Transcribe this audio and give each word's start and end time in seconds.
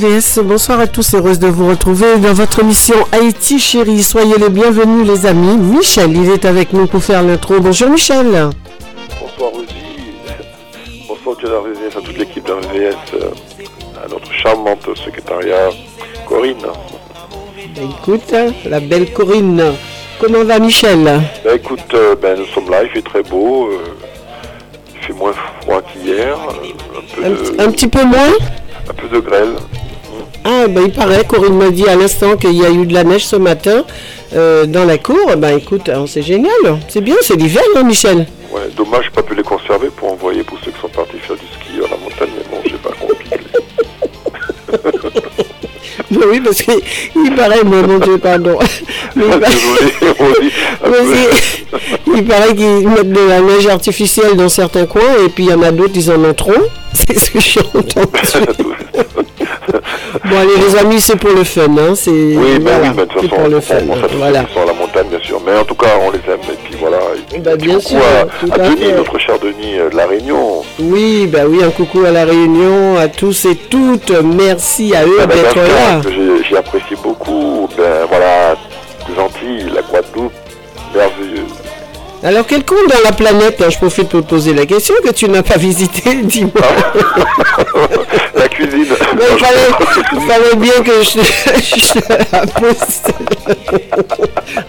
RVVS, 0.00 0.40
bonsoir 0.42 0.78
à 0.80 0.86
tous, 0.86 1.14
heureuse 1.14 1.38
de 1.38 1.46
vous 1.46 1.68
retrouver 1.68 2.18
dans 2.18 2.34
votre 2.34 2.58
émission 2.60 2.96
Haïti 3.12 3.58
chérie. 3.58 4.02
Soyez 4.02 4.36
les 4.36 4.50
bienvenus 4.50 5.06
les 5.08 5.24
amis. 5.24 5.56
Michel, 5.56 6.14
il 6.14 6.30
est 6.30 6.44
avec 6.44 6.74
nous 6.74 6.86
pour 6.86 7.02
faire 7.02 7.22
l'intro. 7.22 7.60
Bonjour 7.60 7.88
Michel. 7.88 8.26
Bonsoir 8.26 9.52
Rosie. 9.52 9.66
Bonsoir 11.08 11.36
la 11.44 11.58
RVVS, 11.60 11.96
à 11.96 12.00
toute 12.02 12.18
l'équipe 12.18 12.44
de 12.46 12.52
RVVS, 12.52 12.94
euh, 13.14 13.30
à 14.04 14.08
notre 14.08 14.30
charmante 14.34 14.86
secrétariat 15.02 15.70
Corinne. 16.28 16.56
Ben, 17.74 17.88
écoute, 17.98 18.34
la 18.68 18.80
belle 18.80 19.10
Corinne. 19.14 19.62
Comment 20.20 20.44
va 20.44 20.58
Michel? 20.58 21.22
Ben, 21.42 21.54
écoute, 21.56 21.80
euh, 21.94 22.14
ben, 22.20 22.38
nous 22.38 22.46
sommes 22.46 22.68
là, 22.70 22.82
il 22.84 22.90
fait 22.90 23.02
très 23.02 23.22
beau. 23.22 23.68
euh, 23.68 23.78
il 24.94 25.06
fait 25.06 25.12
moins 25.14 25.32
froid 25.62 25.80
qu'hier. 25.80 26.36
un, 26.38 27.14
peu 27.16 27.24
un, 27.24 27.30
de- 27.30 27.62
un 27.62 27.70
petit 27.70 27.88
peu 27.88 28.04
moins? 28.04 28.32
un 28.88 28.92
peu 28.92 29.08
de 29.08 29.18
grêle. 29.20 29.54
Ah, 30.48 30.68
ben 30.68 30.82
il 30.86 30.92
paraît, 30.92 31.24
Corinne 31.24 31.56
m'a 31.56 31.70
dit 31.70 31.88
à 31.88 31.96
l'instant 31.96 32.36
qu'il 32.36 32.52
y 32.52 32.64
a 32.64 32.70
eu 32.70 32.86
de 32.86 32.94
la 32.94 33.02
neige 33.02 33.26
ce 33.26 33.34
matin 33.36 33.84
euh, 34.34 34.64
dans 34.66 34.84
la 34.84 34.96
cour. 34.98 35.36
Ben 35.36 35.56
écoute, 35.58 35.88
hein, 35.88 36.04
c'est 36.06 36.22
génial. 36.22 36.52
C'est 36.88 37.00
bien, 37.00 37.16
c'est 37.22 37.34
l'hiver, 37.34 37.62
hein, 37.76 37.82
Michel 37.82 38.26
Ouais, 38.52 38.62
dommage, 38.76 39.10
pas 39.10 39.22
pu 39.22 39.34
les 39.34 39.42
conserver 39.42 39.88
pour 39.96 40.12
envoyer 40.12 40.44
pour 40.44 40.56
ceux 40.64 40.70
qui 40.70 40.80
sont 40.80 40.88
partis 40.88 41.18
faire 41.18 41.34
du 41.36 41.46
ski 41.46 41.78
à 41.84 41.90
la 41.90 41.96
montagne, 41.96 42.30
mais 42.36 42.44
bon, 42.50 42.62
j'ai 42.64 42.76
pas 42.76 42.90
compris. 42.90 43.30
Ben 46.10 46.20
Oui, 46.30 46.40
parce 46.40 46.62
qu'il 46.62 47.34
paraît, 47.34 47.64
mais 47.64 47.82
mon 47.82 47.98
Dieu, 47.98 48.18
pardon. 48.18 48.58
Mais 49.16 49.24
il 49.24 49.40
paraît- 49.40 49.56
il 52.14 52.24
paraît 52.24 52.54
qu'ils 52.54 52.88
mettent 52.88 53.10
de 53.12 53.28
la 53.28 53.40
neige 53.40 53.66
artificielle 53.66 54.36
dans 54.36 54.48
certains 54.48 54.86
coins 54.86 55.02
et 55.24 55.28
puis 55.28 55.44
il 55.44 55.50
y 55.50 55.54
en 55.54 55.62
a 55.62 55.72
d'autres, 55.72 55.92
ils 55.96 56.10
en 56.10 56.22
ont 56.24 56.34
trop. 56.34 56.52
C'est 56.92 57.18
ce 57.18 57.30
que 57.30 57.40
j'ai 57.40 57.60
entendu. 57.60 58.06
Bon, 60.24 60.36
allez, 60.38 60.56
les 60.68 60.76
amis, 60.78 61.00
c'est 61.00 61.16
pour 61.16 61.30
le 61.30 61.44
fun. 61.44 61.62
Hein. 61.78 61.94
C'est 61.94 62.10
Oui, 62.10 62.58
ben 62.58 62.62
voilà, 62.62 62.78
oui, 62.82 62.88
mais 62.96 63.06
de 63.06 63.12
toute 63.12 63.28
pour 63.28 63.38
façon, 63.38 63.50
le 63.50 63.56
on, 63.56 63.60
fun. 63.60 63.74
on 63.88 63.94
s'attend 64.00 64.14
Voilà. 64.16 64.44
la 64.66 64.72
montagne, 64.72 65.06
bien 65.10 65.20
sûr. 65.22 65.40
Mais 65.46 65.58
en 65.58 65.64
tout 65.64 65.74
cas, 65.74 65.88
on 66.02 66.10
les 66.10 66.18
aime. 66.18 66.40
Et 66.52 66.56
puis 66.64 66.74
voilà. 66.80 66.98
Et 67.34 67.38
Bah, 67.38 67.56
bien 67.56 67.78
sûr, 67.80 67.98
à, 67.98 68.24
tout 68.44 68.50
à 68.52 68.54
à 68.64 68.68
Denis, 68.70 68.92
notre 68.92 69.18
cher 69.18 69.38
Denis 69.38 69.78
euh, 69.78 69.90
de 69.90 69.96
La 69.96 70.06
Réunion. 70.06 70.62
Oui, 70.78 71.26
bah 71.26 71.40
oui, 71.46 71.62
un 71.64 71.70
coucou 71.70 72.04
à 72.04 72.10
la 72.10 72.24
Réunion, 72.24 72.96
à 72.98 73.08
tous 73.08 73.44
et 73.46 73.56
toutes. 73.56 74.10
Merci 74.22 74.94
à 74.94 75.04
eux 75.04 75.18
d'être 75.18 75.28
Madagascar, 75.28 75.64
là. 75.64 76.00
que 76.02 76.10
j'ai- 76.48 76.56
apprécié 76.56 76.96
beaucoup. 77.02 77.68
Ben 77.76 78.06
voilà, 78.08 78.56
Antilles, 79.18 79.66
la 79.74 79.82
Guadeloupe, 79.82 80.32
merveilleuse. 80.94 81.52
Alors, 82.24 82.46
quel 82.46 82.64
coin 82.64 82.78
dans 82.88 83.00
la 83.04 83.12
planète, 83.12 83.60
hein, 83.62 83.68
je 83.68 83.76
profite 83.76 84.08
pour 84.08 84.22
te 84.22 84.30
poser 84.30 84.54
la 84.54 84.64
question, 84.64 84.94
que 85.04 85.10
tu 85.12 85.28
n'as 85.28 85.42
pas 85.42 85.58
visité, 85.58 86.14
dis-moi. 86.22 86.50
la 88.34 88.48
cuisine. 88.48 88.86
Il 89.18 89.38
fallait, 89.44 89.72
fallait 90.26 90.56
bien 90.56 90.82
que 90.82 91.02
je, 91.02 91.20
je. 91.20 92.00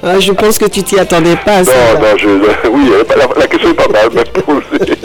Ah, 0.03 0.19
je 0.19 0.31
pense 0.31 0.57
que 0.57 0.65
tu 0.65 0.81
t'y 0.83 0.99
attendais 0.99 1.35
pas. 1.37 1.63
ça. 1.63 1.71
Non, 1.93 1.99
non, 1.99 2.17
je, 2.17 2.27
oui, 2.69 2.91
euh, 2.91 3.03
la, 3.15 3.27
la 3.39 3.47
question 3.47 3.69
est 3.71 3.73
pas 3.73 3.87
mal, 3.89 4.09
même 4.13 4.25
posée. 4.45 4.97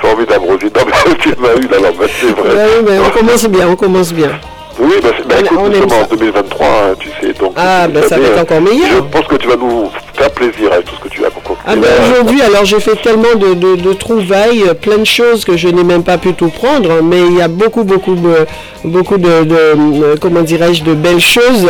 Formidable, 0.00 0.44
Rosie. 0.46 0.70
Non, 0.74 0.82
mais 0.86 1.14
tu 1.18 1.28
m'as 1.40 1.54
eu 1.56 1.68
là, 1.82 1.90
mais 1.98 2.06
c'est 2.20 2.32
vrai. 2.32 2.50
Oui, 2.54 2.84
mais 2.86 2.98
on 2.98 3.10
commence 3.10 3.44
bien, 3.46 3.68
on 3.68 3.76
commence 3.76 4.12
bien. 4.12 4.30
Oui, 4.78 4.94
bah, 5.02 5.10
bah, 5.28 5.34
On- 5.38 5.44
écoute, 5.44 5.58
on 5.58 5.72
sommes 5.72 5.92
en 5.92 6.08
ça. 6.08 6.16
2023, 6.16 6.66
hein, 6.66 6.94
tu 6.98 7.08
sais, 7.20 7.32
donc... 7.34 7.52
Ah, 7.56 7.86
bah, 7.88 8.00
ça 8.08 8.18
va 8.18 8.26
être 8.26 8.38
euh, 8.38 8.42
encore 8.42 8.60
meilleur. 8.60 8.88
Je 8.96 9.00
pense 9.18 9.26
que 9.28 9.36
tu 9.36 9.46
vas 9.48 9.56
nous 9.56 9.90
faire 10.14 10.30
plaisir 10.32 10.72
avec 10.72 10.86
Ah 11.66 11.76
ben 11.76 11.88
aujourd'hui, 12.04 12.42
alors 12.42 12.66
j'ai 12.66 12.78
fait 12.78 12.96
tellement 13.02 13.34
de, 13.36 13.54
de- 13.54 13.76
de 13.76 13.92
trouvailles, 13.94 14.64
euh, 14.68 14.74
plein 14.74 14.98
de 14.98 15.04
choses 15.06 15.46
que 15.46 15.56
je 15.56 15.68
n'ai 15.68 15.82
même 15.82 16.02
pas 16.02 16.18
pu 16.18 16.34
tout 16.34 16.48
prendre, 16.48 16.90
hein, 16.90 17.00
mais 17.02 17.20
il 17.26 17.38
y 17.38 17.40
a 17.40 17.48
beaucoup, 17.48 17.84
beaucoup, 17.84 18.14
beaucoup 18.84 19.16
de, 19.16 19.44
de, 19.44 19.54
euh, 19.56 20.14
comment 20.20 20.42
dirais-je, 20.42 20.84
de 20.84 20.92
belles 20.92 21.20
choses 21.22 21.64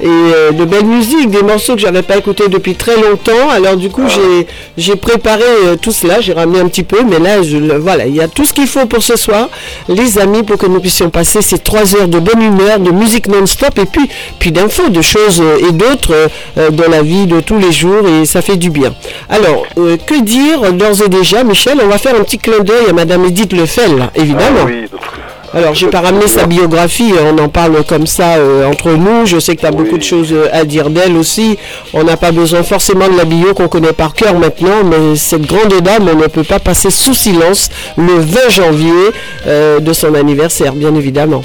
et 0.00 0.06
euh, 0.06 0.52
de 0.52 0.64
belles 0.64 0.84
musiques, 0.84 1.30
des 1.30 1.42
morceaux 1.42 1.74
que 1.74 1.80
j'avais 1.80 2.02
pas 2.02 2.16
écoutés 2.18 2.46
depuis 2.48 2.76
très 2.76 2.94
longtemps. 2.96 3.50
Alors 3.52 3.76
du 3.76 3.88
Ah. 3.88 3.90
coup, 3.96 4.02
j'ai, 4.08 4.46
j'ai 4.78 4.94
préparé 4.94 5.42
tout 5.82 5.90
cela, 5.90 6.20
j'ai 6.20 6.32
ramené 6.32 6.60
un 6.60 6.68
petit 6.68 6.84
peu, 6.84 6.98
mais 7.08 7.18
là, 7.18 7.42
je, 7.42 7.56
voilà, 7.76 8.06
il 8.06 8.14
y 8.14 8.20
a 8.20 8.28
tout 8.28 8.44
ce 8.44 8.52
qu'il 8.52 8.68
faut 8.68 8.86
pour 8.86 9.02
ce 9.02 9.16
soir, 9.16 9.48
les 9.88 10.18
amis, 10.20 10.44
pour 10.44 10.58
que 10.58 10.66
nous 10.66 10.78
puissions 10.80 11.10
passer 11.10 11.42
ces 11.42 11.58
trois 11.58 11.96
heures 11.96 12.06
de 12.08 12.20
bonne 12.20 12.40
humeur, 12.40 12.78
de 12.78 12.92
musique 12.92 13.26
non-stop 13.26 13.76
et 13.80 13.86
puis, 13.86 14.08
puis 14.38 14.52
d'infos, 14.52 14.90
de 14.90 15.02
choses 15.02 15.42
et 15.68 15.72
d'autres 15.72 16.14
dans 16.70 16.88
la 16.88 17.02
vie 17.02 17.26
de 17.26 17.40
tous 17.40 17.58
les 17.58 17.72
jours 17.72 18.06
et 18.06 18.24
ça 18.26 18.42
fait 18.42 18.56
du 18.56 18.70
bien. 18.70 18.94
Alors, 19.28 19.39
euh, 19.78 19.96
que 20.06 20.22
dire 20.22 20.72
d'ores 20.72 21.02
et 21.04 21.08
déjà, 21.08 21.44
Michel? 21.44 21.78
On 21.82 21.88
va 21.88 21.98
faire 21.98 22.14
un 22.14 22.22
petit 22.24 22.38
clin 22.38 22.60
d'œil 22.60 22.88
à 22.90 22.92
Madame 22.92 23.24
Edith 23.24 23.52
Lefel, 23.52 24.08
évidemment. 24.14 24.60
Ah 24.62 24.66
oui, 24.66 24.82
notre- 24.92 25.12
Alors, 25.52 25.74
j'ai 25.74 25.88
pas 25.88 26.00
ramené 26.00 26.28
sa 26.28 26.46
biographie, 26.46 27.12
on 27.20 27.36
en 27.38 27.48
parle 27.48 27.82
comme 27.84 28.06
ça 28.06 28.34
euh, 28.36 28.66
entre 28.70 28.90
nous. 28.90 29.26
Je 29.26 29.40
sais 29.40 29.56
que 29.56 29.60
tu 29.62 29.66
as 29.66 29.70
Oui. 29.70 29.78
beaucoup 29.78 29.98
de 29.98 30.02
choses 30.04 30.32
euh, 30.32 30.46
à 30.52 30.64
dire 30.64 30.90
d'elle 30.90 31.16
aussi. 31.16 31.58
On 31.92 32.04
n'a 32.04 32.16
pas 32.16 32.30
besoin 32.30 32.62
forcément 32.62 33.08
de 33.08 33.16
la 33.16 33.24
bio 33.24 33.52
qu'on 33.54 33.66
connaît 33.68 33.92
par 33.92 34.14
cœur 34.14 34.34
maintenant, 34.38 34.84
mais 34.84 35.16
cette 35.16 35.42
grande 35.46 35.74
dame, 35.82 36.08
on 36.12 36.16
ne 36.16 36.26
peut 36.28 36.44
pas 36.44 36.60
passer 36.60 36.90
sous 36.90 37.14
silence 37.14 37.68
le 37.96 38.14
20 38.20 38.48
janvier 38.48 38.92
euh, 39.48 39.80
de 39.80 39.92
son 39.92 40.14
anniversaire, 40.14 40.72
bien 40.72 40.94
évidemment. 40.94 41.42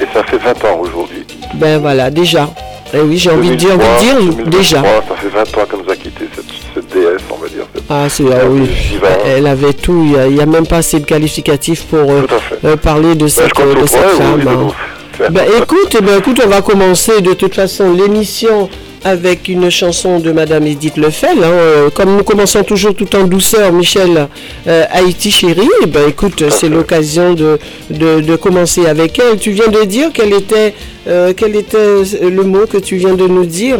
Et 0.00 0.04
ça 0.12 0.22
fait 0.24 0.36
20 0.38 0.50
ans 0.70 0.78
aujourd'hui. 0.80 1.24
Ben 1.54 1.78
voilà, 1.80 2.10
déjà. 2.10 2.50
Et 2.94 3.00
oui, 3.00 3.16
j'ai 3.18 3.30
envie 3.30 3.50
de 3.50 3.54
dire, 3.54 3.70
envie 3.74 3.78
de 3.78 3.84
2023, 3.84 3.98
dire 3.98 4.14
2023, 4.36 4.50
déjà. 4.60 4.76
Ça 4.82 5.16
fait 5.16 5.28
20 5.28 5.40
ans 5.40 5.66
qu'elle 5.70 5.80
nous 5.86 5.90
a 5.92 5.96
quitté, 5.96 6.24
cette, 6.34 6.44
cette 6.80 6.92
déesse, 6.92 7.22
on 7.30 7.36
va 7.36 7.48
dire. 7.48 7.64
cette- 7.74 7.84
Ah, 7.88 8.06
c'est 8.08 8.24
ah 8.32 8.46
oui. 8.48 8.68
Diva. 8.90 9.08
Elle 9.26 9.46
avait 9.46 9.72
tout. 9.72 10.04
Il 10.28 10.34
n'y 10.34 10.40
a, 10.40 10.46
même 10.46 10.66
pas 10.66 10.78
assez 10.78 11.00
de 11.00 11.04
qualificatifs 11.06 11.84
pour 11.84 12.10
euh, 12.10 12.22
euh, 12.64 12.76
parler 12.76 13.14
de 13.14 13.20
Ben, 13.24 13.28
cette, 13.28 13.48
de 13.56 13.74
toi, 13.74 13.86
femme. 13.86 14.42
Hein. 14.46 15.28
Ben, 15.30 15.44
écoute, 15.60 15.96
ben, 16.02 16.18
écoute, 16.18 16.40
on 16.44 16.48
va 16.48 16.62
commencer 16.62 17.20
de 17.20 17.32
toute 17.34 17.54
façon 17.54 17.92
l'émission 17.92 18.68
avec 19.04 19.48
une 19.48 19.70
chanson 19.70 20.18
de 20.18 20.32
Madame 20.32 20.66
Edith 20.66 20.96
Lefel. 20.96 21.38
hein. 21.42 21.46
Euh, 21.46 21.90
Comme 21.90 22.16
nous 22.16 22.24
commençons 22.24 22.62
toujours 22.64 22.94
tout 22.94 23.14
en 23.16 23.24
douceur, 23.24 23.72
Michel, 23.72 24.28
euh, 24.66 24.84
Haïti 24.92 25.30
chérie, 25.30 25.68
eh 25.82 25.86
ben, 25.86 26.08
écoute, 26.08 26.42
c'est 26.50 26.68
l'occasion 26.68 27.34
de, 27.34 27.58
de, 27.90 28.20
de 28.20 28.36
commencer 28.36 28.86
avec 28.86 29.18
elle. 29.18 29.38
Tu 29.38 29.50
viens 29.52 29.68
de 29.68 29.84
dire 29.84 30.10
quel 30.12 30.32
était, 30.32 30.74
euh, 31.08 31.32
quel 31.36 31.54
était 31.56 32.02
le 32.22 32.42
mot 32.42 32.66
que 32.66 32.78
tu 32.78 32.96
viens 32.96 33.14
de 33.14 33.26
nous 33.26 33.46
dire? 33.46 33.78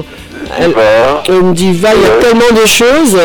Elle- 0.59 0.69
Diva. 0.69 1.23
Une 1.29 1.53
diva, 1.53 1.89
il 1.95 2.03
y 2.03 2.07
a 2.07 2.09
tellement 2.23 2.61
de 2.63 2.67
choses. 2.67 3.19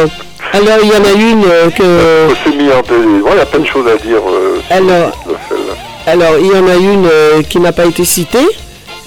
Alors, 0.52 0.78
il 0.84 0.90
y 0.90 0.92
en 0.92 1.04
a 1.06 1.14
une 1.32 1.46
euh, 1.46 1.70
que... 1.70 2.50
Il 2.52 2.66
y 2.68 2.72
a 2.72 3.46
plein 3.46 3.60
de 3.60 3.66
choses 3.66 3.88
à 3.88 3.96
dire. 4.06 4.20
euh, 4.28 4.58
Alors-. 4.70 5.12
Alors, 6.06 6.34
il 6.40 6.48
y 6.48 6.52
en 6.52 6.68
a 6.68 6.76
une 6.76 7.06
euh, 7.06 7.42
qui 7.48 7.60
n'a 7.60 7.72
pas 7.72 7.86
été 7.86 8.04
citée. 8.04 8.46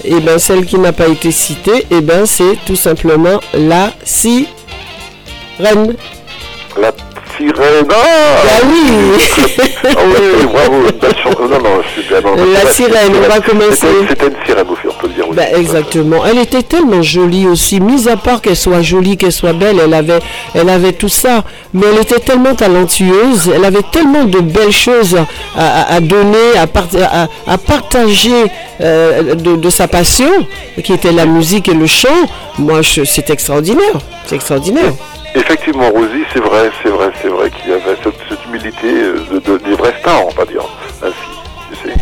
Et 0.03 0.19
bien, 0.19 0.37
celle 0.37 0.65
qui 0.65 0.77
n'a 0.77 0.93
pas 0.93 1.07
été 1.07 1.31
citée, 1.31 1.85
et 1.91 2.01
ben, 2.01 2.25
c'est 2.25 2.57
tout 2.65 2.75
simplement 2.75 3.39
la 3.53 3.91
sirène. 4.03 4.47
La 6.79 6.91
sirène. 7.37 7.87
Ah, 7.89 8.61
oui 8.65 9.21
Ah 9.85 9.99
oui, 10.07 10.45
bravo, 10.51 10.85
une 10.89 10.97
belle 10.99 11.15
chanson. 11.23 11.43
Non, 11.43 11.59
non, 11.59 11.81
super. 11.95 12.21
Non, 12.23 12.35
non, 12.35 12.43
La 12.53 12.69
sirène, 12.71 13.13
on 13.15 13.27
va 13.27 13.39
commencer. 13.39 13.87
C'était 14.09 14.27
une 14.27 14.35
sirène 14.45 14.65
on 14.69 14.73
peut 15.01 15.07
le 15.07 15.13
dire. 15.13 15.25
oui. 15.29 15.35
Ben, 15.35 15.47
exactement. 15.55 16.25
Elle 16.25 16.39
était 16.39 16.63
tellement 16.63 17.01
jolie 17.01 17.47
aussi, 17.47 17.79
mis 17.79 18.07
à 18.09 18.17
part 18.17 18.41
qu'elle 18.41 18.55
soit 18.55 18.81
jolie, 18.81 19.17
qu'elle 19.17 19.31
soit 19.31 19.53
belle, 19.53 19.77
elle 19.83 19.93
avait, 19.93 20.19
elle 20.55 20.69
avait 20.69 20.93
tout 20.93 21.09
ça. 21.09 21.43
Mais 21.73 21.85
elle 21.91 22.01
était 22.01 22.19
tellement 22.19 22.55
talentueuse, 22.55 23.51
elle 23.53 23.65
avait 23.65 23.83
tellement 23.91 24.23
de 24.25 24.39
belles 24.39 24.71
choses 24.71 25.15
à, 25.55 25.61
à- 25.83 25.95
à 25.95 25.99
donner, 25.99 26.57
à, 26.57 26.67
part- 26.67 26.87
à- 27.01 27.27
à 27.51 27.57
partager 27.57 28.45
euh, 28.81 29.35
de, 29.35 29.55
de 29.55 29.69
sa 29.69 29.87
passion, 29.87 30.29
qui 30.83 30.93
était 30.93 31.11
la 31.11 31.25
musique 31.25 31.67
et 31.69 31.73
le 31.73 31.85
chant. 31.87 32.07
Moi, 32.57 32.81
je- 32.81 33.03
c'est 33.03 33.29
extraordinaire. 33.29 33.97
C'est 34.25 34.35
extraordinaire. 34.35 34.93
Effectivement, 35.35 35.89
Rosie, 35.91 36.23
c'est 36.33 36.39
vrai, 36.39 36.71
c'est 36.81 36.89
vrai, 36.89 37.11
c'est 37.21 37.27
vrai 37.27 37.49
qu'il 37.51 37.69
y 37.69 37.73
avait 37.73 37.95
cette, 38.03 38.15
cette 38.29 38.45
humilité 38.45 38.91
de, 39.31 39.39
de- 39.39 39.57
des 39.57 39.75
vrais 39.75 39.93
stars, 39.99 40.25
on 40.25 40.31
va 40.31 40.45
dire, 40.45 40.63
ainsi. 41.03 41.13
Tu 41.71 41.89
sais. 41.89 41.95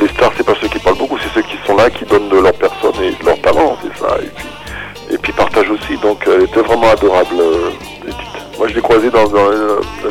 Les 0.00 0.08
stars, 0.08 0.32
c'est 0.36 0.44
pas 0.44 0.54
ceux 0.60 0.68
qui 0.68 0.78
parlent 0.78 0.96
beaucoup, 0.98 1.18
c'est 1.18 1.32
ceux 1.34 1.42
qui 1.46 1.56
sont 1.66 1.76
là, 1.76 1.88
qui 1.90 2.04
donnent 2.04 2.28
de 2.28 2.38
leur 2.38 2.52
personne 2.54 2.94
et 3.02 3.10
de 3.12 3.24
leur 3.26 3.40
talent, 3.40 3.76
c'est 3.82 3.98
ça. 4.00 4.16
Et 4.22 4.26
puis, 4.34 4.46
et 5.14 5.18
puis 5.18 5.32
partagent 5.32 5.70
aussi. 5.70 5.96
Donc, 5.98 6.24
elle 6.26 6.42
était 6.44 6.60
vraiment 6.60 6.90
adorable, 6.90 7.36
euh. 7.38 7.70
Moi, 8.58 8.68
je 8.68 8.74
l'ai 8.74 8.80
croisée 8.80 9.10
dans, 9.10 9.28
dans, 9.28 9.36
euh, 9.50 9.80
dans 10.02 10.10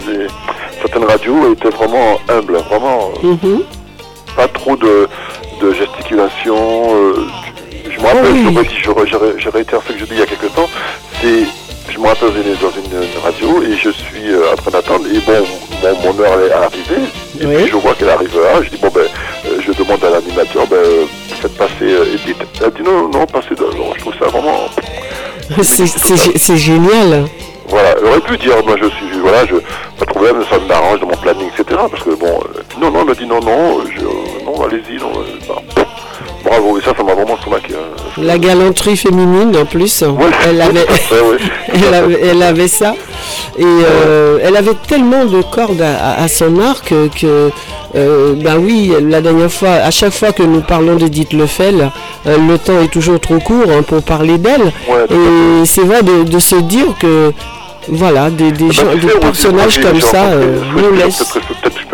certaines 0.81 1.03
radios, 1.05 1.35
elle 1.47 1.53
était 1.53 1.69
vraiment 1.75 2.19
humble, 2.29 2.57
vraiment 2.69 3.11
euh, 3.23 3.27
Mhm. 3.43 3.63
pas 4.35 4.47
trop 4.47 4.75
de, 4.75 5.07
de 5.61 5.73
gesticulation. 5.73 6.55
euh, 6.95 7.25
je 7.89 7.99
me 7.99 8.05
rappelle, 8.05 8.31
Oui. 8.31 8.69
je, 9.39 9.49
réitère 9.49 9.81
ce 9.87 9.93
que 9.93 9.97
je 9.99 10.05
dis 10.05 10.11
il 10.13 10.19
y 10.19 10.21
a 10.21 10.27
quelque 10.27 10.45
temps, 10.55 10.69
c'est 11.21 11.43
rappelle 12.07 12.29
dans 12.61 12.71
une, 12.71 13.21
radio 13.23 13.63
et 13.63 13.75
je 13.75 13.89
suis 13.89 14.31
euh, 14.31 14.51
en 14.51 14.55
train 14.55 14.71
d'attendre. 14.71 15.05
Et 15.13 15.19
bon, 15.19 15.45
mon, 16.03 16.23
heure 16.23 16.39
est 16.41 16.51
arrivée. 16.51 17.09
Et 17.39 17.45
puis 17.45 17.67
je 17.67 17.75
vois 17.75 17.93
qu'elle 17.93 18.09
arrive 18.09 18.35
là. 18.35 18.61
Je 18.61 18.69
dis, 18.69 18.77
bon, 18.77 18.89
ben, 18.93 19.01
euh, 19.01 19.59
je 19.59 19.71
demande 19.73 20.03
à 20.03 20.09
l'animateur, 20.09 20.67
ben, 20.67 20.77
faites 21.41 21.57
passer 21.57 21.93
Edith. 22.13 22.37
Elle 22.63 22.71
dit, 22.71 22.83
non, 22.83 23.09
non, 23.09 23.25
passez 23.25 23.55
devant. 23.55 23.93
Je 23.95 23.99
trouve 23.99 24.13
ça 24.19 24.25
vraiment. 24.27 24.69
C'est 25.61 26.57
génial. 26.57 27.25
Voilà, 27.67 27.95
elle 27.97 28.05
aurait 28.05 28.21
pu 28.21 28.37
dire, 28.37 28.63
moi 28.65 28.75
je 28.79 28.87
suis, 28.89 29.19
voilà, 29.21 29.45
je, 29.47 29.55
pas 29.97 30.05
de 30.05 30.11
problème, 30.11 30.43
ça 30.49 30.59
m'arrange 30.59 30.99
dans 30.99 31.07
mon 31.07 31.17
planning, 31.17 31.47
etc. 31.47 31.81
Parce 31.89 32.03
que 32.03 32.11
bon, 32.11 32.39
non, 32.79 32.91
non, 32.91 32.99
elle 33.01 33.07
m'a 33.07 33.13
dit 33.15 33.25
non, 33.25 33.39
non, 33.39 33.81
je, 33.85 34.45
non, 34.45 34.63
allez-y, 34.63 34.97
non, 34.97 35.11
bah, 35.47 35.61
bravo, 36.45 36.77
et 36.77 36.81
ça, 36.81 36.93
ça 36.95 37.03
m'a 37.03 37.13
vraiment. 37.13 37.35
Hein. 37.35 38.21
La 38.21 38.37
galanterie 38.37 38.97
féminine 38.97 39.55
en 39.57 39.65
plus, 39.65 40.03
elle, 40.47 40.61
avait, 40.61 40.85
elle, 42.21 42.43
avait, 42.43 42.67
ça. 42.67 42.93
Et 43.57 43.63
euh, 43.63 44.39
elle 44.43 44.55
avait 44.55 44.75
tellement 44.87 45.25
de 45.25 45.41
cordes 45.41 45.81
à, 45.81 46.27
son 46.27 46.59
arc 46.59 46.93
que, 47.19 47.49
euh, 47.95 48.33
ben 48.35 48.57
oui, 48.57 48.93
la 49.01 49.21
dernière 49.21 49.51
fois, 49.51 49.69
à 49.71 49.91
chaque 49.91 50.13
fois 50.13 50.31
que 50.31 50.43
nous 50.43 50.61
parlons 50.61 50.95
d'Edith 50.95 51.33
Lefel, 51.33 51.91
euh, 52.27 52.37
le 52.37 52.57
temps 52.57 52.79
est 52.81 52.91
toujours 52.91 53.19
trop 53.19 53.39
court 53.39 53.65
hein, 53.69 53.81
pour 53.81 54.01
parler 54.03 54.37
d'elle. 54.37 54.71
et 55.09 55.65
c'est 55.65 55.81
vrai 55.83 56.01
de, 56.03 56.39
se 56.39 56.55
dire 56.55 56.87
que 56.99 57.31
voilà, 57.87 58.29
des, 58.29 58.51
des, 58.51 58.69
ah 58.79 58.83
bah, 58.83 58.95
des 58.95 59.19
personnages 59.19 59.79
comme 59.79 60.01
ça 60.01 60.31
nous 60.75 60.91
laissent. 60.95 61.37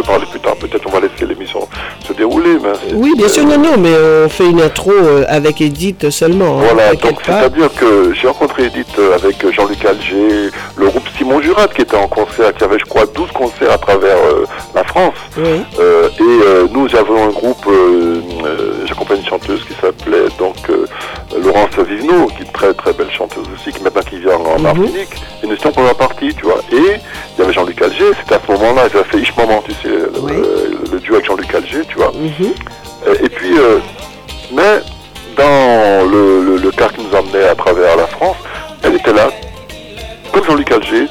Parler 0.02 0.26
plus 0.30 0.40
tard, 0.40 0.56
peut-être 0.56 0.86
on 0.88 0.90
va 0.90 1.00
laisser 1.00 1.26
l'émission 1.26 1.68
se 2.06 2.14
dérouler. 2.14 2.58
Mais 2.62 2.94
oui, 2.94 3.14
bien 3.18 3.28
sûr, 3.28 3.46
non, 3.46 3.58
non, 3.58 3.78
mais 3.78 3.94
on 4.26 4.30
fait 4.30 4.50
une 4.50 4.62
intro 4.62 4.92
euh, 4.92 5.26
avec 5.28 5.62
Edith 5.62 6.10
seulement. 6.10 6.60
Hein, 6.60 6.64
voilà, 6.74 6.96
donc 6.96 7.20
c'est-à-dire 7.24 7.74
que 7.74 8.14
j'ai 8.14 8.28
rencontré 8.28 8.66
Edith 8.66 8.88
euh, 9.00 9.16
avec 9.16 9.46
Jean-Luc 9.52 9.84
Alger, 9.86 10.50
le 10.76 10.88
groupe 10.88 11.08
Simon 11.18 11.42
Jurat 11.42 11.68
qui 11.68 11.82
était 11.82 11.98
en 11.98 12.08
concert, 12.08 12.54
qui 12.54 12.64
avait, 12.64 12.80
je 12.80 12.86
crois, 12.86 13.06
12 13.06 13.32
concerts 13.32 13.72
à 13.72 13.78
travers 13.78 14.18
euh, 14.18 14.46
la 14.74 14.84
France. 14.84 15.16
et 15.38 16.74
nous 16.74 16.96
avons 16.96 17.28
un 17.28 17.32
groupe, 17.32 17.68
j'accompagne 18.86 19.20
une 19.20 19.26
chanteuse 19.26 19.64
qui 19.66 19.74
s'appelait 19.82 20.28
donc 20.38 20.58
Laurence 21.44 21.78
Vivenot, 21.78 22.28
qui 22.28 22.44
est 22.44 22.46
une 22.46 22.52
très 22.52 22.74
très 22.74 22.94
belle 22.94 23.12
chanteuse 23.12 23.48
aussi, 23.56 23.72
qui 23.72 23.84
maintenant 23.84 24.02
qui 24.02 24.20
vient 24.20 24.36
en 24.36 24.58
mhm. 24.58 24.64
Martinique. 24.64 25.10
Et 25.44 25.48
nous 25.48 25.54
étions 25.54 25.72
pour 25.72 25.84
la 25.84 25.94
partie, 25.94 26.34
tu 26.34 26.46
vois. 26.46 26.60
Et 26.72 26.76
il 26.76 27.40
y 27.40 27.42
avait 27.42 27.54
Jean-Luc 27.54 27.82
Alger, 27.82 28.12
c'était 28.20 28.36
à 28.36 28.40
ce 28.46 28.52
moment-là, 28.52 28.84
avaient 28.84 29.04
fait 29.04 29.18
Ich 29.22 29.36
Moment, 29.38 29.64
tu 29.66 29.72
sais, 29.74 29.91
le, 29.92 31.00
duo 31.00 31.16
avec 31.16 31.26
Jean-Luc 31.26 31.54
Alger, 31.54 31.82
tu 31.88 31.98
vois. 31.98 32.12
Mhm. 32.12 32.54
Et 33.24 33.30
puis, 33.30 33.58
euh, 33.58 33.80
mais 34.52 34.82
dans 35.36 36.10
le, 36.10 36.58
le, 36.58 36.72
car 36.72 36.92
qui 36.94 37.02
nous 37.02 37.16
emmenait 37.16 37.48
à 37.48 37.56
travers 37.56 37.96
la 37.98 38.08
France, 38.08 38.38
elle 38.84 38.96
était 38.96 39.14
là, 39.14 39.30
comme 40.32 40.44
Jean-Luc 40.46 40.72
Alger, 40.72 41.08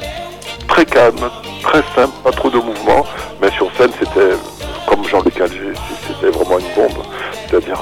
très 0.67 0.85
calme, 0.85 1.29
très 1.61 1.83
simple, 1.95 2.13
pas 2.23 2.31
trop 2.31 2.49
de 2.49 2.57
mouvement, 2.57 3.05
mais 3.41 3.51
sur 3.51 3.69
scène 3.77 3.91
c'était 3.99 4.35
comme 4.87 5.05
Jean-Luc 5.05 5.39
Alger, 5.39 5.73
c'était 6.07 6.31
vraiment 6.37 6.59
une 6.59 6.73
bombe. 6.75 7.03
C'est-à-dire 7.49 7.79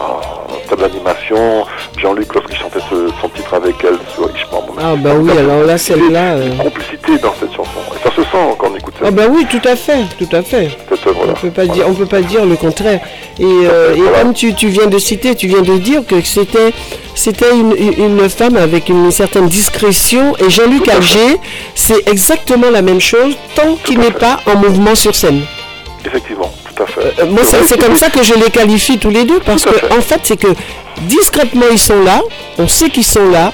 termes 0.70 0.82
d'animation, 0.82 1.66
Jean-Luc 1.98 2.34
lorsqu'il 2.34 2.58
chantait 2.58 2.80
son 3.22 3.30
titre 3.30 3.54
avec 3.54 3.76
elle 3.84 3.98
sur 4.14 4.30
Ishmael. 4.30 4.64
Ah 4.80 4.96
bah 4.96 5.12
oui, 5.20 5.32
alors 5.38 5.64
là 5.64 5.78
celle-là. 5.78 6.34
Euh, 6.36 6.56
complicité 6.58 7.18
dans 7.18 7.34
cette 7.40 7.52
chanson. 7.54 7.80
Ça 8.04 8.10
se 8.16 8.22
sent 8.22 8.56
quand 8.58 8.72
on 8.72 8.76
écoute 8.76 8.94
ça. 8.98 9.06
Ah 9.08 9.12
bah 9.12 9.24
oui, 9.30 9.46
tout 9.50 9.62
à 9.68 9.76
fait, 9.76 10.06
tout 10.18 10.34
à 10.36 10.42
fait. 10.42 10.70
On 10.92 11.34
peut 11.34 11.50
pas 11.50 11.66
dire, 11.66 11.86
on 11.88 11.94
peut 11.94 12.06
pas 12.06 12.22
dire 12.22 12.46
le 12.46 12.56
contraire. 12.56 13.02
Et, 13.40 13.44
euh, 13.44 13.96
comme 14.22 14.34
tu, 14.34 14.54
viens 14.68 14.88
de 14.88 14.98
citer, 14.98 15.36
tu 15.36 15.48
viens 15.48 15.62
de 15.62 15.78
dire 15.78 16.06
que 16.08 16.22
c'était 16.22 16.74
c'était 17.16 17.52
une, 17.52 18.30
femme 18.30 18.56
avec 18.56 18.88
une 18.88 19.12
certaine 19.12 19.48
discrétion 19.48 20.36
et 20.38 20.50
Jean-Luc 20.50 20.88
Alger, 20.88 21.38
c'est 21.76 22.08
exactement 22.08 22.70
la 22.70 22.82
même 22.82 23.02
chose 23.02 23.36
tant 23.56 23.76
qu'il 23.84 24.00
n'est 24.00 24.12
pas 24.12 24.40
en 24.46 24.56
mouvement 24.58 24.96
sur 24.96 25.14
scène. 25.16 25.42
Effectivement, 26.06 26.54
tout 26.64 26.84
à 26.84 26.86
fait. 26.86 27.22
Euh, 27.22 27.26
moi, 27.26 27.42
c'est 27.44 27.78
comme 27.78 27.98
ça 27.98 28.10
que 28.10 28.24
je 28.24 28.34
les 28.36 28.50
qualifie 28.50 28.98
tous 28.98 29.10
les 29.10 29.26
deux 29.26 29.40
parce 29.42 29.66
qu'en 29.66 29.98
en 29.98 30.02
fait, 30.02 30.22
c'est 30.24 30.38
que 30.38 30.48
discrètement 31.02 31.66
ils 31.72 31.80
sont 31.80 32.02
là, 32.04 32.22
on 32.58 32.68
sait 32.68 32.90
qu'ils 32.90 33.04
sont 33.06 33.30
là, 33.30 33.52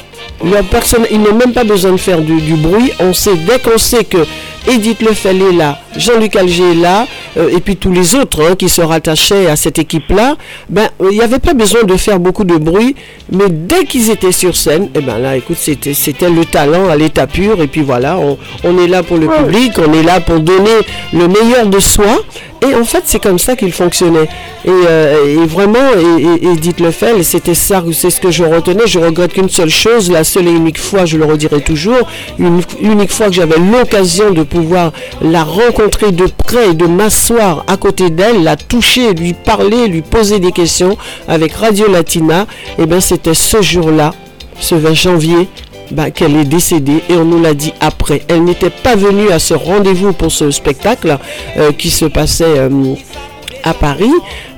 personne, 0.70 1.06
ils 1.12 1.22
n'ont 1.22 1.36
même 1.36 1.54
pas 1.54 1.64
besoin 1.64 1.92
de 1.92 1.98
faire 1.98 2.22
du, 2.22 2.42
du 2.42 2.56
bruit. 2.56 2.92
On 3.00 3.14
sait, 3.14 3.36
dès 3.36 3.60
qu'on 3.60 3.78
sait 3.78 4.04
que 4.04 4.26
Edith 4.68 5.02
Lefel 5.02 5.42
est 5.42 5.52
là, 5.52 5.80
Jean-Luc 5.96 6.36
Alger 6.36 6.72
est 6.72 6.76
là, 6.76 7.08
euh, 7.38 7.56
et 7.56 7.60
puis 7.60 7.76
tous 7.76 7.92
les 7.92 8.16
autres 8.16 8.44
hein, 8.44 8.56
qui 8.56 8.68
se 8.68 8.82
rattachaient 8.82 9.48
à 9.48 9.56
cette 9.56 9.78
équipe-là, 9.78 10.36
ben 10.70 10.90
il 11.02 11.18
n'y 11.18 11.22
avait 11.22 11.40
pas 11.40 11.54
besoin 11.54 11.84
de 11.84 11.96
faire 11.98 12.20
beaucoup 12.20 12.44
de 12.44 12.58
bruit, 12.58 12.96
mais 13.32 13.46
dès 13.50 13.86
qu'ils 13.86 14.10
étaient 14.10 14.32
sur 14.32 14.56
scène, 14.56 14.86
et 14.86 14.90
eh 14.96 15.02
ben 15.02 15.20
là, 15.20 15.38
écoute, 15.38 15.58
c'était, 15.60 15.94
c'était 15.94 16.30
le 16.30 16.46
talent 16.46 16.90
à 16.90 16.96
l'état 16.96 17.28
pur, 17.28 17.62
et 17.62 17.68
puis 17.68 17.82
voilà, 17.82 18.18
on, 18.64 18.78
est 18.80 18.88
là 18.88 19.04
pour 19.04 19.18
le 19.18 19.28
public, 19.28 19.74
on 19.78 19.94
est 19.94 20.04
là 20.04 20.20
pour 20.20 20.40
donner 20.40 20.80
le 21.14 21.28
meilleur 21.28 21.68
de 21.68 21.80
soi, 21.80 22.24
et 22.62 22.74
en 22.76 22.84
fait, 22.84 23.04
c'est 23.06 23.22
comme 23.22 23.40
ça 23.40 23.56
qu'il 23.56 23.72
fonctionnait. 23.72 24.28
Et, 24.66 24.70
euh, 24.70 25.46
vraiment, 25.48 25.92
et, 25.98 26.48
Edith 26.48 26.80
Lefel, 26.80 27.24
c'était 27.24 27.54
ça, 27.54 27.84
c'est 27.94 28.10
ce 28.10 28.20
que 28.20 28.32
je 28.32 28.44
retenais. 28.44 28.88
Je 28.88 29.00
regrette 29.00 29.34
qu'une 29.34 29.50
seule 29.50 29.70
chose, 29.70 30.10
la 30.10 30.24
seule 30.24 30.48
et 30.48 30.52
unique 30.52 30.80
fois, 30.80 31.06
je 31.06 31.18
le 31.18 31.26
redirai 31.26 31.62
toujours, 31.62 32.08
une 32.40 32.62
unique 32.82 33.12
fois 33.12 33.28
que 33.28 33.34
j'avais 33.34 33.60
l'occasion 33.60 34.32
de 34.32 34.44
pouvoir 34.44 34.92
la 35.22 35.44
rencontrer 35.44 36.12
de 36.12 36.26
près 36.26 36.70
et 36.70 36.74
de 36.74 36.86
m'asseoir 36.86 37.64
à 37.68 37.78
côté 37.78 38.10
d'elle, 38.10 38.44
la 38.44 38.56
toucher, 38.56 39.14
lui 39.14 39.34
parler, 39.34 39.88
lui 39.88 40.02
poser 40.02 40.40
des 40.40 40.52
questions 40.52 40.98
avec 41.28 41.54
Radio 41.54 41.92
Latina, 41.92 42.48
et 42.78 42.84
eh 42.84 42.86
bien 42.86 43.00
c'était 43.00 43.34
ce 43.34 43.62
jour-là, 43.62 44.14
ce 44.60 44.76
20 44.76 44.94
janvier, 44.94 45.48
bah, 45.92 46.12
qu'elle 46.12 46.36
est 46.36 46.46
décédée 46.46 47.04
et 47.10 47.14
on 47.14 47.26
nous 47.26 47.42
l'a 47.42 47.54
dit 47.54 47.74
après. 47.80 48.22
Elle 48.28 48.44
n'était 48.44 48.70
pas 48.70 48.96
venue 48.96 49.30
à 49.30 49.40
ce 49.40 49.54
rendez-vous 49.54 50.14
pour 50.14 50.32
ce 50.32 50.52
spectacle 50.52 51.18
euh, 51.58 51.72
qui 51.72 51.90
se 51.90 52.06
passait 52.06 52.44
euh, 52.46 52.96
à 53.66 53.74
Paris 53.74 54.14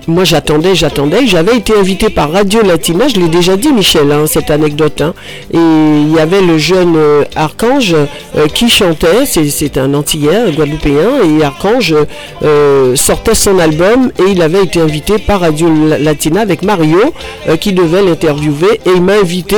moi 0.07 0.23
j'attendais, 0.23 0.73
j'attendais. 0.73 1.27
J'avais 1.27 1.57
été 1.57 1.77
invité 1.77 2.09
par 2.09 2.31
Radio 2.31 2.61
Latina, 2.61 3.09
je 3.09 3.19
l'ai 3.19 3.27
déjà 3.27 3.57
dit 3.57 3.73
Michel, 3.73 4.11
hein, 4.11 4.25
cette 4.25 4.49
anecdote. 4.49 5.01
Hein. 5.01 5.13
Et 5.53 5.57
il 5.57 6.13
y 6.13 6.19
avait 6.19 6.41
le 6.41 6.57
jeune 6.57 6.95
euh, 6.95 7.23
Archange 7.35 7.93
euh, 7.93 8.47
qui 8.47 8.69
chantait, 8.69 9.25
c'est 9.25 9.77
un 9.77 9.93
antillais, 9.93 10.35
un 10.35 10.51
guadeloupéen, 10.51 11.23
et 11.25 11.43
Archange 11.43 11.93
euh, 12.41 12.95
sortait 12.95 13.35
son 13.35 13.59
album 13.59 14.11
et 14.19 14.31
il 14.31 14.41
avait 14.41 14.63
été 14.63 14.79
invité 14.79 15.17
par 15.17 15.41
Radio 15.41 15.69
Latina 15.99 16.41
avec 16.41 16.61
Mario 16.61 17.13
qui 17.59 17.73
devait 17.73 18.01
l'interviewer 18.01 18.79
et 18.85 18.91
il 18.95 19.01
m'a 19.01 19.15
invité 19.15 19.57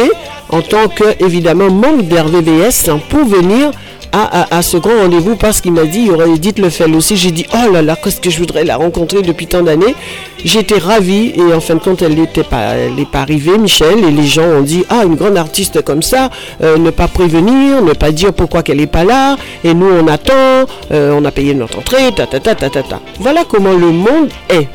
en 0.50 0.62
tant 0.62 0.88
que 0.88 1.24
évidemment 1.24 1.70
membre 1.70 2.04
d'RVVS 2.04 2.90
hein, 2.90 3.00
pour 3.10 3.26
venir 3.26 3.72
à, 4.12 4.62
ce 4.62 4.78
grand 4.78 4.98
rendez-vous 5.02 5.36
parce 5.36 5.62
qu'il 5.62 5.72
m'a 5.72 5.86
dit, 5.86 6.04
il 6.06 6.12
aurait 6.12 6.38
dit 6.38 6.54
le 6.58 6.70
faire 6.70 6.90
aussi. 6.96 7.16
J'ai 7.16 7.32
dit, 7.32 7.46
oh 7.54 7.72
là 7.72 7.82
là, 7.82 7.96
qu'est-ce 7.96 8.20
que 8.22 8.30
je 8.30 8.40
voudrais 8.40 8.64
la 8.64 8.78
rencontrer 8.78 9.22
depuis 9.22 9.48
tant 9.48 9.62
d'années. 9.62 9.96
J'étais 10.44 10.78
ravie 10.78 11.34
et 11.36 11.54
en 11.54 11.60
fin 11.60 11.76
de 11.76 11.80
compte, 11.80 12.02
elle 12.02 12.16
n'était 12.16 12.44
pas, 12.44 12.76
elle 12.76 13.06
pas 13.06 13.20
arrivée, 13.20 13.58
Michel. 13.58 14.04
Et 14.04 14.12
les 14.12 14.26
gens 14.26 14.46
ont 14.46 14.62
dit, 14.62 14.84
ah, 14.90 15.04
une 15.06 15.16
grande 15.16 15.38
artiste 15.38 15.82
comme 15.84 16.02
ça, 16.02 16.30
euh, 16.62 16.78
ne 16.78 16.90
pas 16.90 17.08
prévenir, 17.08 17.82
ne 17.82 17.94
pas 17.94 18.12
dire 18.12 18.34
pourquoi 18.34 18.64
qu'elle 18.64 18.78
n'est 18.78 18.88
pas 18.88 19.04
là. 19.04 19.36
Et 19.64 19.74
nous, 19.74 19.88
on 19.88 20.08
attend, 20.08 20.66
euh, 20.92 21.14
on 21.14 21.26
a 21.26 21.32
payé 21.32 21.54
notre 21.54 21.80
entrée, 21.80 22.12
ta 22.16 22.26
ta 22.26 22.40
ta 22.40 22.56
ta 22.56 22.70
ta 22.70 22.84
ta. 22.84 23.00
Voilà 23.20 23.44
comment 23.48 23.74
le 23.74 23.92
monde 23.92 24.30
est 24.50 24.68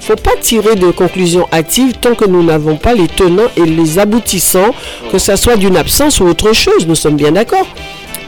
faut 0.00 0.16
pas 0.16 0.36
tirer 0.40 0.74
de 0.74 0.90
conclusions 0.90 1.46
hâtives 1.52 1.92
tant 2.00 2.14
que 2.14 2.24
nous 2.24 2.42
n'avons 2.42 2.76
pas 2.76 2.94
les 2.94 3.08
tenants 3.08 3.50
et 3.58 3.66
les 3.66 3.98
aboutissants, 3.98 4.74
que 5.12 5.18
ça 5.18 5.36
soit 5.36 5.56
d'une 5.56 5.76
absence 5.76 6.20
ou 6.20 6.24
autre 6.24 6.54
chose. 6.54 6.86
Nous 6.86 6.94
sommes 6.94 7.16
bien 7.16 7.32
d'accord. 7.32 7.66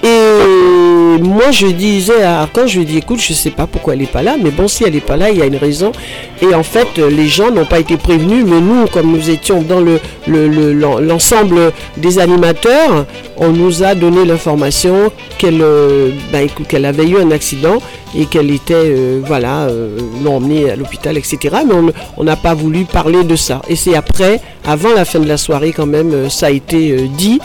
Et 0.03 1.19
moi, 1.21 1.51
je 1.51 1.67
disais 1.67 2.23
à 2.23 2.41
Arcan, 2.41 2.67
je 2.67 2.79
lui 2.79 2.87
dis, 2.87 2.99
écoute, 2.99 3.21
je 3.21 3.33
sais 3.33 3.51
pas 3.51 3.67
pourquoi 3.67 3.95
elle 3.95 4.01
n'est 4.01 4.07
pas 4.07 4.23
là, 4.23 4.37
mais 4.43 4.51
bon, 4.51 4.69
si 4.69 4.85
elle 4.85 4.95
n'est 4.95 5.01
pas 5.01 5.17
là, 5.17 5.31
il 5.31 5.39
y 5.39 5.43
a 5.43 5.47
une 5.47 5.57
raison. 5.57 5.93
Et 6.43 6.55
en 6.55 6.63
fait, 6.63 6.99
les 6.99 7.29
gens 7.29 7.51
n'ont 7.51 7.67
pas 7.67 7.81
été 7.81 7.97
prévenus, 7.97 8.45
mais 8.47 8.61
nous, 8.61 8.87
comme 8.87 9.13
nous 9.13 9.31
étions 9.31 9.63
dans 9.63 9.81
l'ensemble 11.01 11.57
le, 11.57 11.73
des 11.99 12.19
animateurs, 12.19 13.07
on 13.37 13.51
nous 13.51 13.83
a 13.83 13.95
donné 13.95 14.25
l'information 14.25 15.11
qu'elle 15.39 15.63
euh, 15.63 16.11
ben, 16.33 16.49
qu'elle 16.69 16.85
avait 16.85 17.09
eu 17.09 17.19
un 17.19 17.31
accident 17.31 17.79
et 18.15 18.27
qu'elle 18.27 18.51
était, 18.51 18.75
euh, 18.75 19.21
voilà, 19.25 19.65
euh, 19.65 19.99
emmenée 20.27 20.71
à 20.71 20.77
l'hôpital, 20.77 21.17
etc. 21.17 21.39
Mais 21.67 21.93
on 22.17 22.25
n'a 22.25 22.37
pas 22.37 22.55
voulu 22.55 22.85
parler 22.85 23.25
de 23.25 23.37
ça. 23.37 23.63
Et 23.69 23.77
c'est 23.77 23.95
après, 23.95 24.41
avant 24.67 24.93
la 24.95 25.05
fin 25.05 25.21
de 25.21 25.29
la 25.29 25.37
soirée 25.37 25.73
quand 25.73 25.87
même, 25.87 26.29
ça 26.29 26.47
a 26.47 26.51
été 26.51 27.09
dit 27.17 27.41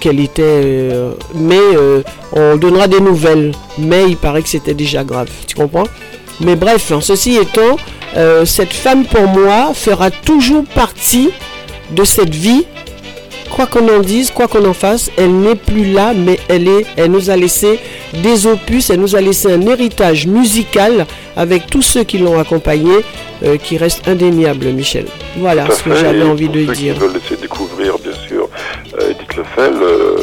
qu'elle 0.00 0.20
était... 0.20 0.90
mais 1.34 1.60
on 2.32 2.56
donnera 2.56 2.88
des 2.88 3.00
nouvelles. 3.00 3.52
Mais 3.78 4.04
il 4.08 4.16
paraît 4.16 4.42
que 4.42 4.48
c'était 4.48 4.74
déjà 4.74 5.04
grave. 5.04 5.28
Tu 5.46 5.54
comprends? 5.54 5.86
Mais 6.40 6.56
bref, 6.56 6.92
hein, 6.92 7.00
ceci 7.00 7.36
étant, 7.36 7.76
cette 8.44 8.72
femme 8.72 9.04
pour 9.04 9.26
moi 9.28 9.72
fera 9.74 10.10
toujours 10.10 10.64
partie 10.64 11.30
de 11.92 12.04
cette 12.04 12.34
vie 12.34 12.64
quoi 13.50 13.66
qu'on 13.66 13.88
en 13.88 14.00
dise, 14.00 14.30
quoi 14.30 14.48
qu'on 14.48 14.64
en 14.64 14.72
fasse, 14.72 15.10
elle 15.16 15.32
n'est 15.32 15.54
plus 15.54 15.92
là, 15.92 16.14
mais 16.14 16.38
elle, 16.48 16.68
est, 16.68 16.86
elle 16.96 17.10
nous 17.10 17.30
a 17.30 17.36
laissé 17.36 17.78
des 18.22 18.46
opus, 18.46 18.90
elle 18.90 19.00
nous 19.00 19.16
a 19.16 19.20
laissé 19.20 19.52
un 19.52 19.60
héritage 19.62 20.26
musical 20.26 21.06
avec 21.36 21.66
tous 21.66 21.82
ceux 21.82 22.04
qui 22.04 22.18
l'ont 22.18 22.38
accompagné, 22.38 23.04
euh, 23.44 23.56
qui 23.56 23.76
reste 23.76 24.06
indéniable, 24.08 24.66
Michel. 24.66 25.06
Voilà 25.36 25.70
ce 25.70 25.82
que 25.82 25.94
j'avais 25.94 26.22
envie 26.22 26.48
de 26.48 26.72
dire. 26.72 26.94
Qui 26.94 27.00
veulent 27.00 27.12
laisser 27.12 27.36
découvrir, 27.36 27.89
euh, 29.58 29.70
euh, 29.82 30.16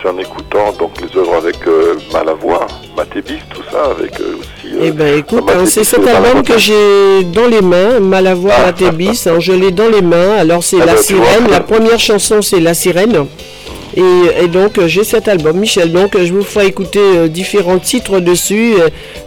c'est 0.00 0.08
en 0.08 0.18
écoutant 0.18 0.72
donc 0.78 0.92
les 1.00 1.18
œuvres 1.18 1.36
avec 1.36 1.56
euh, 1.66 1.94
Malavoie, 2.12 2.66
Matébis, 2.96 3.38
tout 3.54 3.62
ça, 3.70 3.90
avec 3.96 4.18
euh, 4.20 4.36
aussi. 4.40 4.74
Eh 4.80 4.90
ben 4.90 5.18
écoute, 5.18 5.44
hein, 5.48 5.64
c'est 5.66 5.84
cet 5.84 6.06
album 6.06 6.42
que 6.42 6.58
j'ai 6.58 7.24
dans 7.24 7.46
les 7.46 7.60
mains, 7.60 8.00
Malavoie 8.00 8.52
Ah. 8.56 8.66
Matébis, 8.66 9.26
hein, 9.26 9.38
je 9.38 9.52
l'ai 9.52 9.70
dans 9.70 9.88
les 9.88 10.02
mains. 10.02 10.32
Alors 10.38 10.62
c'est 10.62 10.76
Ah 10.80 10.86
La 10.86 10.94
ben, 10.94 10.94
vois. 10.94 11.02
Sirène, 11.02 11.50
la 11.50 11.60
première 11.60 11.98
chanson 11.98 12.42
c'est 12.42 12.60
La 12.60 12.74
Sirène. 12.74 13.26
Et, 13.96 14.44
et 14.44 14.48
donc 14.48 14.78
euh, 14.78 14.86
j'ai 14.86 15.04
cet 15.04 15.28
album, 15.28 15.58
Michel. 15.58 15.92
Donc 15.92 16.14
euh, 16.16 16.24
je 16.24 16.32
vous 16.32 16.42
ferai 16.42 16.66
écouter 16.66 17.00
euh, 17.00 17.28
différents 17.28 17.78
titres 17.78 18.20
dessus. 18.20 18.74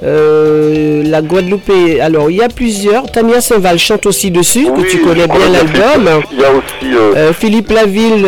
Euh, 0.04 1.04
la 1.06 1.22
Guadeloupe. 1.22 1.72
Alors 2.02 2.30
il 2.30 2.38
y 2.38 2.42
a 2.42 2.50
plusieurs. 2.50 3.12
Tamia 3.12 3.42
Saint-Val 3.42 3.78
chante 3.80 4.06
aussi 4.06 4.32
dessus, 4.32 4.66
que 4.66 4.82
Oui, 4.82 4.88
tu 4.90 5.00
connais 5.00 5.28
bien 5.28 5.50
l'album. 5.52 6.22
Philippe- 6.22 6.28
Il 6.32 6.40
y 6.40 6.46
a 6.46 6.52
aussi. 6.52 6.98
euh, 7.18 7.34
Philippe 7.34 7.70
Laville 7.72 8.26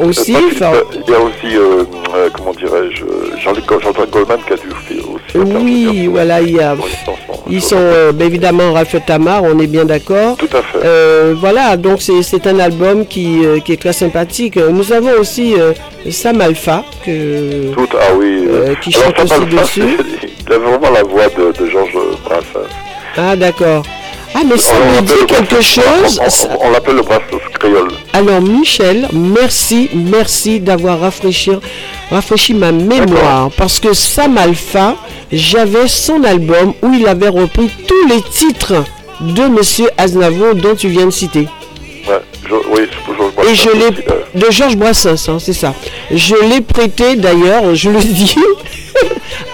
aussi. 0.00 0.34
Philippe, 0.34 0.64
il 1.06 1.10
y 1.12 1.14
a 1.14 1.20
aussi, 1.20 1.56
comment 2.34 2.52
dirais-je, 2.52 3.04
Jean-Luc 3.42 3.64
Goldman 3.66 4.38
qui 4.46 4.52
a 4.52 4.56
dû 4.56 4.68
faire. 4.88 5.04
Oui, 5.34 5.84
intervenir 5.84 6.10
voilà, 6.10 6.40
il 6.40 6.50
y 6.56 6.60
a. 6.60 6.76
Ils 7.48 7.60
sont 7.62 7.76
euh, 7.78 8.12
ben, 8.12 8.26
évidemment 8.26 8.72
Raphaël 8.72 9.02
Tamar, 9.06 9.42
on 9.42 9.58
est 9.58 9.66
bien 9.66 9.84
d'accord. 9.84 10.36
Tout 10.36 10.48
à 10.56 10.62
fait. 10.62 10.78
Euh, 10.82 11.34
voilà, 11.36 11.76
donc 11.76 12.00
c'est 12.00 12.46
un 12.46 12.58
album 12.58 13.06
qui, 13.06 13.44
euh, 13.44 13.60
qui 13.60 13.72
est 13.72 13.80
très 13.80 13.92
sympathique. 13.92 14.56
Nous 14.56 14.92
avons 14.92 15.12
aussi 15.20 15.54
euh, 15.58 15.72
Sam 16.10 16.40
Alpha, 16.40 16.84
que, 17.04 17.72
Tout, 17.74 17.88
ah 17.92 18.14
oui. 18.18 18.46
euh, 18.48 18.74
qui 18.82 18.92
chante 18.92 19.18
aussi 19.20 19.44
dessus. 19.46 19.96
Il 20.46 20.52
avait 20.52 20.64
vraiment 20.64 20.90
la 20.90 21.02
voix 21.02 21.28
de, 21.36 21.52
de 21.64 21.70
Georges 21.70 21.92
Brassens. 22.24 22.68
Ah 23.16 23.36
d'accord. 23.36 23.82
Ah 24.36 24.40
mais 24.44 24.58
ça 24.58 24.74
On 24.82 24.96
me 24.96 25.00
dit 25.06 25.12
le 25.20 25.26
quelque 25.26 25.60
chose. 25.62 26.18
On, 26.20 26.28
Ça- 26.30 26.48
on- 26.60 26.66
on 26.66 26.70
l'appelle 26.70 26.96
le 26.96 27.02
Brassens 27.02 27.38
créole. 27.58 27.88
Alors 28.12 28.40
Michel, 28.40 29.08
merci, 29.12 29.88
merci 29.94 30.58
d'avoir 30.60 31.00
rafraîchi, 31.00 31.52
rafraîchi 32.10 32.52
ma 32.54 32.72
mémoire. 32.72 33.50
Parce 33.56 33.78
que 33.78 33.92
Sam 33.94 34.36
Alpha, 34.38 34.96
j'avais 35.32 35.86
son 35.88 36.24
album 36.24 36.74
où 36.82 36.92
il 36.92 37.06
avait 37.06 37.28
repris 37.28 37.70
tous 37.86 38.08
les 38.08 38.22
titres 38.22 38.84
de 39.20 39.42
Monsieur 39.46 39.88
Aznavour 39.96 40.54
dont 40.56 40.74
tu 40.74 40.88
viens 40.88 41.06
de 41.06 41.10
citer. 41.10 41.46
Ouais, 42.08 42.20
je, 42.46 42.54
oui, 42.54 42.88
je, 43.46 43.50
Et 43.50 43.54
je 43.54 43.70
l'ai 43.70 43.90
là. 44.06 44.14
de 44.34 44.50
Georges 44.50 44.76
Brassens, 44.76 45.28
hein, 45.28 45.38
c'est 45.38 45.52
ça. 45.54 45.72
Je 46.10 46.34
l'ai 46.34 46.60
prêté 46.60 47.16
d'ailleurs, 47.16 47.74
je 47.74 47.88
le 47.88 47.98
dis, 48.02 48.34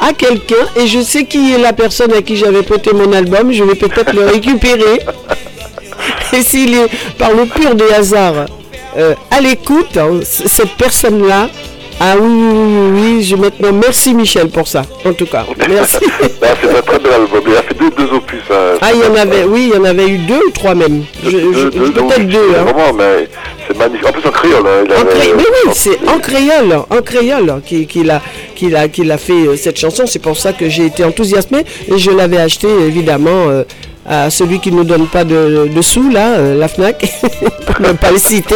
à 0.00 0.12
quelqu'un 0.12 0.66
et 0.76 0.86
je 0.86 1.00
sais 1.00 1.24
qui 1.24 1.52
est 1.52 1.58
la 1.58 1.72
personne 1.72 2.12
à 2.12 2.22
qui 2.22 2.36
j'avais 2.36 2.62
prêté 2.62 2.92
mon 2.92 3.12
album. 3.12 3.52
Je 3.52 3.64
vais 3.64 3.74
peut-être 3.74 4.12
le 4.12 4.26
récupérer. 4.26 5.00
Et 6.32 6.42
s'il 6.42 6.74
est 6.74 6.88
par 7.18 7.32
le 7.32 7.44
pur 7.46 7.74
des 7.74 7.90
hasards 7.92 8.46
euh, 8.96 9.14
à 9.30 9.40
l'écoute, 9.40 9.96
hein, 9.96 10.20
cette 10.22 10.74
personne-là. 10.76 11.48
Ah 12.02 12.14
oui, 12.18 12.28
oui, 12.28 13.26
oui, 13.30 13.36
maintenant 13.38 13.72
merci 13.72 14.14
Michel 14.14 14.48
pour 14.48 14.66
ça, 14.66 14.82
en 15.04 15.12
tout 15.12 15.26
cas. 15.26 15.44
Merci. 15.68 15.98
Ah, 16.42 16.54
c'est 16.60 16.76
un 16.76 16.80
très 16.82 16.98
bel 16.98 17.12
album. 17.12 17.42
Il 17.46 17.54
a 17.54 17.62
fait 17.62 17.74
deux, 17.78 17.90
deux 17.90 18.12
opus. 18.14 18.40
hein. 18.50 18.78
Ah, 18.80 18.88
il 18.94 19.00
y 19.00 19.04
en 19.04 19.14
avait, 19.14 19.44
oui, 19.44 19.70
il 19.70 19.76
y 19.76 19.78
en 19.78 19.84
avait 19.84 20.08
eu 20.08 20.16
deux 20.18 20.40
ou 20.48 20.50
trois 20.50 20.74
même. 20.74 21.04
Peut-être 21.22 22.26
deux. 22.26 22.38
hein. 22.58 22.62
Vraiment, 22.64 22.92
mais 22.94 23.28
c'est 23.68 23.76
magnifique. 23.76 24.08
En 24.08 24.12
plus, 24.12 24.26
en 24.28 24.32
créole. 24.32 24.66
Hein, 24.66 24.84
il 24.86 24.92
En 24.92 25.00
avait- 25.02 25.10
cré- 25.10 25.32
Mais 25.36 25.42
oui, 25.44 25.70
c'est 25.74 25.98
en 26.08 26.18
créole, 26.18 26.72
en 26.90 27.02
créole 27.02 27.60
qu'il 27.66 27.86
qu'il 27.86 28.10
a, 28.10 28.20
qu'il 28.56 28.74
a, 28.74 28.88
qu'il 28.88 29.12
a 29.12 29.18
fait 29.18 29.46
euh, 29.48 29.56
cette 29.56 29.78
chanson. 29.78 30.04
C'est 30.06 30.18
pour 30.22 30.36
ça 30.38 30.52
que 30.54 30.68
j'ai 30.70 30.86
été 30.86 31.04
enthousiasmé 31.04 31.64
et 31.88 31.98
je 31.98 32.10
l'avais 32.10 32.38
acheté 32.38 32.68
évidemment 32.68 33.48
euh, 33.50 33.64
à 34.10 34.28
celui 34.28 34.58
qui 34.60 34.70
ne 34.72 34.78
nous 34.78 34.84
donne 34.84 35.06
pas 35.06 35.24
de, 35.24 35.68
de 35.72 35.82
sous, 35.82 36.10
là, 36.10 36.34
euh, 36.34 36.54
la 36.58 36.68
FNAC, 36.68 36.98
pour 37.66 37.80
ne 37.80 37.92
pas 37.92 38.10
le 38.10 38.18
citer. 38.18 38.54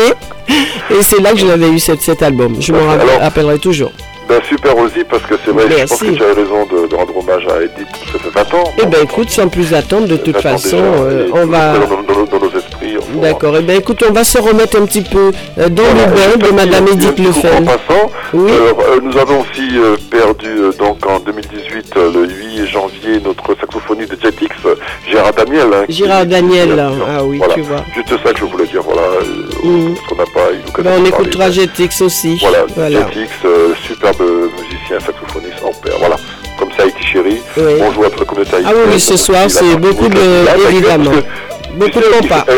Et 0.91 1.03
c'est 1.03 1.21
là 1.21 1.31
que 1.33 1.39
je 1.39 1.47
l'avais 1.47 1.69
eu 1.71 1.79
cet, 1.79 2.03
cet 2.03 2.23
album. 2.23 2.57
Je 2.61 2.73
m'en 2.73 2.81
rappellerai 3.21 3.59
toujours. 3.59 3.93
Ben, 4.29 4.41
super 4.49 4.77
aussi, 4.79 5.05
parce 5.09 5.23
que 5.25 5.35
c'est 5.45 5.51
vrai, 5.53 5.65
je 5.69 5.81
pense 5.83 6.01
Merci. 6.03 6.07
que 6.07 6.13
tu 6.17 6.23
as 6.25 6.35
raison 6.35 6.65
de, 6.67 6.87
de 6.89 6.95
rendre 6.95 7.17
hommage 7.17 7.47
à 7.47 7.63
Edith. 7.63 7.87
Ça 8.11 8.19
fait 8.19 8.31
20 8.31 8.59
ans. 8.59 8.65
Eh 8.83 8.87
bien 8.87 9.01
écoute, 9.03 9.29
sans 9.31 9.49
plus 9.49 9.73
attendre, 9.75 10.09
de 10.09 10.17
toute 10.17 10.35
20 10.37 10.39
ans 10.39 10.53
façon, 10.55 10.77
déjà, 10.77 10.83
euh, 10.87 11.29
on 11.35 11.47
va... 11.47 11.75
Dans, 11.79 11.87
dans- 12.03 12.25
dans 12.25 12.39
nos 12.47 12.57
D'accord, 13.21 13.55
eh 13.59 13.63
bien 13.63 13.77
écoute, 13.77 14.03
on 14.09 14.13
va 14.13 14.25
se 14.25 14.39
remettre 14.39 14.81
un 14.81 14.87
petit 14.87 15.03
peu 15.03 15.33
euh, 15.59 15.69
dans 15.69 15.83
Voilà, 15.83 16.07
le 16.33 16.37
bain 16.39 16.47
de 16.49 16.53
Madame 16.53 16.89
Edith 16.89 17.19
Lefel. 17.19 17.53
En 17.59 17.65
passant, 17.65 18.11
Oui. 18.33 18.51
euh, 18.53 19.01
nous 19.03 19.17
avons 19.19 19.41
aussi 19.41 19.79
euh, 19.79 19.97
perdu 20.11 20.49
donc 20.79 21.05
en 21.07 21.19
2018, 21.21 21.93
euh, 21.97 22.11
le 22.13 22.29
8 22.29 22.67
janvier, 22.67 23.21
notre 23.25 23.55
saxophoniste 23.61 24.13
de 24.13 24.21
Jetix, 24.21 24.51
Gérard 25.11 25.33
Daniel. 25.35 25.67
hein, 25.73 25.85
Gérard 25.89 26.27
Daniel, 26.27 26.71
qui- 26.71 26.77
là. 26.77 26.91
ah 27.09 27.25
oui, 27.25 27.39
voilà. 27.39 27.55
tu 27.55 27.61
vois. 27.63 27.85
Juste 27.95 28.23
ça 28.25 28.33
que 28.33 28.39
je 28.41 28.45
voulais 28.45 28.67
dire, 28.67 28.83
voilà, 28.83 29.03
Mhm. 29.63 29.95
parce 29.95 30.07
qu'on 30.09 30.17
n'a 30.17 30.25
pas 30.25 30.53
eu 30.53 30.59
l'occasion 30.67 30.91
Ben, 30.91 31.01
on 31.03 31.05
écoutera 31.07 31.51
GTX 31.51 32.03
aussi. 32.03 32.39
Voilà, 32.41 32.65
voilà. 32.77 32.99
Jetix, 33.09 33.31
superbe 33.87 34.23
musicien, 34.61 34.99
saxophoniste 35.01 35.63
en 35.65 35.73
père, 35.83 35.95
voilà. 35.99 36.17
Comme 36.59 36.71
ça, 36.77 36.85
Haïti 36.85 37.03
Chéri, 37.03 37.43
Oui. 37.57 37.63
on 37.81 37.93
joue 37.93 38.05
à 38.05 38.09
la 38.17 38.25
communauté 38.25 38.57
Ah 38.65 38.71
oui, 38.75 38.83
oui, 38.93 39.01
ce 39.01 39.17
soir, 39.17 39.47
c'est 39.49 39.77
beaucoup 39.77 40.09
de- 40.09 40.69
évidemment. 40.71 41.11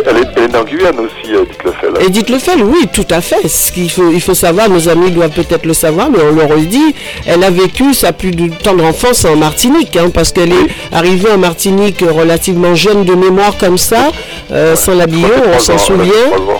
Elle, 0.06 0.16
est, 0.18 0.26
elle 0.36 0.42
est 0.44 0.56
en 0.56 0.64
Guyane 0.64 0.98
aussi, 1.00 1.34
euh, 1.34 1.44
dites-le 1.50 1.72
fait. 1.72 1.86
là. 1.90 2.00
Edith 2.06 2.28
Lefel, 2.30 2.62
oui, 2.62 2.86
tout 2.92 3.06
à 3.10 3.20
fait. 3.20 3.48
Ce 3.48 3.72
qu'il 3.72 3.90
faut, 3.90 4.10
il 4.12 4.20
faut 4.20 4.34
savoir, 4.34 4.68
nos 4.68 4.88
amis 4.88 5.10
doivent 5.10 5.30
peut-être 5.30 5.64
le 5.66 5.74
savoir, 5.74 6.10
mais 6.10 6.18
on 6.30 6.34
leur 6.34 6.48
le 6.54 6.62
dit, 6.62 6.94
elle 7.26 7.42
a 7.44 7.50
vécu 7.50 7.94
sa 7.94 8.12
plus 8.12 8.30
de 8.30 8.48
tendre 8.62 8.84
enfance 8.84 9.24
en 9.24 9.36
Martinique, 9.36 9.96
hein, 9.96 10.10
parce 10.12 10.32
qu'elle 10.32 10.52
est 10.52 10.66
arrivée 10.92 11.30
en 11.30 11.38
Martinique 11.38 12.00
relativement 12.08 12.74
jeune 12.74 13.04
de 13.04 13.14
mémoire 13.14 13.56
comme 13.58 13.78
ça, 13.78 14.10
euh, 14.52 14.76
sans 14.76 14.94
l'habillon, 14.94 15.30
on 15.54 15.58
s'en 15.58 15.78
souvient. 15.78 16.12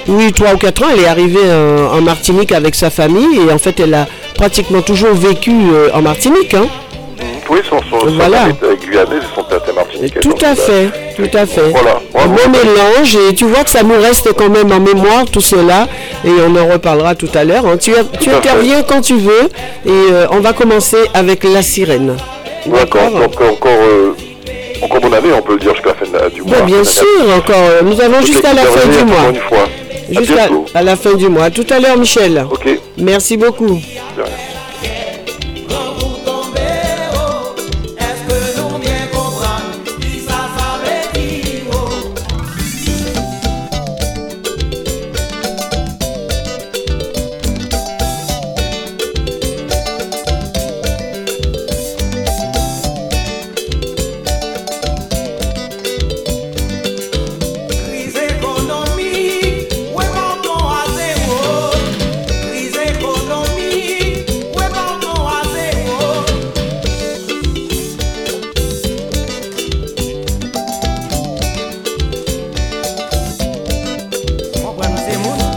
Oui, 0.08 0.32
trois 0.32 0.54
ou 0.54 0.56
quatre 0.56 0.82
ans, 0.82 0.88
elle 0.92 1.00
est 1.00 1.06
arrivée 1.08 1.40
en, 1.50 1.96
en 1.98 2.00
Martinique 2.00 2.52
avec 2.52 2.74
sa 2.74 2.90
famille, 2.90 3.40
et 3.48 3.52
en 3.52 3.58
fait, 3.58 3.78
elle 3.80 3.94
a 3.94 4.06
pratiquement 4.34 4.82
toujours 4.82 5.14
vécu 5.14 5.50
euh, 5.72 5.88
en 5.94 6.02
Martinique. 6.02 6.54
Hein. 6.54 6.66
Oui, 7.48 7.60
son, 7.68 7.78
son, 7.88 8.00
son 8.00 8.14
Voilà. 8.16 8.46
mari 8.48 8.54
est 8.72 8.76
guyanais 8.84 9.16
et 9.18 9.34
son 9.34 9.44
père 9.44 9.58
était 9.58 9.72
martiniquais. 9.72 10.20
Tout 10.20 10.34
à 10.42 10.48
euh, 10.48 10.54
fait, 10.56 10.90
tout 11.16 11.36
à 11.36 11.46
fait. 11.46 11.70
Voilà. 11.70 12.00
Un 12.14 12.26
bon 12.26 12.50
mélange 12.50 13.16
et 13.28 13.34
tu 13.34 13.44
vois 13.44 13.64
que 13.64 13.70
ça 13.70 13.82
nous 13.82 13.98
reste 14.00 14.32
quand 14.34 14.48
même 14.48 14.70
en 14.72 14.80
mémoire 14.80 15.24
tout 15.30 15.40
cela 15.40 15.86
et 16.24 16.30
on 16.46 16.54
en 16.56 16.66
reparlera 16.72 17.14
tout 17.14 17.28
à 17.34 17.44
l'heure. 17.44 17.66
hein. 17.66 17.76
Tu, 17.76 17.92
tu 18.20 18.30
à 18.30 18.34
fait. 18.34 18.36
interviens 18.36 18.82
quand 18.82 19.00
tu 19.00 19.14
veux 19.16 19.44
et 19.86 19.90
euh, 20.12 20.26
on 20.30 20.40
va 20.40 20.52
commencer 20.52 20.98
avec 21.14 21.44
La 21.44 21.62
Sirène. 21.62 22.16
D'accord, 22.66 23.10
donc 23.10 23.40
encore, 23.40 23.70
euh, 23.80 24.12
encore 24.82 25.00
bonne 25.00 25.14
année, 25.14 25.28
on 25.36 25.42
peut 25.42 25.52
le 25.54 25.60
dire 25.60 25.72
jusqu'à 25.74 25.90
la 25.90 25.94
fin 25.94 26.24
de- 26.28 26.34
du 26.34 26.42
mois. 26.42 26.58
Ben, 26.58 26.64
bien 26.66 26.84
sûr, 26.84 27.04
encore. 27.36 27.56
euh, 27.56 27.82
Nous 27.82 28.00
avons 28.00 28.20
jusqu'à 28.22 28.52
la 28.52 28.62
fin 28.62 28.88
du 28.88 29.04
mois. 29.04 29.32
Jusqu'à 30.10 30.48
à 30.74 30.82
la 30.82 30.96
fin 30.96 31.14
du 31.14 31.28
mois. 31.28 31.50
Tout 31.50 31.66
à 31.70 31.78
l'heure, 31.80 31.96
Michel. 31.96 32.44
Ok, 32.50 32.68
Merci 32.98 33.36
beaucoup. 33.36 33.80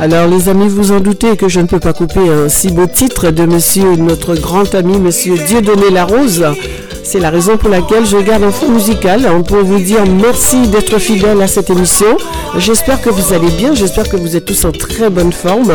Alors 0.02 0.28
les 0.30 0.48
amis, 0.48 0.70
vous 0.70 0.94
en 0.94 1.02
doutez 1.02 1.36
que 1.36 1.50
je 1.50 1.60
ne 1.60 1.66
peux 1.66 1.82
pas 1.82 1.92
couper 1.92 2.22
un 2.22 2.48
si 2.48 2.72
beau 2.72 2.88
titre 2.88 3.32
de 3.32 3.46
monsieur, 3.46 3.98
notre 3.98 4.34
grand 4.34 4.74
ami, 4.74 4.98
monsieur 4.98 5.36
Dieudonné 5.36 5.90
Larose. 5.92 6.46
C'est 7.04 7.20
la 7.20 7.30
raison 7.30 7.58
pour 7.58 7.70
laquelle 7.70 8.06
je 8.06 8.16
garde 8.16 8.44
un 8.44 8.52
fond 8.52 8.70
musical 8.70 9.26
hein, 9.26 9.42
pour 9.42 9.58
vous 9.58 9.80
dire 9.80 10.06
merci 10.06 10.70
d'être 10.70 11.00
fidèle 11.00 11.42
à 11.42 11.48
cette 11.48 11.70
émission. 11.70 12.18
J'espère 12.56 13.02
que 13.02 13.10
vous 13.10 13.34
allez 13.34 13.52
bien, 13.52 13.76
j'espère 13.76 14.08
que 14.08 14.16
vous 14.16 14.38
êtes 14.38 14.46
tous 14.46 14.64
en 14.64 14.72
très 14.72 15.10
bonne 15.10 15.34
forme. 15.34 15.74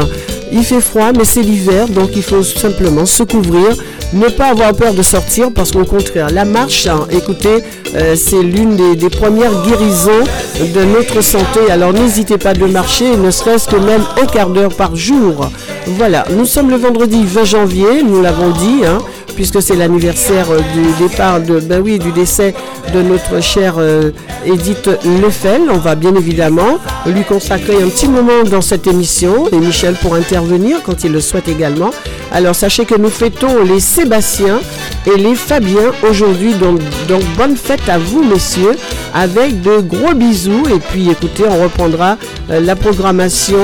Il 0.52 0.64
fait 0.64 0.80
froid, 0.80 1.12
mais 1.16 1.24
c'est 1.24 1.42
l'hiver, 1.42 1.88
donc 1.88 2.10
il 2.14 2.22
faut 2.22 2.42
simplement 2.42 3.06
se 3.06 3.22
couvrir, 3.22 3.74
ne 4.12 4.28
pas 4.28 4.46
avoir 4.50 4.74
peur 4.74 4.94
de 4.94 5.02
sortir, 5.02 5.50
parce 5.52 5.72
qu'au 5.72 5.84
contraire, 5.84 6.30
la 6.30 6.44
marche, 6.44 6.86
hein, 6.86 7.06
écoutez, 7.10 7.62
euh, 7.96 8.14
c'est 8.16 8.42
l'une 8.42 8.76
des, 8.76 9.10
premières 9.10 9.62
guérisons 9.62 10.24
de 10.60 10.84
notre 10.84 11.20
santé. 11.20 11.70
Alors 11.70 11.92
n'hésitez 11.92 12.38
pas 12.38 12.52
de 12.54 12.66
marcher, 12.66 13.16
ne 13.16 13.30
serait-ce 13.30 13.68
que 13.68 13.76
même 13.76 14.02
un 14.20 14.26
quart 14.26 14.50
d'heure 14.50 14.74
par 14.74 14.94
jour. 14.96 15.50
Voilà, 15.86 16.24
nous 16.30 16.46
sommes 16.46 16.70
le 16.70 16.76
vendredi 16.76 17.24
20 17.24 17.44
janvier, 17.44 18.02
nous 18.04 18.20
l'avons 18.22 18.50
dit. 18.50 18.84
hein. 18.86 18.98
Puisque 19.34 19.60
c'est 19.62 19.76
l'anniversaire 19.76 20.50
euh, 20.50 20.60
du 20.74 21.08
départ, 21.08 21.40
de, 21.40 21.60
ben 21.60 21.80
oui, 21.82 21.98
du 21.98 22.12
décès 22.12 22.54
de 22.92 23.02
notre 23.02 23.42
chère 23.42 23.74
euh, 23.78 24.10
Edith 24.46 24.88
Lefel. 25.22 25.62
On 25.70 25.78
va 25.78 25.94
bien 25.94 26.14
évidemment 26.14 26.78
lui 27.06 27.24
consacrer 27.24 27.82
un 27.82 27.88
petit 27.88 28.08
moment 28.08 28.44
dans 28.50 28.60
cette 28.60 28.86
émission 28.86 29.48
et 29.52 29.56
Michel 29.56 29.94
pour 29.94 30.14
intervenir 30.14 30.78
quand 30.84 31.04
il 31.04 31.12
le 31.12 31.20
souhaite 31.20 31.48
également. 31.48 31.90
Alors 32.32 32.54
sachez 32.54 32.84
que 32.84 32.94
nous 32.94 33.10
fêtons 33.10 33.62
les 33.64 33.80
Sébastiens 33.80 34.60
et 35.06 35.18
les 35.18 35.34
Fabiens 35.34 35.92
aujourd'hui. 36.08 36.54
Donc, 36.54 36.80
donc 37.08 37.22
bonne 37.36 37.56
fête 37.56 37.88
à 37.88 37.98
vous 37.98 38.22
messieurs 38.22 38.76
avec 39.12 39.60
de 39.62 39.78
gros 39.80 40.14
bisous. 40.14 40.64
Et 40.74 40.78
puis 40.78 41.10
écoutez, 41.10 41.44
on 41.48 41.62
reprendra 41.62 42.16
euh, 42.50 42.60
la 42.60 42.76
programmation 42.76 43.58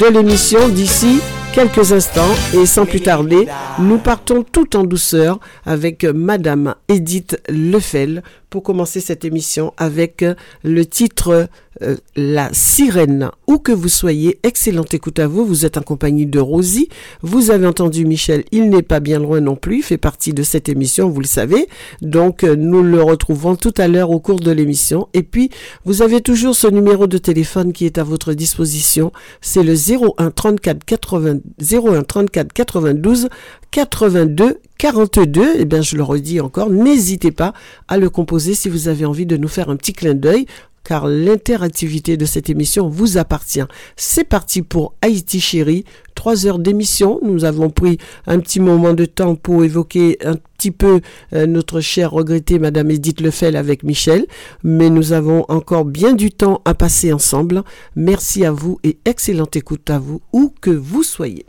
de 0.00 0.06
l'émission 0.12 0.68
d'ici 0.68 1.20
quelques 1.54 1.92
instants 1.92 2.34
et 2.60 2.66
sans 2.66 2.84
plus 2.84 3.00
tarder, 3.00 3.46
nous 3.78 3.98
partons 3.98 4.42
tout 4.42 4.76
en 4.76 4.82
douceur 4.82 5.38
avec 5.64 6.02
Madame 6.02 6.74
Edith 6.88 7.40
Lefel 7.48 8.24
pour 8.54 8.62
commencer 8.62 9.00
cette 9.00 9.24
émission 9.24 9.74
avec 9.78 10.24
le 10.62 10.86
titre 10.86 11.48
euh, 11.82 11.96
La 12.14 12.50
sirène. 12.52 13.30
Où 13.48 13.58
que 13.58 13.72
vous 13.72 13.88
soyez, 13.88 14.38
excellente 14.44 14.94
écoute 14.94 15.18
à 15.18 15.26
vous. 15.26 15.44
Vous 15.44 15.66
êtes 15.66 15.76
en 15.76 15.82
compagnie 15.82 16.26
de 16.26 16.38
Rosie. 16.38 16.88
Vous 17.20 17.50
avez 17.50 17.66
entendu 17.66 18.04
Michel, 18.04 18.44
il 18.52 18.70
n'est 18.70 18.82
pas 18.82 19.00
bien 19.00 19.18
loin 19.18 19.40
non 19.40 19.56
plus, 19.56 19.78
il 19.78 19.82
fait 19.82 19.98
partie 19.98 20.32
de 20.32 20.44
cette 20.44 20.68
émission, 20.68 21.08
vous 21.08 21.20
le 21.20 21.26
savez. 21.26 21.66
Donc 22.00 22.44
euh, 22.44 22.54
nous 22.54 22.84
le 22.84 23.02
retrouvons 23.02 23.56
tout 23.56 23.74
à 23.76 23.88
l'heure 23.88 24.12
au 24.12 24.20
cours 24.20 24.38
de 24.38 24.52
l'émission. 24.52 25.08
Et 25.14 25.24
puis, 25.24 25.50
vous 25.84 26.02
avez 26.02 26.20
toujours 26.20 26.54
ce 26.54 26.68
numéro 26.68 27.08
de 27.08 27.18
téléphone 27.18 27.72
qui 27.72 27.86
est 27.86 27.98
à 27.98 28.04
votre 28.04 28.34
disposition. 28.34 29.10
C'est 29.40 29.64
le 29.64 29.74
01 29.74 30.30
34 30.30 30.84
80, 30.84 31.38
01 31.72 32.02
34 32.04 32.52
92 32.52 33.28
82 33.72 34.60
42. 34.78 35.56
Eh 35.58 35.64
bien, 35.64 35.82
je 35.82 35.96
le 35.96 36.02
redis 36.02 36.40
encore, 36.40 36.70
n'hésitez 36.70 37.30
pas 37.30 37.52
à 37.88 37.96
le 37.96 38.10
composer 38.10 38.54
si 38.54 38.68
vous 38.68 38.88
avez 38.88 39.04
envie 39.04 39.26
de 39.26 39.36
nous 39.36 39.48
faire 39.48 39.70
un 39.70 39.76
petit 39.76 39.92
clin 39.92 40.14
d'œil 40.14 40.46
car 40.84 41.08
l'interactivité 41.08 42.16
de 42.16 42.26
cette 42.26 42.50
émission 42.50 42.88
vous 42.88 43.16
appartient. 43.16 43.64
C'est 43.96 44.24
parti 44.24 44.62
pour 44.62 44.94
Haïti 45.02 45.40
chérie, 45.40 45.84
trois 46.14 46.46
heures 46.46 46.58
d'émission. 46.58 47.18
Nous 47.22 47.44
avons 47.44 47.70
pris 47.70 47.98
un 48.26 48.38
petit 48.38 48.60
moment 48.60 48.92
de 48.92 49.06
temps 49.06 49.34
pour 49.34 49.64
évoquer 49.64 50.18
un 50.22 50.34
petit 50.36 50.70
peu 50.70 51.00
euh, 51.32 51.46
notre 51.46 51.80
chère 51.80 52.12
regrettée 52.12 52.58
Madame 52.58 52.90
Edith 52.90 53.20
Lefel 53.20 53.56
avec 53.56 53.82
Michel, 53.82 54.26
mais 54.62 54.90
nous 54.90 55.12
avons 55.12 55.44
encore 55.48 55.86
bien 55.86 56.12
du 56.12 56.30
temps 56.30 56.60
à 56.64 56.74
passer 56.74 57.12
ensemble. 57.12 57.62
Merci 57.96 58.44
à 58.44 58.52
vous 58.52 58.78
et 58.84 58.98
excellente 59.06 59.56
écoute 59.56 59.88
à 59.88 59.98
vous, 59.98 60.20
où 60.32 60.52
que 60.60 60.70
vous 60.70 61.02
soyez. 61.02 61.46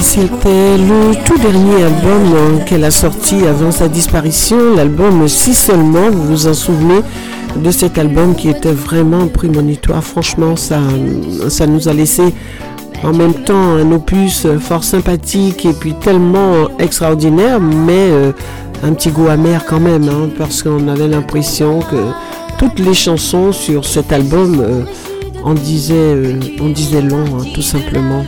C'était 0.00 0.78
le 0.78 1.14
tout 1.24 1.38
dernier 1.38 1.84
album 1.84 2.64
qu'elle 2.66 2.84
a 2.84 2.90
sorti 2.90 3.46
avant 3.46 3.70
sa 3.70 3.88
disparition, 3.88 4.74
l'album 4.74 5.28
Si 5.28 5.54
seulement, 5.54 6.10
vous 6.10 6.28
vous 6.28 6.46
en 6.46 6.54
souvenez 6.54 7.02
de 7.56 7.70
cet 7.70 7.98
album 7.98 8.34
qui 8.34 8.48
était 8.48 8.72
vraiment 8.72 9.26
prémonitoire. 9.28 10.02
Franchement, 10.02 10.56
ça, 10.56 10.80
ça 11.48 11.66
nous 11.66 11.88
a 11.88 11.92
laissé 11.92 12.22
en 13.04 13.12
même 13.12 13.34
temps 13.34 13.74
un 13.74 13.92
opus 13.92 14.46
fort 14.60 14.84
sympathique 14.84 15.66
et 15.66 15.72
puis 15.72 15.94
tellement 15.94 16.68
extraordinaire, 16.78 17.60
mais 17.60 17.92
euh, 17.92 18.32
un 18.82 18.92
petit 18.92 19.10
goût 19.10 19.28
amer 19.28 19.64
quand 19.66 19.80
même, 19.80 20.08
hein, 20.08 20.30
parce 20.38 20.62
qu'on 20.62 20.88
avait 20.88 21.08
l'impression 21.08 21.80
que 21.80 22.12
toutes 22.58 22.78
les 22.78 22.94
chansons 22.94 23.52
sur 23.52 23.84
cet 23.84 24.12
album 24.12 24.60
euh, 24.60 24.82
en, 25.44 25.54
disaient, 25.54 25.94
euh, 25.94 26.38
disait 26.72 27.02
long, 27.02 27.24
hein, 27.38 27.44
tout 27.54 27.62
simplement. 27.62 28.24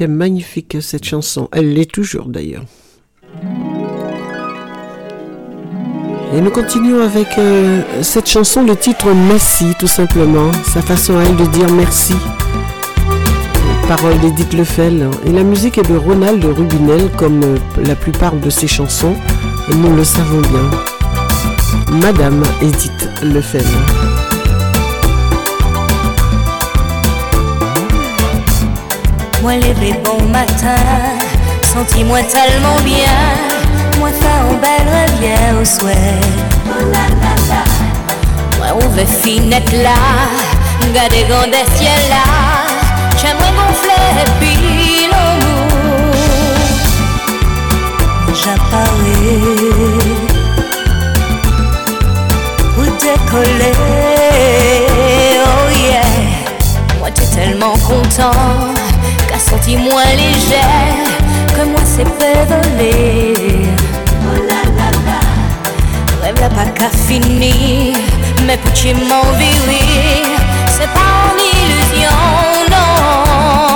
Magnifique 0.00 0.78
cette 0.80 1.04
chanson. 1.04 1.48
Elle 1.52 1.74
l'est 1.74 1.90
toujours 1.90 2.26
d'ailleurs. 2.26 2.64
Et 6.34 6.40
nous 6.40 6.50
continuons 6.50 7.02
avec 7.02 7.28
euh, 7.36 7.82
cette 8.00 8.26
chanson, 8.26 8.64
le 8.64 8.74
titre 8.74 9.06
Merci 9.28 9.74
tout 9.78 9.86
simplement. 9.86 10.50
Sa 10.64 10.80
façon 10.80 11.18
à 11.18 11.24
elle 11.24 11.36
de 11.36 11.44
dire 11.44 11.70
merci. 11.70 12.14
Parole 13.86 14.18
d'Edith 14.20 14.54
Lefel. 14.54 15.10
Et 15.26 15.30
la 15.30 15.42
musique 15.42 15.76
est 15.76 15.88
de 15.88 15.96
Ronald 15.96 16.42
Rubinel 16.42 17.10
comme 17.18 17.42
euh, 17.44 17.58
la 17.86 17.94
plupart 17.94 18.34
de 18.34 18.48
ses 18.48 18.66
chansons. 18.66 19.14
Nous 19.76 19.94
le 19.94 20.04
savons 20.04 20.40
bien. 20.40 21.98
Madame 22.00 22.42
Edith 22.62 23.10
Lefel. 23.22 23.66
Moi 29.42 29.56
levé 29.56 29.92
bon 30.04 30.22
matin, 30.28 30.76
senti-moi 31.74 32.20
tellement 32.22 32.78
bien. 32.84 33.18
Moi 33.98 34.10
fin 34.12 34.46
en 34.48 34.54
belle 34.54 34.86
revient 34.86 35.60
au 35.60 35.64
souhait. 35.64 36.20
Moi 38.56 38.68
ouvert 38.86 39.08
finette 39.08 39.72
là, 39.72 39.98
gardez 40.94 41.24
grand 41.28 41.46
des 41.46 41.66
ciels 41.76 42.08
là. 42.08 42.24
J'aimerais 43.20 43.52
gonfler 43.58 44.14
puis 44.38 45.08
l'amour. 45.10 46.14
J'apparais 48.28 49.42
pour 52.76 52.84
décoller. 52.84 53.76
oh 55.44 55.66
yeah. 55.84 56.12
Moi 57.00 57.08
t'es 57.10 57.26
tellement 57.26 57.76
content, 57.78 58.72
qu'à 59.62 59.70
senti 59.70 59.76
moins 59.76 60.04
légère, 60.16 61.54
que 61.54 61.64
moi 61.64 61.80
c'est 61.84 62.04
voler. 62.04 63.34
Oh 64.24 64.36
la 64.48 64.62
la, 64.76 65.20
rêve 66.22 66.40
là 66.40 66.48
pas 66.48 66.66
qu'à 66.66 66.88
finir, 66.88 67.96
mais 68.46 68.56
petit 68.56 68.94
m'envie, 68.94 69.58
oui, 69.68 70.22
c'est 70.68 70.88
pas 70.92 71.10
en 71.26 71.36
illusion, 71.38 72.18
non. 72.70 73.71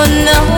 Oh 0.00 0.04
no 0.04 0.57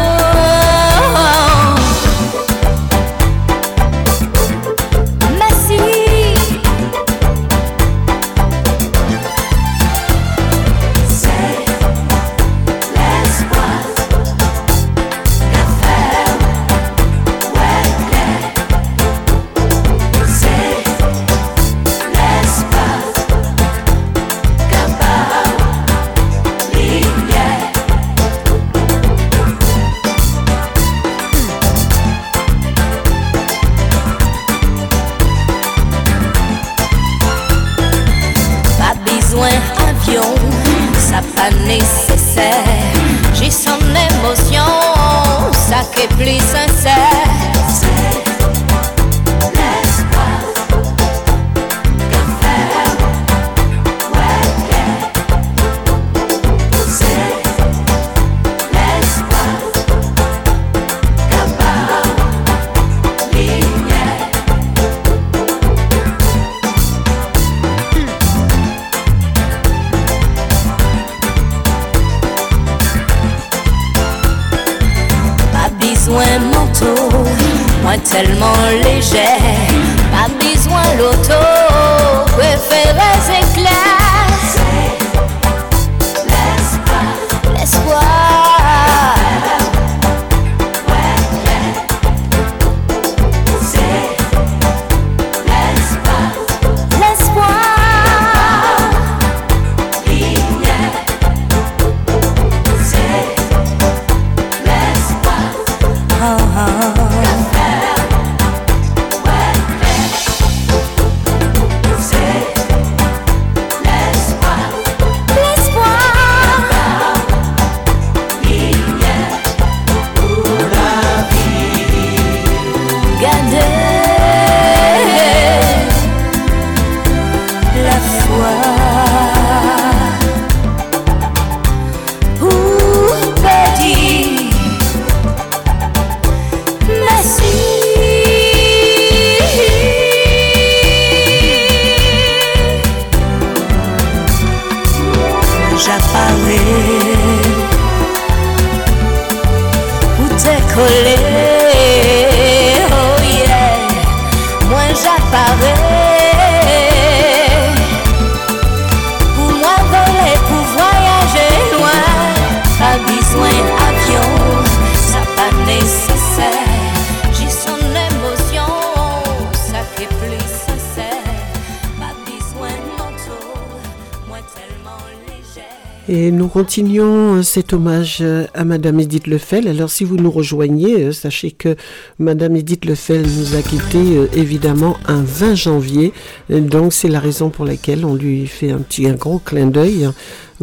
continuons 176.51 177.37
euh, 177.37 177.43
cet 177.43 177.73
hommage 177.73 178.19
euh, 178.21 178.47
à 178.55 178.65
Madame 178.65 178.99
Edith 178.99 179.29
Lefel. 179.29 179.69
Alors 179.69 179.89
si 179.89 180.05
vous 180.05 180.17
nous 180.17 180.31
rejoignez, 180.31 181.05
euh, 181.05 181.13
sachez 181.13 181.53
que 181.53 181.77
Madame 182.19 182.57
Edith 182.57 182.85
Lefel 182.85 183.23
nous 183.23 183.55
a 183.55 183.63
quittés 183.63 184.29
évidemment 184.35 184.97
un 185.07 185.23
20 185.23 185.55
janvier. 185.55 186.13
Donc 186.49 186.93
c'est 186.93 187.09
la 187.09 187.21
raison 187.21 187.51
pour 187.51 187.65
laquelle 187.65 188.05
on 188.05 188.15
lui 188.15 188.47
fait 188.47 188.73
un 188.73 188.79
petit 188.79 189.07
un 189.07 189.15
gros 189.15 189.39
clin 189.39 189.67
d'œil. 189.67 190.09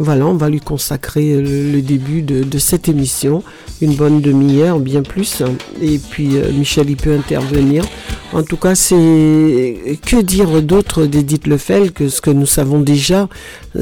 Voilà, 0.00 0.26
on 0.26 0.34
va 0.34 0.48
lui 0.48 0.60
consacrer 0.60 1.40
le, 1.42 1.82
début 1.82 2.22
de, 2.22 2.58
cette 2.58 2.88
émission, 2.88 3.42
une 3.82 3.94
bonne 3.94 4.20
demi-heure, 4.20 4.78
bien 4.78 5.02
plus. 5.02 5.42
Et 5.82 5.98
puis 5.98 6.28
Michel, 6.54 6.88
il 6.88 6.96
peut 6.96 7.12
intervenir. 7.12 7.84
En 8.32 8.44
tout 8.44 8.56
cas, 8.56 8.76
c'est 8.76 9.98
que 10.06 10.22
dire 10.22 10.62
d'autre 10.62 11.06
d'Edith 11.06 11.48
Lefel 11.48 11.90
que 11.90 12.08
ce 12.08 12.20
que 12.20 12.30
nous 12.30 12.46
savons 12.46 12.80
déjà, 12.80 13.28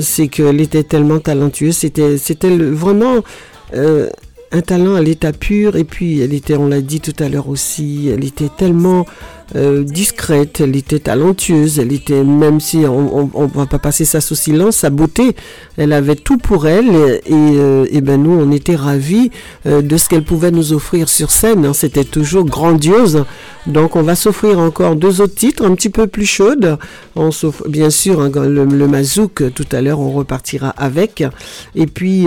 c'est 0.01 0.29
qu'elle 0.29 0.61
était 0.63 0.85
tellement 0.85 1.19
talentueuse. 1.19 1.77
C'était, 1.77 2.17
c'était 2.17 2.57
vraiment 2.57 3.23
euh, 3.75 4.09
un 4.53 4.61
talent 4.61 4.95
à 4.95 5.03
l'état 5.03 5.33
pur. 5.33 5.77
Et 5.77 5.85
puis, 5.85 6.21
elle 6.21 6.33
était, 6.33 6.57
on 6.57 6.69
l'a 6.69 6.81
dit 6.81 7.01
tout 7.01 7.15
à 7.19 7.29
l'heure 7.29 7.49
aussi, 7.49 8.09
elle 8.13 8.25
était 8.25 8.51
tellement 8.57 9.05
euh, 9.55 9.85
discrète, 9.85 10.61
elle 10.61 10.75
était 10.75 10.99
talentueuse, 10.99 11.79
elle 11.79 11.93
était, 11.93 12.25
même 12.25 12.59
si 12.59 12.79
on 12.79 13.31
ne 13.33 13.47
va 13.55 13.67
pas 13.67 13.79
passer 13.79 14.05
ça 14.05 14.21
sous 14.21 14.35
silence, 14.35 14.79
sa 14.79 14.91
beauté, 14.91 15.37
elle 15.77 15.93
avait 15.93 16.17
tout 16.17 16.37
pour 16.37 16.67
elle 16.67 17.21
et, 17.27 17.33
euh, 17.33 17.87
ben 18.03 18.23
nous 18.23 18.33
on 18.33 18.51
était 18.51 18.75
ravis 18.75 19.31
euh, 19.67 19.83
de 19.83 19.97
ce 19.97 20.09
qu'elle 20.09 20.25
pouvait 20.25 20.51
nous 20.51 20.73
offrir 20.73 21.09
sur 21.09 21.31
scène, 21.31 21.65
hein. 21.65 21.73
c'était 21.75 22.05
toujours 22.05 22.45
grandiose. 22.45 23.25
Donc 23.67 23.95
on 23.95 24.03
va 24.03 24.17
s'offrir 24.17 24.59
encore 24.59 24.97
deux 24.97 25.21
autres 25.21 25.35
titres 25.35 25.65
un 25.65 25.75
petit 25.77 25.91
peu 25.91 26.09
plus 26.09 26.27
chaudes, 26.27 26.77
on 27.15 27.31
bien 27.69 27.91
sûr 27.91 28.21
hein, 28.21 28.31
le, 28.35 28.65
le, 28.65 28.89
Mazouk 28.89 29.53
tout 29.55 29.67
à 29.73 29.81
l'heure 29.81 30.01
on 30.01 30.11
repartira 30.13 30.71
avec 30.71 31.25
et 31.75 31.87
puis 31.87 32.27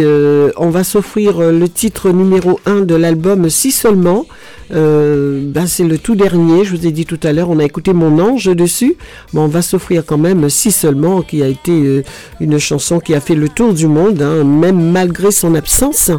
on 0.58 0.70
va 0.70 0.84
s'offrir 0.84 1.40
le 1.40 1.70
titre 1.70 2.12
numéro 2.12 2.60
1 2.66 2.82
de 2.82 2.96
l'album 2.96 3.50
Si 3.50 3.72
seulement. 3.72 4.26
Euh, 4.72 5.42
ben 5.44 5.66
c'est 5.68 5.84
le 5.84 5.98
tout 5.98 6.16
dernier, 6.16 6.64
je 6.64 6.76
vous 6.76 6.86
ai 6.86 6.92
dit 6.92 7.06
tout 7.06 7.20
à 7.24 7.34
l'heure, 7.34 7.50
on 7.50 7.60
a 7.60 7.64
écouté 7.64 7.94
Mon 7.94 8.20
Ange 8.20 8.46
dessus, 8.56 8.96
mais 9.34 9.40
on 9.40 9.48
va 9.48 9.62
s'offrir 9.62 10.06
quand 10.06 10.18
même 10.18 10.50
Si 10.50 10.72
seulement, 10.72 11.22
qui 11.22 11.42
a 11.42 11.48
été 11.48 11.72
euh, 11.72 12.04
une 12.40 12.60
chanson 12.60 13.00
qui 13.00 13.16
a 13.16 13.20
fait 13.20 13.36
le 13.36 13.50
tour 13.50 13.74
du 13.74 13.88
monde, 13.88 14.22
hein, 14.22 14.44
même 14.44 14.92
malgré 14.92 15.32
son 15.32 15.56
absence. 15.56 16.12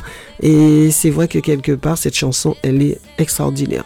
Et 0.43 0.91
c'est 0.91 1.11
vrai 1.11 1.29
que 1.29 1.39
quelque 1.39 1.73
part, 1.73 1.99
cette 1.99 2.17
chanson, 2.17 2.57
elle 2.63 2.83
est 2.83 2.99
extraordinaire. 3.19 3.85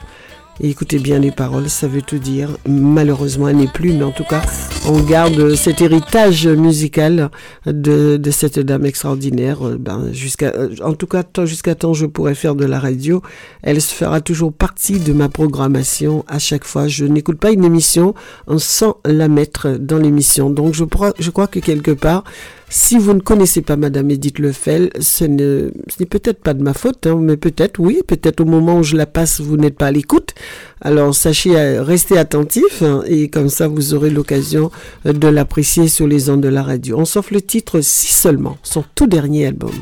Écoutez 0.61 0.99
bien 0.99 1.19
les 1.19 1.31
paroles, 1.31 1.69
ça 1.69 1.87
veut 1.89 2.03
tout 2.03 2.19
dire. 2.19 2.57
Malheureusement, 2.69 3.49
elle 3.49 3.57
n'est 3.57 3.67
plus, 3.67 3.93
mais 3.93 4.05
en 4.05 4.13
tout 4.13 4.25
cas, 4.25 4.43
on 4.87 5.01
garde 5.01 5.55
cet 5.55 5.81
héritage 5.81 6.47
musical 6.47 7.31
de, 7.67 8.21
cette 8.31 8.59
dame 8.59 8.85
extraordinaire. 8.87 9.61
Ben, 9.79 10.13
jusqu'à, 10.13 10.53
en 10.83 10.95
tout 10.95 11.07
cas, 11.07 11.25
jusqu'à 11.45 11.75
temps 11.75 11.95
je 11.95 12.07
pourrais 12.07 12.35
faire 12.35 12.55
de 12.55 12.65
la 12.65 12.79
radio, 12.79 13.23
elle 13.63 13.81
fera 13.81 14.21
toujours 14.21 14.53
partie 14.53 14.99
de 14.99 15.13
ma 15.13 15.29
programmation 15.29 16.25
à 16.29 16.39
chaque 16.39 16.65
fois. 16.65 16.89
Je 16.89 17.05
n'écoute 17.05 17.39
pas 17.39 17.51
une 17.51 17.65
émission 17.65 18.15
sans 18.59 18.97
la 19.05 19.29
mettre 19.29 19.77
dans 19.79 19.99
l'émission. 19.99 20.51
Donc 20.51 20.75
je 20.75 20.85
crois 21.31 21.47
que 21.47 21.59
quelque 21.59 21.91
part, 21.91 22.25
si 22.69 22.99
vous 22.99 23.13
ne 23.13 23.21
connaissez 23.21 23.63
pas 23.63 23.77
Madame 23.77 24.11
Edith 24.11 24.39
Lefel, 24.39 24.91
ce 24.99 25.25
n'est 25.25 26.07
peut-être 26.07 26.41
pas 26.41 26.55
de 26.55 26.63
ma 26.63 26.75
faute, 26.75 27.07
hein, 27.07 27.19
mais 27.21 27.37
peut-être 27.37 27.79
oui, 27.79 28.01
peut-être 28.07 28.41
au 28.41 28.45
moment 28.45 28.79
où 28.79 28.83
je 28.83 28.97
la 28.97 29.07
passe, 29.07 29.41
vous 29.41 29.57
n'êtes 29.57 29.77
pas 29.77 29.87
à 29.87 29.93
l'écoute. 29.93 30.35
Alors 30.81 31.15
sachez 31.15 31.57
euh, 31.57 31.83
rester 31.83 32.19
attentif 32.19 32.83
hein, 32.83 33.03
et 33.07 33.29
comme 33.29 33.49
ça 33.49 33.69
vous 33.69 33.95
aurez 33.95 34.11
l'occasion 34.11 34.71
euh, 35.07 35.13
de 35.13 35.29
l'apprécier 35.29 35.89
sur 35.89 36.07
les 36.07 36.29
ondes 36.31 36.43
de 36.43 36.49
la 36.49 36.63
radio. 36.63 36.99
On 36.99 37.05
s'offre 37.05 37.33
le 37.33 37.43
titre 37.43 37.81
Si 37.81 38.13
seulement, 38.13 38.59
son 38.63 38.85
tout 38.95 39.07
dernier 39.07 39.47
album. 39.47 39.73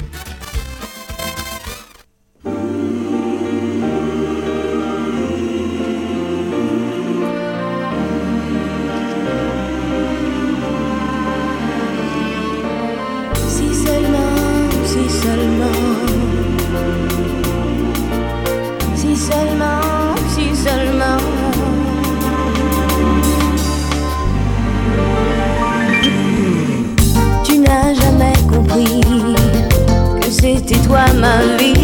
Toi 30.92 31.07
ma 31.14 31.57
vie, 31.59 31.75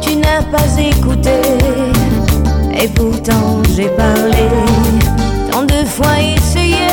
tu 0.00 0.16
n'as 0.16 0.42
pas 0.42 0.68
écouté, 0.78 1.40
et 2.78 2.88
pourtant 2.88 3.62
j'ai 3.74 3.88
parlé, 3.88 4.48
tant 5.50 5.62
de 5.62 5.84
fois 5.86 6.20
essayé, 6.36 6.88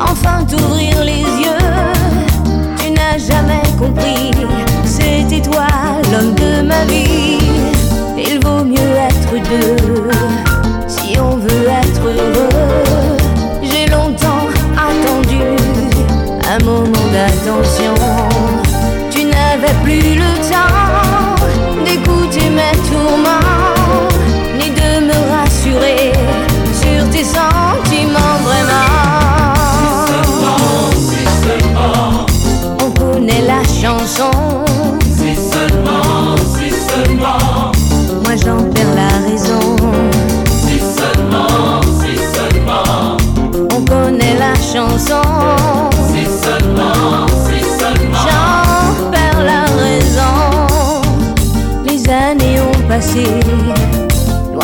enfin 0.00 0.42
d'ouvrir 0.42 1.04
les 1.04 1.22
yeux, 1.42 1.66
tu 2.78 2.90
n'as 2.90 3.18
jamais 3.18 3.62
compris, 3.78 4.32
c'était 4.84 5.42
toi 5.48 5.66
l'homme 6.10 6.34
de 6.34 6.62
ma 6.62 6.84
vie, 6.86 7.38
il 8.16 8.40
vaut 8.44 8.64
mieux 8.64 8.94
être 9.08 9.32
deux, 9.50 10.15
moment 17.56 18.28
d'attention 19.12 19.82
plus 19.82 20.14
le 20.14 20.35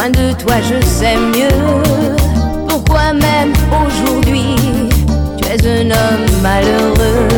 Loin 0.02 0.10
de 0.10 0.32
toi, 0.32 0.54
je 0.60 0.84
sais 0.84 1.16
mieux. 1.16 1.62
Pourquoi 2.68 3.12
même 3.12 3.52
aujourd'hui, 3.70 4.56
tu 5.36 5.44
es 5.46 5.64
un 5.64 5.90
homme 5.92 6.26
malheureux? 6.42 7.28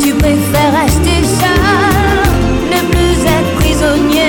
Tu 0.00 0.14
préfères 0.14 0.72
rester 0.84 1.24
seul, 1.24 2.70
ne 2.70 2.80
plus 2.92 3.24
être 3.26 3.54
prisonnier 3.56 4.28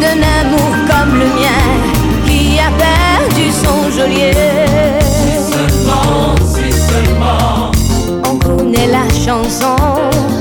d'un 0.00 0.22
amour 0.40 0.72
comme 0.88 1.18
le 1.18 1.26
mien 1.26 1.64
qui 2.26 2.58
a 2.58 2.70
perdu 2.78 3.50
son 3.50 3.90
geôlier. 3.90 4.32
Si 5.02 5.52
seulement, 5.52 6.34
si 6.46 6.72
seulement, 6.72 7.72
on 8.24 8.38
connaît 8.38 8.86
la 8.86 9.06
chanson. 9.10 9.76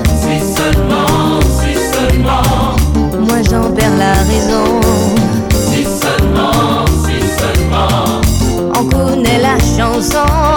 Si 0.06 0.40
seulement, 0.56 1.42
si 1.42 1.74
seulement 1.76 2.78
moi 3.20 3.38
j'en 3.50 3.70
perds 3.72 3.98
la 3.98 4.14
raison. 4.14 4.87
La 10.00 10.57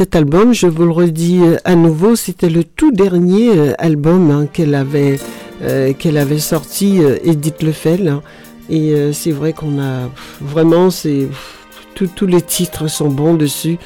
cet 0.00 0.16
album, 0.16 0.54
je 0.54 0.66
vous 0.66 0.84
le 0.84 0.92
redis 0.92 1.40
euh, 1.42 1.58
à 1.66 1.74
nouveau, 1.74 2.16
c'était 2.16 2.48
le 2.48 2.64
tout 2.64 2.90
dernier 2.90 3.50
euh, 3.50 3.72
album 3.76 4.30
hein, 4.30 4.46
qu'elle 4.50 4.74
avait, 4.74 5.20
euh, 5.62 5.92
qu'elle 5.92 6.16
avait 6.16 6.38
sorti, 6.38 7.02
Edith 7.22 7.62
Lefel. 7.62 8.08
Hein. 8.08 8.22
et 8.70 8.94
c'est 9.12 9.30
vrai 9.30 9.52
qu'on 9.52 9.78
a 9.78 10.08
vraiment, 10.40 10.88
tous 12.14 12.26
les 12.26 12.40
titres 12.40 12.88
sont 12.88 13.10
bons 13.10 13.34
dessus. 13.34 13.76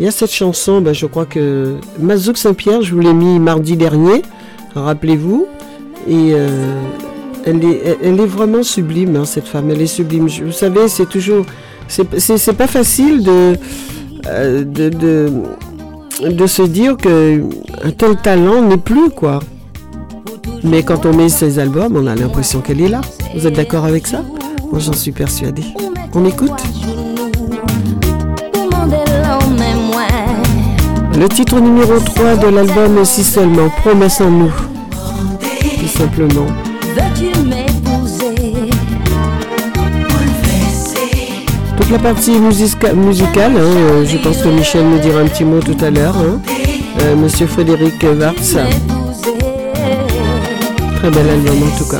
Il 0.00 0.04
y 0.04 0.08
a 0.08 0.10
cette 0.10 0.32
chanson, 0.32 0.80
ben, 0.80 0.92
je 0.92 1.06
crois 1.06 1.26
que 1.26 1.76
Mazouk 2.00 2.38
Saint-Pierre, 2.38 2.82
je 2.82 2.92
vous 2.92 3.00
l'ai 3.00 3.14
mis 3.14 3.38
mardi 3.38 3.76
dernier, 3.76 4.22
rappelez-vous. 4.74 5.46
Et 6.08 6.30
elle, 7.44 7.64
est, 7.64 7.98
elle 8.02 8.18
est 8.18 8.26
vraiment 8.26 8.64
sublime, 8.64 9.14
hein, 9.14 9.26
cette 9.26 9.46
femme. 9.46 9.70
Elle 9.70 9.82
est 9.82 9.86
sublime. 9.86 10.26
Vous 10.26 10.50
savez, 10.50 10.88
c'est 10.88 11.08
toujours. 11.08 11.46
C'est 11.86 12.56
pas 12.56 12.66
facile 12.66 13.22
de, 13.22 13.56
euh, 14.26 14.64
de, 14.64 16.46
se 16.46 16.62
dire 16.62 16.96
qu'un 16.96 17.90
tel 17.96 18.16
talent 18.16 18.62
n'est 18.62 18.76
plus, 18.76 19.10
quoi. 19.10 19.40
Mais 20.64 20.82
quand 20.82 21.06
on 21.06 21.14
met 21.14 21.28
ses 21.28 21.58
albums, 21.58 21.96
on 21.96 22.06
a 22.06 22.14
l'impression 22.14 22.60
qu'elle 22.60 22.80
est 22.80 22.88
là. 22.88 23.00
Vous 23.34 23.46
êtes 23.46 23.54
d'accord 23.56 23.84
avec 23.84 24.06
ça? 24.06 24.22
Moi, 24.70 24.78
j'en 24.80 24.92
suis 24.92 25.12
persuadée. 25.12 25.64
On 26.14 26.24
écoute 26.24 26.62
Le 31.14 31.28
titre 31.28 31.60
numéro 31.60 31.98
3 32.00 32.36
de 32.36 32.48
l'album 32.48 33.04
Si 33.04 33.22
seulement, 33.22 33.68
Promesse 33.68 34.20
en 34.20 34.30
nous. 34.30 34.52
Tout 35.78 35.86
simplement. 35.86 36.46
La 41.92 41.98
partie 41.98 42.38
musicale, 42.38 43.52
hein, 43.54 43.60
euh, 43.60 44.06
je 44.06 44.16
pense 44.16 44.38
que 44.38 44.48
Michel 44.48 44.82
nous 44.88 44.98
dira 44.98 45.20
un 45.20 45.26
petit 45.26 45.44
mot 45.44 45.60
tout 45.60 45.76
à 45.84 45.90
l'heure. 45.90 46.16
Hein. 46.16 46.40
Euh, 47.02 47.16
Monsieur 47.16 47.46
Frédéric 47.46 48.02
Vartz. 48.02 48.56
Très 50.96 51.10
bel 51.10 51.28
album 51.28 51.62
en 51.62 51.78
tout 51.78 51.88
cas. 51.90 51.98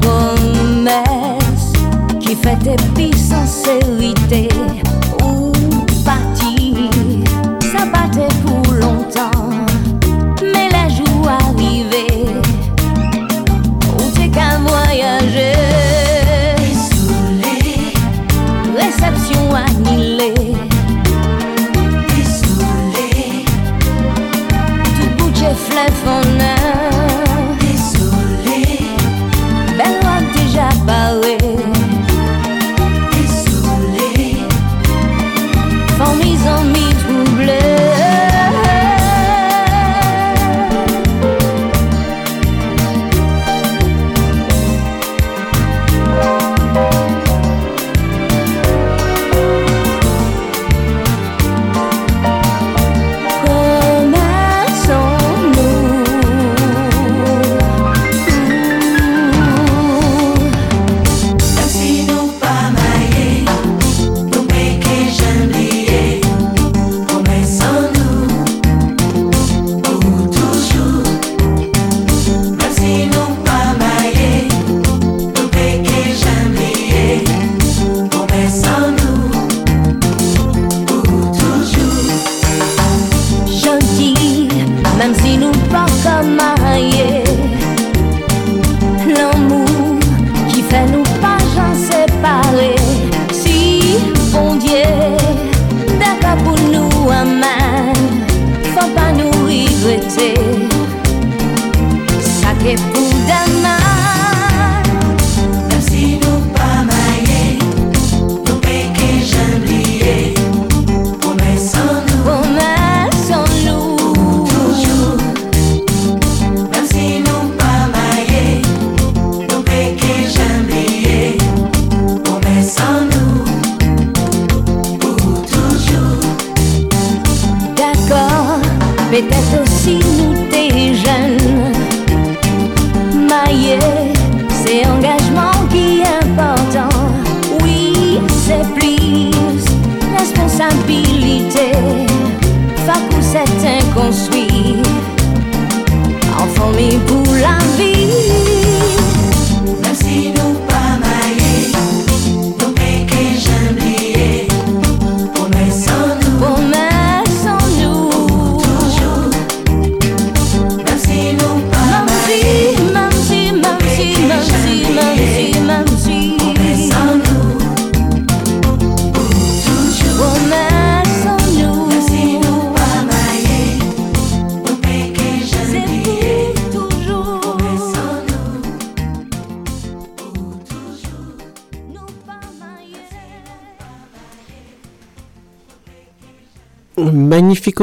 Promesse 0.00 1.72
qui 2.20 2.34
fait 2.34 2.58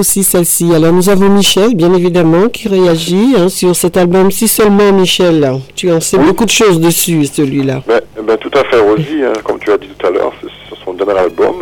aussi 0.05 0.23
celle-ci. 0.23 0.71
Alors 0.75 0.93
nous 0.93 1.09
avons 1.09 1.29
Michel, 1.29 1.73
bien 1.73 1.91
évidemment, 1.91 2.47
qui 2.49 2.67
réagit 2.67 3.33
hein, 3.35 3.49
sur 3.49 3.75
cet 3.75 3.97
album. 3.97 4.29
Si 4.29 4.47
seulement 4.47 4.91
Michel, 4.93 5.51
tu 5.75 5.91
en 5.91 5.99
sais 5.99 6.19
beaucoup 6.19 6.45
de 6.45 6.51
choses 6.51 6.79
dessus, 6.79 7.25
celui-là. 7.25 7.81
Ben, 7.87 8.01
ben, 8.21 8.37
tout 8.37 8.51
à 8.53 8.63
fait, 8.65 8.79
Rosie, 8.79 9.23
hein, 9.23 9.33
comme 9.43 9.57
tu 9.57 9.71
as 9.71 9.77
dit 9.79 9.87
tout 9.97 10.05
à 10.05 10.11
l'heure, 10.11 10.31
c'est 10.39 10.77
son 10.85 10.93
dernier 10.93 11.17
album. 11.17 11.55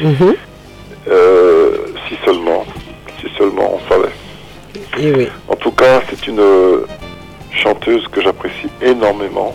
Mhm. 0.00 0.34
Euh, 1.10 1.76
si 2.08 2.14
seulement, 2.24 2.64
si 3.20 3.26
seulement 3.36 3.76
on 3.76 3.92
savait. 3.92 4.14
Et 4.98 5.12
oui. 5.14 5.28
En 5.48 5.56
tout 5.56 5.72
cas, 5.72 6.00
c'est 6.08 6.26
une 6.26 6.42
chanteuse 7.62 8.08
que 8.10 8.22
j'apprécie 8.22 8.68
énormément. 8.80 9.54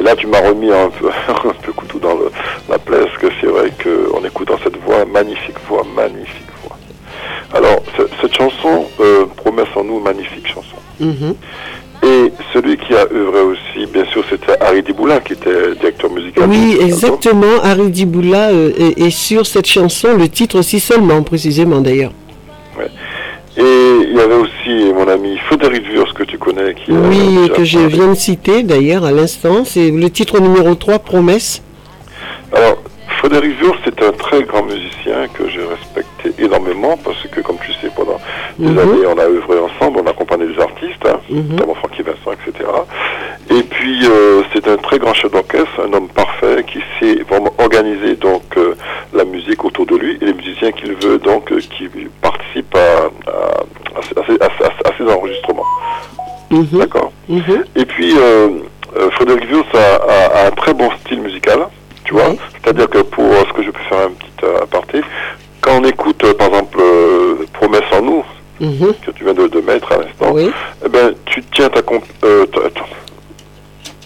Et 0.00 0.02
là, 0.02 0.16
tu 0.16 0.26
m'as 0.26 0.40
remis 0.40 0.72
un 0.72 0.88
peu, 0.88 1.08
un 1.28 1.52
peu 1.62 1.72
couteau 1.72 1.98
dans 1.98 2.16
la 2.70 2.78
plaie, 2.78 3.04
parce 3.04 3.18
que 3.18 3.26
c'est 3.38 3.48
vrai 3.48 3.70
qu'en 3.82 4.24
écoutant 4.24 4.54
cette 4.64 4.78
voix, 4.78 5.04
magnifique 5.04 5.56
voix, 5.68 5.84
magnifique 5.94 6.48
voix. 6.64 6.78
Alors, 7.52 7.82
cette 8.22 8.34
chanson, 8.34 8.86
euh, 9.00 9.26
Promesse 9.36 9.68
en 9.76 9.84
nous, 9.84 10.00
magnifique 10.00 10.46
chanson. 10.48 10.76
Mhm. 11.00 11.34
Et 12.02 12.32
celui 12.54 12.78
qui 12.78 12.94
a 12.94 13.04
œuvré 13.12 13.40
aussi, 13.40 13.86
bien 13.92 14.06
sûr, 14.06 14.24
c'était 14.30 14.58
Harry 14.58 14.82
Diboula, 14.82 15.20
qui 15.20 15.34
était 15.34 15.74
directeur 15.74 16.10
musical. 16.10 16.48
Oui, 16.48 16.78
exactement. 16.80 17.60
Harry 17.62 17.90
Diboula 17.90 18.48
euh, 18.48 18.72
est, 18.96 19.10
sur 19.10 19.44
cette 19.44 19.66
chanson, 19.66 20.16
le 20.16 20.30
titre 20.30 20.58
aussi 20.58 20.80
seulement, 20.80 21.22
précisément 21.22 21.82
d'ailleurs. 21.82 22.12
Et 23.56 23.62
il 24.08 24.16
y 24.16 24.20
avait 24.20 24.34
aussi 24.34 24.92
mon 24.94 25.08
ami 25.08 25.36
Frédéric 25.46 25.82
Wurst 25.92 26.12
que 26.14 26.22
tu 26.22 26.38
connais. 26.38 26.74
Qui 26.74 26.92
oui, 26.92 27.50
que 27.54 27.64
je 27.64 27.80
viens 27.80 28.08
de 28.08 28.14
citer 28.14 28.62
d'ailleurs 28.62 29.04
à 29.04 29.12
l'instant. 29.12 29.64
C'est 29.64 29.90
le 29.90 30.08
titre 30.10 30.40
numéro 30.40 30.74
3, 30.74 31.00
Promesse. 31.00 31.62
Alors, 32.52 32.78
Frédéric 33.20 33.62
Wurst, 33.62 33.80
c'est 33.84 34.02
un 34.02 34.12
très 34.12 34.42
grand 34.44 34.62
musicien 34.62 35.28
que 35.34 35.46
j'ai 35.50 35.60
respecté 35.62 36.42
énormément 36.42 36.96
parce 37.04 37.22
que, 37.26 37.40
comme 37.42 37.58
tu 37.58 37.70
sais, 37.74 37.90
pendant 37.94 38.18
des 38.58 38.68
Mhm. 38.70 38.78
années, 38.78 39.06
on 39.06 39.18
a 39.18 39.24
œuvré 39.24 39.58
ensemble, 39.58 40.00
on 40.02 40.06
a 40.06 40.10
accompagné 40.10 40.46
des 40.46 40.58
artistes, 40.58 41.04
hein, 41.06 41.20
Mhm. 41.28 41.48
notamment 41.52 41.74
Francky 41.74 42.00
Vincent, 42.02 42.32
etc. 42.32 42.64
Et 43.50 43.62
puis, 43.62 44.06
euh, 44.08 44.42
c'est 44.54 44.66
un 44.68 44.78
très 44.78 44.98
grand 44.98 45.12
chef 45.12 45.30
d'orchestre, 45.32 45.68
un 45.86 45.92
homme 45.92 46.08
parfait 46.08 46.64
qui 46.66 46.78
sait 46.98 47.22
vraiment 47.28 47.52
organiser 47.58 48.16
donc 48.16 48.42
euh, 48.56 48.74
la 49.12 49.24
musique 49.26 49.62
autour 49.66 49.84
de 49.84 49.96
lui 49.96 50.16
et 50.22 50.24
les 50.24 50.32
musiciens 50.34 50.72
qu'il 50.72 50.94
veut, 50.94 51.18
donc, 51.18 51.52
euh, 51.52 51.60
qui 51.60 51.88
participent 52.22 52.74
à, 52.74 53.10
à- 53.30 54.88
à 54.88 54.92
ces 54.96 55.04
enregistrements. 55.12 55.66
D'accord 56.50 57.12
et 57.76 57.84
puis, 57.84 58.12
euh, 58.16 58.48
euh, 58.96 59.10
Frédéric 59.10 59.44
Vios 59.46 59.64
a, 59.74 59.78
a- 59.78 60.40
a 60.42 60.46
un 60.48 60.50
très 60.52 60.72
bon 60.74 60.90
style 61.04 61.20
musical, 61.20 61.60
tu 62.10 62.14
vois. 62.16 62.30
Oui. 62.30 62.38
C'est-à-dire 62.62 62.90
que 62.90 62.98
pour 62.98 63.24
euh, 63.24 63.44
ce 63.48 63.52
que 63.52 63.62
je 63.62 63.70
peux 63.70 63.82
faire 63.88 64.06
un 64.06 64.10
petit 64.10 64.44
euh, 64.44 64.62
aparté, 64.62 65.00
quand 65.60 65.80
on 65.80 65.84
écoute, 65.84 66.22
euh, 66.24 66.34
par 66.34 66.48
exemple, 66.48 66.78
Promesse 67.52 67.82
en 67.92 68.02
nous, 68.02 68.24
Mhm. 68.60 68.92
que 69.06 69.10
tu 69.12 69.24
viens 69.24 69.32
de, 69.32 69.46
de 69.46 69.60
mettre 69.60 69.90
à 69.92 69.96
l'instant, 69.98 70.32
Oui. 70.34 70.50
eh 70.84 70.88
ben, 70.88 71.14
tu 71.24 71.42
tiens 71.54 71.68
ta 71.70 71.80
comp- 71.80 72.04
euh, 72.24 72.44
ta- 72.46 72.68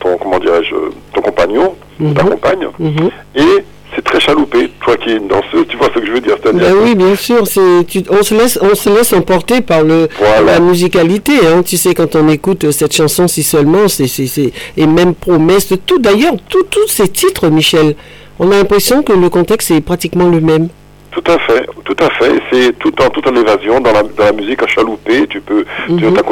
ton, 0.05 0.17
comment 0.19 0.39
dirais-je, 0.39 0.75
ton 1.15 1.21
compagnon, 1.23 1.75
Mhm. 1.99 2.15
ta 2.15 2.23
compagne, 2.25 2.67
Mhm. 2.79 3.11
et 3.37 3.65
c'est 3.95 4.03
très 4.05 4.21
chaloupé. 4.21 4.71
Toi 4.85 4.97
qui 4.97 5.11
es 5.11 5.17
une 5.17 5.29
danseuse, 5.29 5.67
tu 5.69 5.77
vois 5.77 5.89
ce 5.95 6.01
que 6.01 6.07
je 6.07 6.13
veux 6.13 6.21
dire. 6.21 6.37
Ben 6.45 6.75
oui, 6.83 6.95
bien 6.95 7.15
sûr. 7.15 7.45
Tu- 7.89 8.05
on 8.11 8.23
se 8.23 8.35
laisse, 8.35 8.59
on 8.61 8.75
se 8.75 8.89
laisse 8.91 9.13
emporter 9.13 9.61
par 9.61 9.83
le 9.83 10.09
Voilà. 10.19 10.43
la 10.55 10.61
musicalité. 10.61 11.33
Hein. 11.47 11.63
Tu 11.65 11.77
sais, 11.77 11.95
quand 11.95 12.15
on 12.17 12.29
écoute 12.29 12.71
cette 12.73 12.93
chanson 12.95 13.29
si 13.29 13.43
seulement, 13.43 13.89
c'est, 13.89 14.09
c'est, 14.09 14.27
c'est 14.27 14.53
et 14.77 14.87
même 14.87 15.15
promesse, 15.15 15.73
tout 15.87 15.99
d'ailleurs, 15.99 16.35
tout- 16.49 16.65
tous 16.71 16.89
ces 16.89 17.09
titres, 17.09 17.49
Michel. 17.49 17.95
On 18.41 18.51
a 18.51 18.57
l'impression 18.57 19.03
que 19.05 19.13
le 19.13 19.29
contexte 19.31 19.71
est 19.71 19.81
pratiquement 19.81 20.29
le 20.29 20.41
même. 20.41 20.69
Tout 21.15 21.31
à 21.31 21.39
fait, 21.39 21.67
tout 21.85 21.97
à 22.01 22.11
fait. 22.11 22.33
C'est 22.53 22.79
tout 22.79 22.93
en 23.03 23.09
toute 23.09 23.27
en 23.29 23.35
évasion 23.37 23.81
dans 23.81 23.93
la, 23.93 24.03
dans 24.03 24.25
la 24.25 24.33
musique 24.33 24.63
à 24.63 24.67
chalouper. 24.67 25.27
Tu 25.29 25.41
peux, 25.41 25.65
tu 25.87 25.93
Mhm. 25.93 26.17
as, 26.19 26.23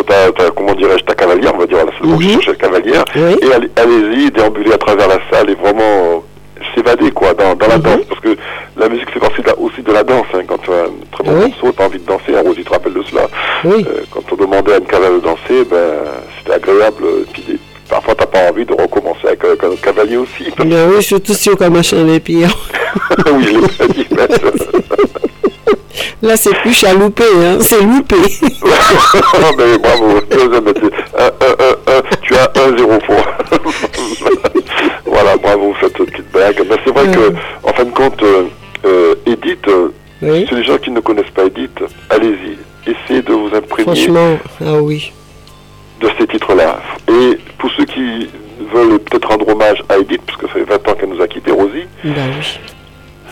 comment 0.56 0.74
dirais-je, 0.74 1.04
ta 1.04 1.14
cavalière, 1.14 1.52
on 1.54 1.58
va 1.58 1.66
dire, 1.66 1.78
c'est 1.78 2.04
le 2.04 2.08
mot 2.12 2.18
que 2.18 2.42
je 2.42 2.50
cavalière. 2.52 3.04
Oui. 3.14 3.36
Et 3.42 3.52
allez- 3.52 3.70
allez-y, 3.76 4.30
déambuler 4.32 4.72
à 4.72 4.78
travers 4.78 5.06
la 5.08 5.18
salle 5.30 5.50
et 5.50 5.54
vraiment 5.54 5.82
euh, 5.82 6.64
s'évader 6.74 7.10
quoi 7.12 7.32
dans, 7.34 7.54
dans 7.54 7.68
la 7.68 7.76
Mhm. 7.76 7.82
danse, 7.82 8.00
parce 8.08 8.20
que 8.20 8.36
la 8.76 8.88
musique 8.88 9.10
fait 9.10 9.20
partie 9.20 9.40
de 9.42 9.46
la- 9.46 9.58
aussi 9.58 9.82
de 9.82 9.92
la 9.92 10.02
danse. 10.02 10.26
hein. 10.34 10.40
Quand 10.48 10.58
tu 10.58 10.70
as 10.70 10.74
un 10.84 10.90
très 11.12 11.24
bon 11.24 11.32
Oui. 11.34 11.48
morceau, 11.50 11.72
tu 11.76 11.82
as 11.82 11.86
envie 11.86 11.98
de 11.98 12.06
danser. 12.06 12.34
Hein, 12.36 12.42
Rosie 12.44 12.64
te 12.64 12.70
rappelle 12.70 12.92
de 12.94 13.02
cela. 13.02 13.22
Oui. 13.64 13.86
Euh, 13.88 14.00
quand 14.10 14.22
on 14.32 14.36
demandait 14.36 14.74
à 14.74 14.78
une 14.78 14.84
cavalière 14.86 15.18
de 15.20 15.24
danser, 15.24 15.64
ben 15.70 15.78
c'était 16.38 16.54
agréable. 16.54 17.04
euh, 17.04 17.24
Puis 17.32 17.58
parfois 17.92 18.14
t'as 18.14 18.26
pas 18.26 18.50
envie 18.50 18.64
de 18.64 18.72
recommencer 18.72 19.26
avec, 19.26 19.44
un 19.44 19.68
autre 19.68 19.82
cavalier 19.82 20.16
aussi. 20.16 20.50
Ben 20.58 20.88
oui, 20.90 21.02
surtout 21.02 21.34
si 21.34 21.50
au 21.50 21.70
machin 21.70 22.04
les 22.04 22.20
pires. 22.20 22.56
oui, 23.32 23.44
je 23.44 23.58
l'ai 23.58 23.68
pas 23.68 23.86
dit. 23.88 24.06
mais- 24.10 24.28
Là, 26.28 26.36
c'est 26.36 26.54
plus 26.62 26.72
chaloupé, 26.72 27.24
hein. 27.44 27.58
C'est 27.60 27.82
loupé. 27.82 28.16
mais 29.58 29.78
bravo. 29.78 30.20
Un, 31.18 31.24
un, 31.24 31.28
un, 31.28 31.96
un, 31.98 32.02
tu 32.22 32.34
as 32.34 32.50
un 32.56 32.76
zéro 32.78 32.98
pour. 33.06 33.16
voilà, 35.04 35.36
bravo, 35.36 35.74
cette 35.80 35.92
petite 35.94 36.32
blague. 36.32 36.62
Mais 36.70 36.76
c'est 36.84 36.94
vrai 36.94 37.10
que, 37.10 37.34
en 37.64 37.72
fin 37.72 37.84
de 37.84 37.90
compte, 37.90 38.22
euh, 38.22 38.44
euh, 38.86 39.14
Edith, 39.26 39.66
euh, 39.68 39.88
oui. 40.22 40.46
c'est 40.48 40.54
les 40.54 40.64
gens 40.64 40.78
qui 40.78 40.90
ne 40.92 41.00
connaissent 41.00 41.30
pas 41.34 41.44
Edith, 41.44 41.78
allez-y, 42.08 42.56
essayez 42.90 43.22
de 43.22 43.32
vous 43.32 43.50
imprégner 43.54 43.84
Franchement, 43.84 44.38
ah 44.64 44.80
oui. 44.80 45.12
De 46.02 46.10
ces 46.18 46.26
titres-là. 46.26 46.80
Et 47.08 47.38
pour 47.58 47.70
ceux 47.76 47.84
qui 47.84 48.28
veulent 48.72 48.98
peut-être 48.98 49.28
rendre 49.28 49.48
hommage 49.48 49.82
à 49.88 49.98
Edith, 49.98 50.20
puisque 50.26 50.42
ça 50.42 50.48
fait 50.48 50.64
20 50.64 50.88
ans 50.88 50.94
qu'elle 50.94 51.08
nous 51.10 51.22
a 51.22 51.28
quitté 51.28 51.50
Rosie, 51.50 51.84
Ben 52.04 52.14
oui. 52.38 52.58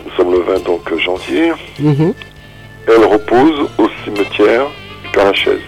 nous 0.04 0.12
sommes 0.16 0.32
le 0.32 0.40
20 0.40 0.64
donc 0.64 0.98
janvier, 0.98 1.52
Mhm. 1.78 2.12
elle 2.88 3.04
repose 3.04 3.68
au 3.78 3.88
cimetière 4.04 4.66
du 5.04 5.08
Père-Lachaise. 5.12 5.60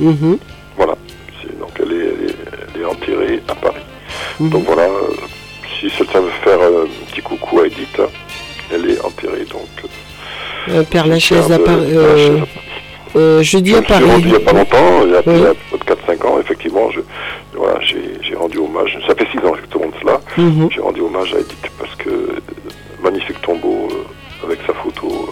Mhm. 0.00 0.38
Voilà. 0.76 0.94
Donc 1.60 1.70
elle 1.80 1.92
est, 1.92 1.96
elle, 1.96 2.30
est, 2.30 2.34
elle 2.74 2.80
est 2.82 2.84
enterrée 2.84 3.42
à 3.48 3.54
Paris. 3.54 3.82
Mhm. 4.40 4.50
Donc 4.50 4.64
voilà, 4.66 4.88
si 5.80 5.88
quelqu'un 5.90 6.20
veut 6.20 6.30
faire 6.44 6.60
euh, 6.60 6.84
un 6.84 7.10
petit 7.12 7.20
coucou 7.22 7.60
à 7.60 7.66
Edith, 7.66 8.00
elle 8.72 8.90
est 8.90 9.00
enterrée 9.04 9.44
donc. 9.50 9.68
euh, 10.70 10.82
Père 10.84 11.06
Lachaise 11.06 11.50
à 11.52 11.58
Paris. 11.58 11.86
Euh, 11.94 12.38
euh, 13.16 13.42
jeudi 13.42 13.72
Je 13.72 13.76
à 13.76 13.82
Paris. 13.82 14.04
rendu 14.04 14.24
il 14.24 14.30
n'y 14.30 14.36
a 14.36 14.40
pas 14.40 14.52
longtemps, 14.52 15.02
il 15.04 15.10
y 15.12 15.14
a, 15.14 15.22
Oui. 15.26 15.46
a 15.46 15.76
peut-être 15.76 16.06
4-5 16.06 16.26
ans, 16.26 16.38
effectivement, 16.40 16.90
je, 16.90 17.00
voilà, 17.56 17.78
j'ai, 17.80 18.02
j'ai 18.22 18.34
rendu 18.34 18.58
hommage, 18.58 18.98
ça 19.06 19.14
fait 19.14 19.26
6 19.32 19.38
ans 19.46 19.54
exactement 19.54 19.86
de 19.86 19.92
cela, 20.00 20.20
j'ai 20.70 20.80
rendu 20.80 21.00
hommage 21.00 21.34
à 21.34 21.38
Edith 21.40 21.70
parce 21.78 21.94
que 21.96 22.08
euh, 22.08 22.36
magnifique 23.02 23.40
tombeau 23.42 23.88
euh, 23.90 24.46
avec 24.46 24.58
sa 24.66 24.72
photo. 24.74 25.28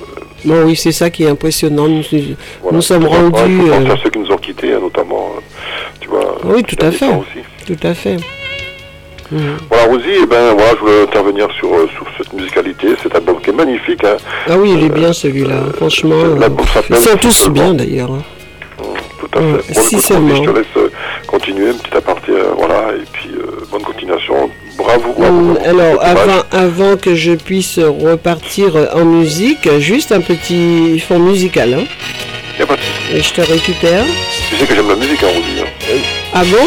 euh, 0.47 0.65
oui, 0.65 0.77
c'est 0.77 0.93
ça 0.93 1.11
qui 1.11 1.25
est 1.25 1.29
impressionnant. 1.29 1.89
Nous, 1.89 2.03
voilà. 2.63 2.77
nous 2.77 2.83
sommes 2.83 3.07
rendus. 3.07 3.71
à 3.73 3.97
ceux 4.03 4.11
qui 4.11 4.19
nous 4.19 4.31
ont 4.31 4.37
quittés, 4.39 4.73
hein, 4.73 4.81
notamment, 4.81 5.31
tu 6.01 6.09
vois. 6.09 6.39
Oui, 6.45 6.63
tout 6.63 6.77
à 6.81 6.91
fait. 6.91 7.07
Aussi. 7.09 7.41
Tout 7.67 7.87
à 7.87 7.95
fait. 7.95 8.17
Voilà, 9.33 9.85
Rosie, 9.87 10.05
eh 10.23 10.27
ben, 10.27 10.53
voilà, 10.55 10.71
je 10.75 10.81
voulais 10.81 11.03
intervenir 11.03 11.49
sur, 11.59 11.73
euh, 11.73 11.89
sur 11.95 12.05
cette 12.19 12.33
musicalité, 12.33 12.89
cet 13.03 13.15
album 13.15 13.37
qui 13.43 13.51
est 13.51 13.55
magnifique. 13.55 14.03
Hein. 14.05 14.17
Ah 14.49 14.57
oui, 14.59 14.73
il 14.77 14.85
est 14.85 14.89
bien 14.89 15.13
celui-là. 15.13 15.55
Euh, 15.69 15.73
Franchement, 15.77 16.15
euh, 16.17 16.49
ils 16.91 16.97
sont 16.97 17.17
tous 17.17 17.31
seulement. 17.31 17.53
bien 17.55 17.75
d'ailleurs. 17.75 18.11
hein. 18.13 18.23
Tout 19.21 19.39
à 19.39 19.41
Mm, 19.41 19.59
fait. 19.61 19.75
Bon, 19.75 19.81
si 19.83 19.95
écoute, 19.97 20.07
seulement. 20.07 20.29
Rosie, 20.35 20.43
je 20.45 20.51
te 20.51 20.57
laisse 20.57 20.67
euh, 20.79 20.89
continuer, 21.27 21.69
un 21.71 21.75
petit 21.75 21.97
aparté, 21.97 22.33
euh, 22.33 22.45
voilà, 22.57 22.93
et 22.97 23.05
puis 23.13 23.31
euh, 23.37 23.65
bonne 23.71 23.83
continuation. 23.83 24.51
Bravo, 24.77 25.13
bravo. 25.17 25.55
Bravo. 25.55 25.59
alors, 25.65 26.03
avant, 26.03 26.43
avant 26.51 26.97
que 26.97 27.15
je 27.15 27.33
puisse 27.33 27.79
repartir 27.79 28.73
en 28.95 29.05
musique, 29.05 29.69
juste 29.79 30.11
un 30.13 30.21
petit 30.23 30.99
fond 31.01 31.19
musical. 31.19 31.75
Hein. 31.75 31.85
Y 32.59 32.63
a 32.63 32.67
pas 32.67 32.77
de 32.77 32.81
souci. 32.81 33.17
Et 33.17 33.23
je 33.23 33.33
te 33.33 33.41
récupère. 33.53 34.05
Tu 34.51 34.57
sais 34.57 34.67
que 34.67 34.75
j'aime 34.75 34.89
la 34.89 34.97
musique, 34.97 35.23
hein, 35.23 35.27
Rosie. 35.29 35.61
hein. 35.63 35.95
Ah 36.33 36.43
bon? 36.45 36.67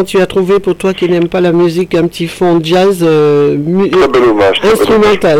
comment 0.00 0.04
tu 0.04 0.18
as 0.20 0.26
trouvé 0.26 0.60
pour 0.60 0.74
toi 0.76 0.94
qui 0.94 1.08
n'aime 1.08 1.28
pas 1.28 1.40
la 1.42 1.52
musique 1.52 1.94
un 1.94 2.06
petit 2.06 2.26
fond 2.26 2.58
jazz 2.62 3.00
euh, 3.02 3.56
Très 3.92 4.08
bel 4.08 4.22
hommage. 4.24 4.60
très 4.60 4.68
bel 4.70 4.78
hommage. 4.78 4.80
instrumental 4.80 5.38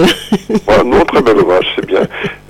Voilà, 0.66 0.84
non, 0.84 1.04
très 1.06 1.22
bel 1.22 1.38
hommage, 1.38 1.66
c'est 1.76 1.86
bien. 1.86 2.02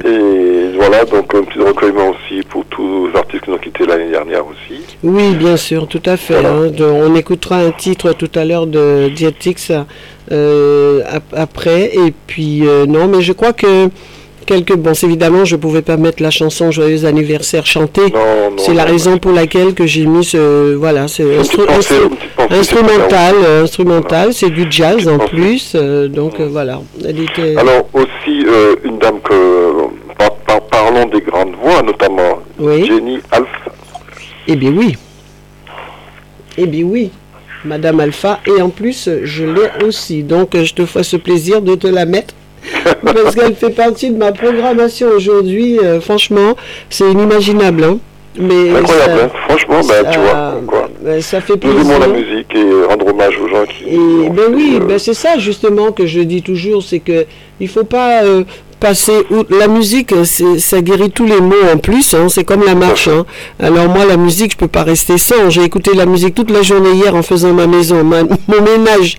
Et 0.04 0.76
voilà, 0.76 1.04
donc 1.04 1.32
un 1.34 1.42
petit 1.44 1.58
recueillement 1.60 2.10
aussi 2.10 2.42
pour 2.48 2.64
tous 2.66 3.06
les 3.12 3.16
artistes 3.18 3.44
qui 3.44 3.50
nous 3.50 3.56
ont 3.56 3.60
quittés 3.60 3.86
l'année 3.86 4.10
dernière 4.10 4.44
aussi. 4.46 4.80
Oui, 5.04 5.34
bien 5.36 5.56
sûr, 5.56 5.86
tout 5.86 6.02
à 6.04 6.16
fait. 6.16 6.34
Voilà. 6.40 6.50
hein. 6.52 6.70
De- 6.70 6.84
on 6.84 7.14
écoutera 7.14 7.58
un 7.58 7.70
titre 7.70 8.12
tout 8.12 8.30
à 8.34 8.44
l'heure 8.44 8.66
de 8.66 9.08
Dietix 9.14 9.70
euh, 10.32 11.02
ap- 11.08 11.34
après. 11.36 11.90
Et 11.94 12.12
puis, 12.26 12.66
euh, 12.66 12.86
non, 12.86 13.06
mais 13.06 13.20
je 13.22 13.32
crois 13.32 13.52
que 13.52 13.88
quelques... 14.50 14.76
Bon, 14.76 14.92
évidemment, 14.92 15.44
je 15.44 15.56
pouvais 15.64 15.82
pas 15.90 15.96
mettre 15.96 16.20
la 16.22 16.30
chanson 16.30 16.70
Joyeux 16.70 17.04
anniversaire 17.04 17.64
chantée. 17.66 18.08
C'est 18.58 18.74
la 18.74 18.84
non, 18.84 18.92
raison 18.92 19.18
pour 19.18 19.32
laquelle 19.32 19.74
que 19.74 19.86
j'ai 19.86 20.06
mis 20.06 20.24
ce... 20.24 20.74
Voilà, 20.74 21.06
instru- 21.06 21.38
instru- 21.38 21.66
pensée, 21.66 21.94
instrumental, 22.50 23.34
euh, 23.44 23.62
instrumental, 23.64 24.34
c'est 24.34 24.50
du 24.50 24.66
jazz 24.68 25.06
en 25.08 25.18
plus, 25.18 25.72
euh, 25.74 26.08
donc 26.08 26.40
euh, 26.40 26.48
voilà. 26.50 26.80
Elle 27.08 27.20
était... 27.20 27.56
Alors 27.56 27.84
aussi 27.92 28.34
euh, 28.46 28.74
une 28.84 28.98
dame 28.98 29.20
que 29.28 29.38
par- 30.18 30.34
par- 30.46 30.62
parlons 30.62 31.06
des 31.06 31.20
grandes 31.20 31.54
voix, 31.62 31.80
notamment 31.82 32.40
Oui. 32.58 32.86
Jenny 32.86 33.18
Alf. 33.30 33.48
Eh 34.48 34.56
bien 34.56 34.72
oui. 34.72 34.96
Eh 36.58 36.66
bien 36.66 36.84
oui. 36.84 37.10
Madame 37.64 38.00
Alpha, 38.00 38.40
et 38.46 38.60
en 38.62 38.70
plus, 38.70 39.08
je 39.22 39.44
l'ai 39.44 39.68
aussi. 39.86 40.22
Donc, 40.22 40.56
je 40.56 40.72
te 40.72 40.86
fais 40.86 41.02
ce 41.02 41.18
plaisir 41.18 41.60
de 41.60 41.74
te 41.74 41.86
la 41.86 42.06
mettre. 42.06 42.32
Parce 43.04 43.34
qu'elle 43.34 43.54
fait 43.54 43.70
partie 43.70 44.10
de 44.10 44.16
ma 44.18 44.32
programmation 44.32 45.08
aujourd'hui. 45.16 45.78
euh, 45.82 46.00
franchement, 46.00 46.54
c'est 46.88 47.10
inimaginable. 47.10 47.84
hein. 47.84 47.98
Mais 48.38 48.70
Incroyable, 48.70 49.18
ça, 49.18 49.24
hein. 49.24 49.30
franchement, 49.48 49.80
ben, 49.88 50.04
tu 50.08 50.14
ça- 50.14 50.20
vois, 50.20 50.60
quoi. 50.66 50.88
ben, 51.02 51.20
ça 51.20 51.40
fait 51.40 51.54
Nous 51.54 51.58
plaisir. 51.72 51.80
aimons 51.80 51.98
la 51.98 52.06
musique 52.06 52.46
et 52.54 52.86
rendre 52.88 53.06
hommage 53.08 53.36
aux 53.42 53.48
gens 53.48 53.64
qui. 53.66 53.84
Et 53.92 54.28
ben 54.30 54.36
fait, 54.36 54.54
oui, 54.54 54.78
euh, 54.80 54.84
ben 54.84 54.98
c'est 55.00 55.14
ça 55.14 55.36
justement 55.38 55.90
que 55.90 56.06
je 56.06 56.20
dis 56.20 56.40
toujours, 56.40 56.82
c'est 56.82 57.00
que 57.00 57.26
il 57.58 57.66
faut 57.68 57.82
pas 57.84 58.22
euh, 58.22 58.44
passer 58.78 59.24
outre- 59.30 59.52
la 59.58 59.66
musique, 59.66 60.14
c'est 60.24 60.60
ça 60.60 60.80
guérit 60.80 61.10
tous 61.10 61.26
les 61.26 61.40
maux 61.40 61.56
en 61.74 61.76
plus. 61.78 62.14
hein, 62.14 62.28
c'est 62.28 62.44
comme 62.44 62.62
la 62.64 62.76
marche. 62.76 63.08
hein. 63.08 63.26
Alors 63.58 63.88
moi, 63.88 64.04
la 64.04 64.16
musique, 64.16 64.52
je 64.52 64.56
peux 64.58 64.68
pas 64.68 64.84
rester 64.84 65.18
sans. 65.18 65.50
J'ai 65.50 65.64
écouté 65.64 65.90
la 65.94 66.06
musique 66.06 66.36
toute 66.36 66.52
la 66.52 66.62
journée 66.62 66.92
hier 66.92 67.16
en 67.16 67.22
faisant 67.22 67.52
ma 67.52 67.66
maison, 67.66 68.04
ma- 68.04 68.22
mon 68.22 68.62
ménage. 68.64 69.18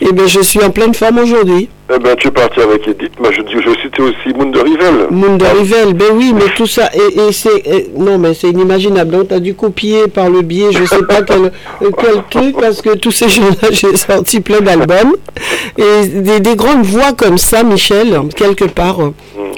Et 0.00 0.12
ben 0.12 0.26
je 0.26 0.40
suis 0.40 0.64
en 0.64 0.70
pleine 0.70 0.94
forme 0.94 1.18
aujourd'hui. 1.18 1.68
Eh 1.88 1.98
ben, 2.00 2.16
tu 2.16 2.26
es 2.26 2.30
parti 2.32 2.60
avec 2.60 2.88
Edith. 2.88 3.12
Moi, 3.20 3.30
je 3.30 3.42
dis, 3.42 3.54
je 3.64 3.70
citais 3.80 4.02
aussi 4.02 4.36
Moon 4.36 4.50
de 4.50 4.58
Rivel. 4.58 5.06
Moon 5.10 5.36
de 5.36 5.44
Rivel, 5.44 5.94
ben 5.94 6.08
oui, 6.14 6.32
mais 6.34 6.52
tout 6.56 6.66
ça, 6.66 6.90
et, 6.92 7.28
et 7.28 7.32
c'est, 7.32 7.90
non, 7.96 8.18
mais 8.18 8.34
c'est 8.34 8.48
inimaginable. 8.48 9.12
Donc, 9.12 9.28
tu 9.28 9.34
as 9.34 9.38
dû 9.40 9.54
copier 9.54 10.08
par 10.08 10.28
le 10.28 10.42
biais, 10.42 10.72
je 10.72 10.84
sais 10.84 11.04
pas 11.04 11.22
quel, 11.22 11.52
euh, 11.82 11.90
quel 11.96 12.22
truc, 12.28 12.56
parce 12.60 12.82
que 12.82 12.96
tous 12.96 13.12
ces 13.12 13.28
gens-là, 13.28 13.68
j'ai 13.70 13.96
sorti 13.96 14.40
plein 14.40 14.60
d'albums. 14.60 15.14
Et 15.78 16.06
des, 16.08 16.40
des 16.40 16.56
grandes 16.56 16.84
voix 16.84 17.12
comme 17.12 17.38
ça, 17.38 17.62
Michel, 17.62 18.18
quelque 18.36 18.64
part, 18.64 19.00
euh, 19.00 19.14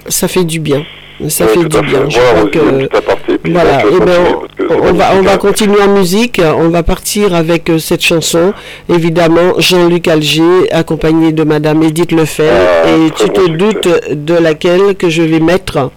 ça 0.09 0.29
fait 0.29 0.45
du 0.45 0.61
bien. 0.61 0.85
Ça 1.29 1.47
Ouais, 1.47 1.51
fait 1.53 1.65
du 1.65 1.81
bien. 1.83 2.09
Je 2.09 2.19
Voilà, 2.21 2.33
crois 2.39 2.51
que- 2.51 2.97
aparté, 2.97 3.41
voilà, 3.51 3.83
eh 3.91 3.99
ben, 3.99 4.11
on, 4.71 4.75
va, 4.75 4.79
on 4.79 4.93
magnifique, 4.93 5.25
va 5.27 5.33
hein. 5.33 5.37
continuer 5.39 5.83
en 5.83 5.89
musique. 5.89 6.41
On 6.45 6.69
va 6.69 6.83
partir 6.85 7.35
avec 7.35 7.69
euh, 7.71 7.79
cette 7.79 8.03
chanson. 8.03 8.53
Évidemment, 8.89 9.55
Jean-Luc 9.59 10.07
Alger, 10.07 10.71
accompagné 10.71 11.33
de 11.33 11.43
Madame 11.43 11.83
Edith 11.83 12.13
Lefebvre. 12.13 12.53
Ah, 12.85 12.89
et 12.91 13.11
tu 13.11 13.29
te 13.31 13.49
doutes 13.49 13.89
de 14.13 14.35
laquelle 14.35 14.95
que 14.95 15.09
je 15.09 15.23
vais 15.23 15.41
mettre 15.41 15.91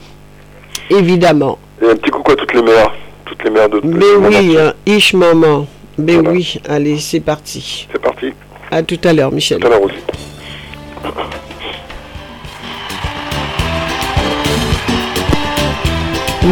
Évidemment. 0.89 1.59
Et 1.81 1.85
un 1.89 1.95
petit 1.95 2.09
coucou 2.09 2.31
à 2.31 2.35
toutes 2.35 2.53
les 2.53 2.61
mères. 2.63 2.91
Toutes 3.25 3.43
les 3.43 3.49
mères 3.51 3.69
de. 3.69 3.79
Mais 3.83 4.05
monde 4.19 4.33
oui, 4.33 4.57
hein, 4.59 4.73
Ish 4.87 5.13
Maman. 5.13 5.67
Mais 5.99 6.13
Voilà. 6.15 6.31
oui, 6.31 6.59
allez, 6.67 6.97
c'est 6.97 7.19
parti. 7.19 7.87
C'est 7.91 8.01
parti. 8.01 8.33
À 8.71 8.81
tout 8.81 8.99
à 9.03 9.13
l'heure, 9.13 9.31
Michel. 9.31 9.59
Tout 9.59 9.67
à 9.67 9.69
l'heure 9.69 9.83
aussi. 9.83 9.95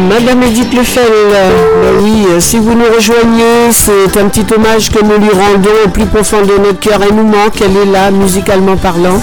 Madame 0.08 0.42
Edith 0.44 0.72
Lefel, 0.72 1.02
ben 1.32 2.02
oui, 2.02 2.24
euh, 2.30 2.40
si 2.40 2.58
vous 2.58 2.74
nous 2.74 2.84
rejoignez, 2.94 3.70
c'est 3.72 4.18
un 4.18 4.28
petit 4.28 4.46
hommage 4.54 4.90
que 4.90 5.02
nous 5.04 5.18
lui 5.18 5.30
rendons 5.30 5.70
au 5.84 5.88
plus 5.88 6.06
profond 6.06 6.42
de 6.42 6.56
notre 6.58 6.80
cœur. 6.80 7.00
Elle 7.02 7.14
nous 7.14 7.26
manque, 7.26 7.60
elle 7.60 7.76
est 7.76 7.90
là, 7.90 8.10
musicalement 8.10 8.76
parlant. 8.76 9.20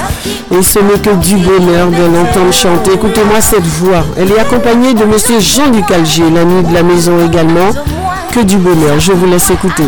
Et 0.51 0.61
ce 0.61 0.79
n'est 0.79 0.99
que 0.99 1.09
du 1.15 1.35
bonheur 1.37 1.87
de 1.87 2.03
l'entendre 2.03 2.53
chanter. 2.53 2.93
Écoutez-moi 2.93 3.41
cette 3.41 3.65
voix. 3.65 4.05
Elle 4.17 4.31
est 4.31 4.39
accompagnée 4.39 4.93
de 4.93 5.05
monsieur 5.05 5.39
Jean-Luc 5.39 5.89
Alger, 5.91 6.29
l'ami 6.33 6.63
de 6.63 6.73
la 6.73 6.83
maison 6.83 7.13
également. 7.25 7.71
Que 8.31 8.41
du 8.41 8.57
bonheur. 8.57 8.99
Je 8.99 9.13
vous 9.13 9.25
laisse 9.25 9.49
écouter. 9.49 9.83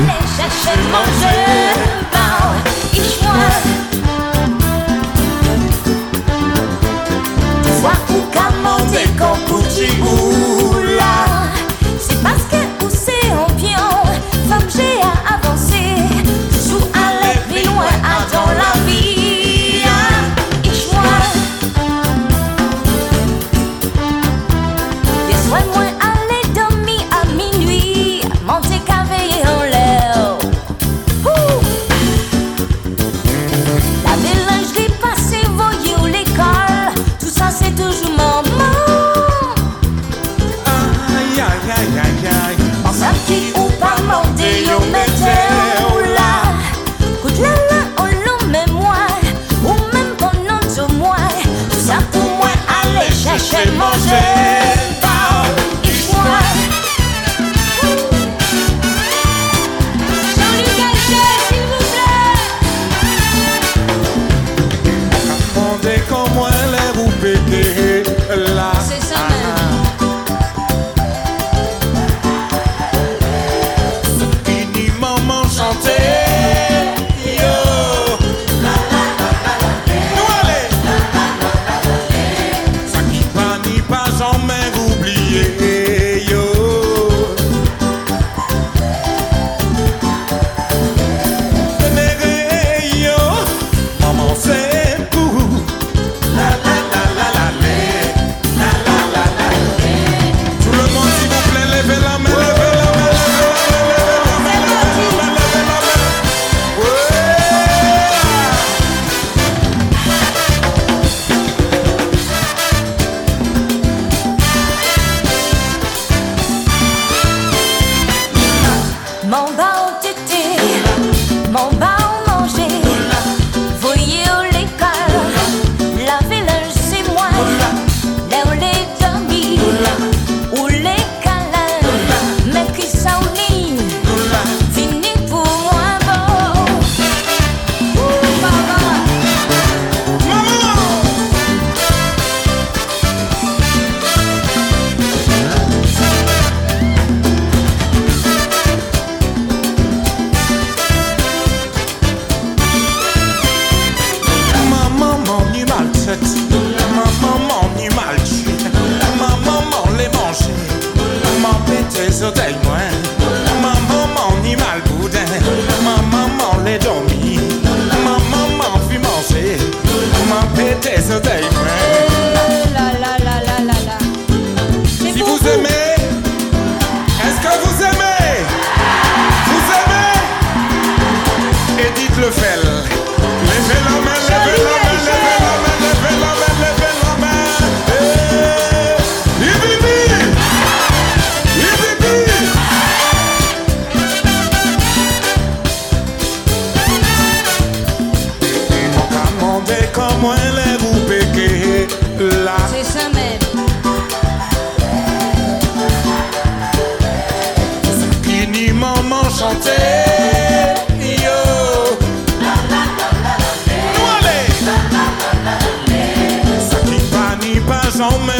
So 218.00 218.08
me. 218.20 218.39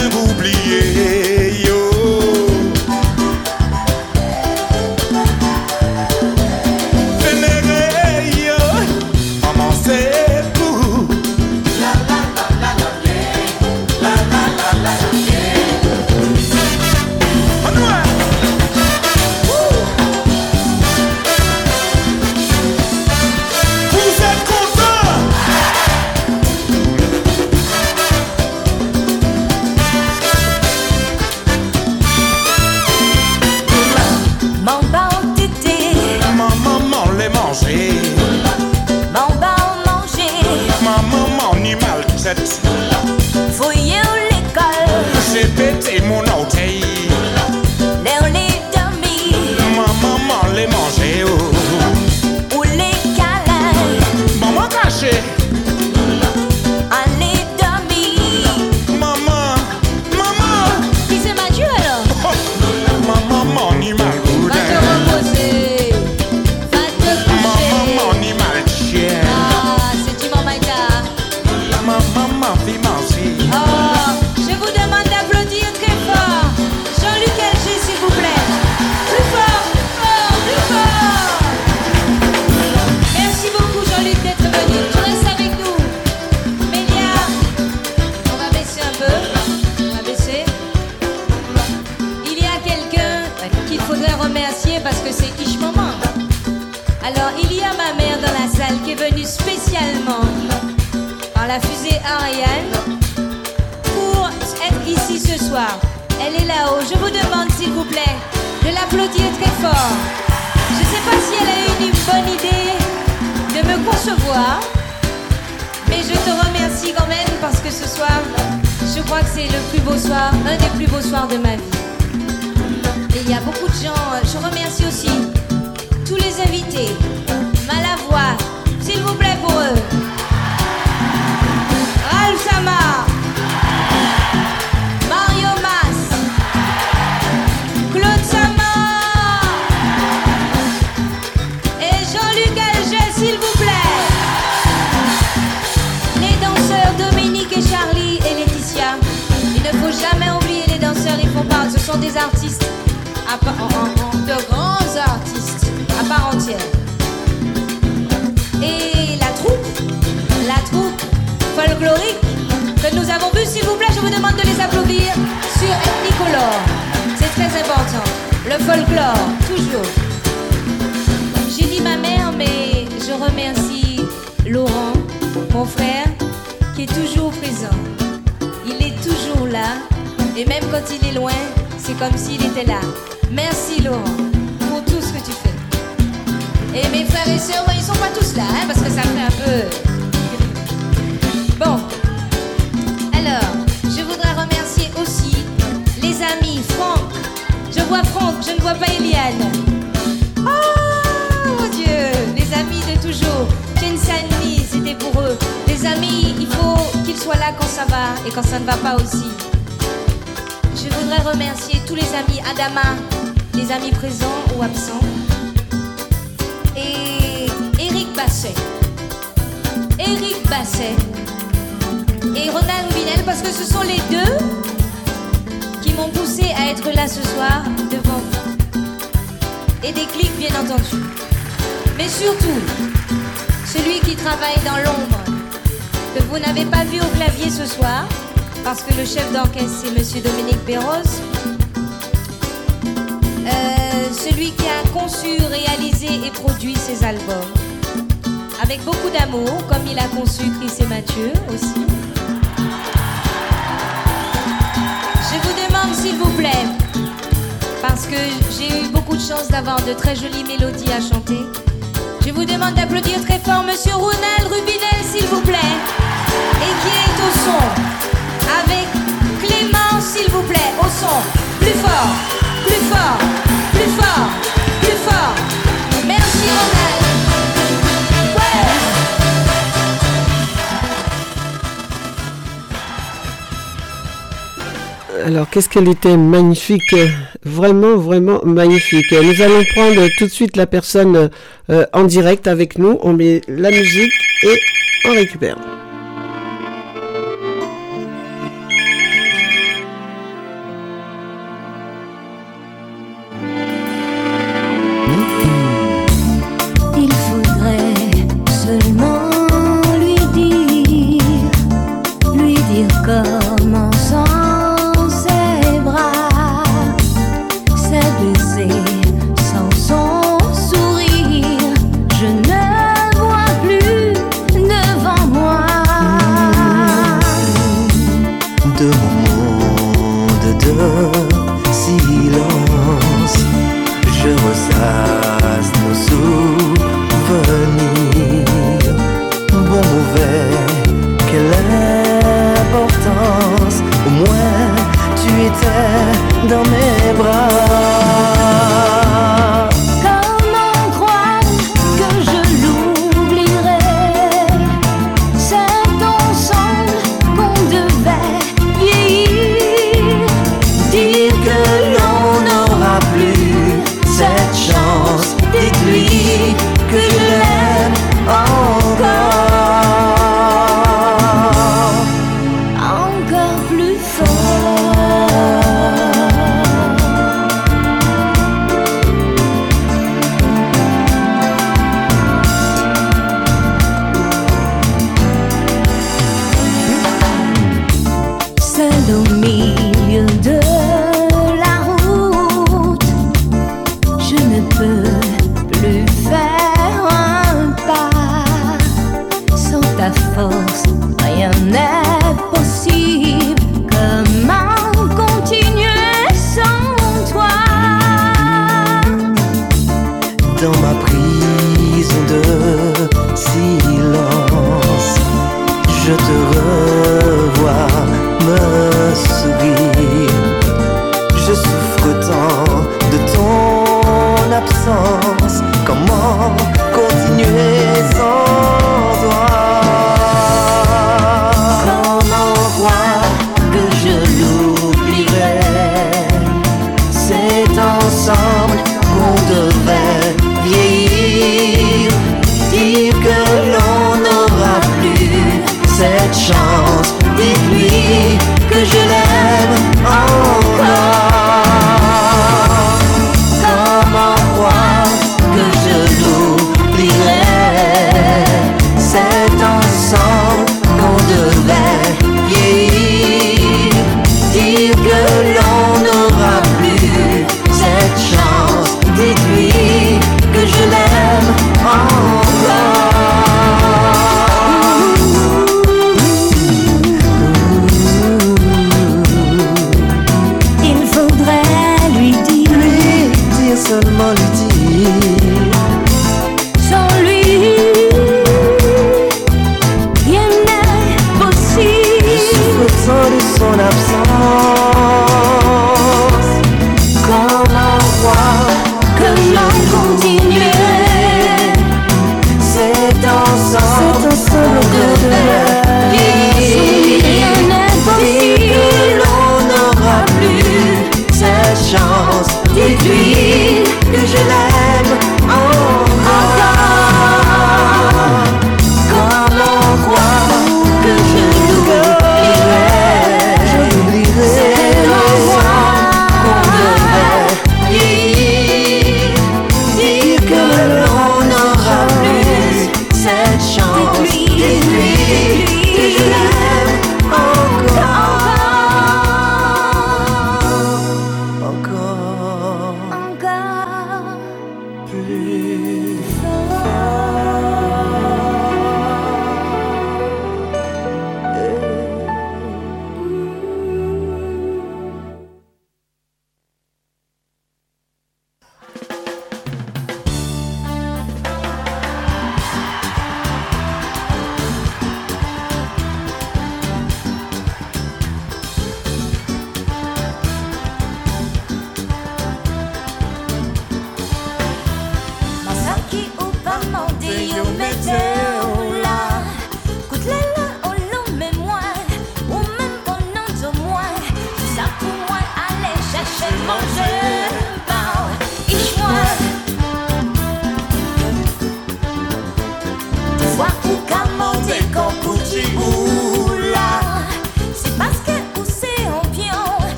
qu'est-ce 285.52 285.70
qu'elle 285.70 285.88
était 285.88 286.18
magnifique, 286.18 286.96
vraiment, 287.44 287.98
vraiment 287.98 288.42
magnifique. 288.44 289.12
Nous 289.12 289.42
allons 289.42 289.64
prendre 289.76 290.08
tout 290.18 290.26
de 290.26 290.32
suite 290.32 290.56
la 290.58 290.68
personne 290.68 291.30
euh, 291.70 291.86
en 291.94 292.04
direct 292.04 292.48
avec 292.48 292.78
nous. 292.78 292.98
On 293.02 293.14
met 293.14 293.42
la 293.48 293.72
musique 293.72 294.14
et 294.44 294.60
on 295.06 295.12
récupère. 295.12 295.69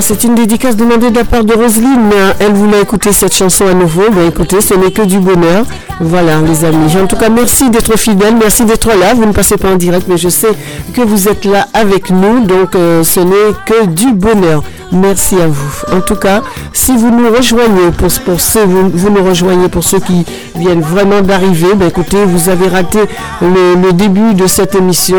C'est 0.00 0.24
une 0.24 0.34
dédicace 0.34 0.76
demandée 0.76 1.10
de 1.10 1.16
la 1.16 1.24
part 1.24 1.44
de 1.44 1.54
Roselyne. 1.54 2.10
Elle 2.40 2.52
voulait 2.52 2.82
écouter 2.82 3.12
cette 3.12 3.34
chanson 3.34 3.66
à 3.66 3.74
nouveau. 3.74 4.02
Ben 4.10 4.28
écoutez, 4.28 4.60
ce 4.60 4.74
n'est 4.74 4.90
que 4.90 5.02
du 5.02 5.18
bonheur. 5.20 5.64
Voilà, 6.00 6.40
les 6.40 6.64
amis. 6.64 6.96
En 6.96 7.06
tout 7.06 7.16
cas, 7.16 7.28
merci 7.28 7.70
d'être 7.70 7.96
fidèles, 7.96 8.34
merci 8.36 8.64
d'être 8.64 8.88
là. 8.88 9.14
Vous 9.14 9.24
ne 9.26 9.32
passez 9.32 9.56
pas 9.56 9.70
en 9.70 9.76
direct, 9.76 10.06
mais 10.08 10.16
je 10.16 10.28
sais 10.28 10.52
que 10.92 11.00
vous 11.02 11.28
êtes 11.28 11.44
là 11.44 11.68
avec 11.72 12.10
nous. 12.10 12.44
Donc, 12.44 12.74
euh, 12.74 13.04
ce 13.04 13.20
n'est 13.20 13.54
que 13.66 13.86
du 13.86 14.12
bonheur. 14.12 14.62
Merci 14.90 15.40
à 15.40 15.46
vous. 15.46 15.82
En 15.92 16.00
tout 16.00 16.16
cas, 16.16 16.42
si 16.72 16.96
vous 16.96 17.10
nous 17.10 17.30
rejoignez, 17.30 17.90
pour, 17.96 18.08
pour 18.24 18.36
vous, 18.66 19.10
nous 19.10 19.24
rejoignez 19.24 19.68
pour 19.68 19.84
ceux 19.84 20.00
qui 20.00 20.24
viennent 20.54 20.80
vraiment 20.80 21.20
d'arriver, 21.20 21.74
ben 21.74 21.88
écoutez, 21.88 22.24
vous 22.24 22.48
avez 22.48 22.68
raté 22.68 23.00
le, 23.42 23.92
début 23.92 24.34
de 24.34 24.46
cette 24.46 24.74
émission, 24.74 25.16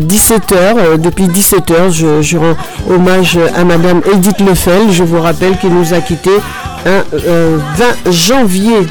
17h. 0.00 0.52
Euh, 0.52 0.74
euh, 0.78 0.96
depuis 0.96 1.26
17h, 1.26 1.90
je, 1.90 2.36
rends 2.36 2.56
hommage 2.90 3.38
à 3.56 3.64
Madame 3.64 4.00
Edith 4.12 4.40
Lefel. 4.40 4.90
Je 4.90 5.04
vous 5.04 5.20
rappelle 5.20 5.56
qu'il 5.58 5.74
nous 5.74 5.94
a 5.94 6.00
quitté 6.00 6.30
un 6.86 7.04
20 8.04 8.12
janvier 8.12 8.86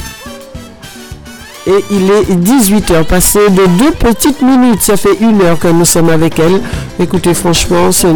et 1.68 1.84
il 1.91 2.10
est 2.10 2.34
18h, 2.34 3.04
passé 3.04 3.39
de 3.50 3.66
deux 3.78 3.91
petites 3.91 4.41
minutes. 4.41 4.82
Ça 4.82 4.95
fait 4.95 5.18
une 5.20 5.41
heure 5.41 5.60
que 5.60 5.68
nous 5.68 5.84
sommes 5.84 6.10
avec 6.10 6.39
elle. 6.39 6.62
Écoutez, 7.00 7.34
franchement, 7.34 7.91
ce 7.91 8.08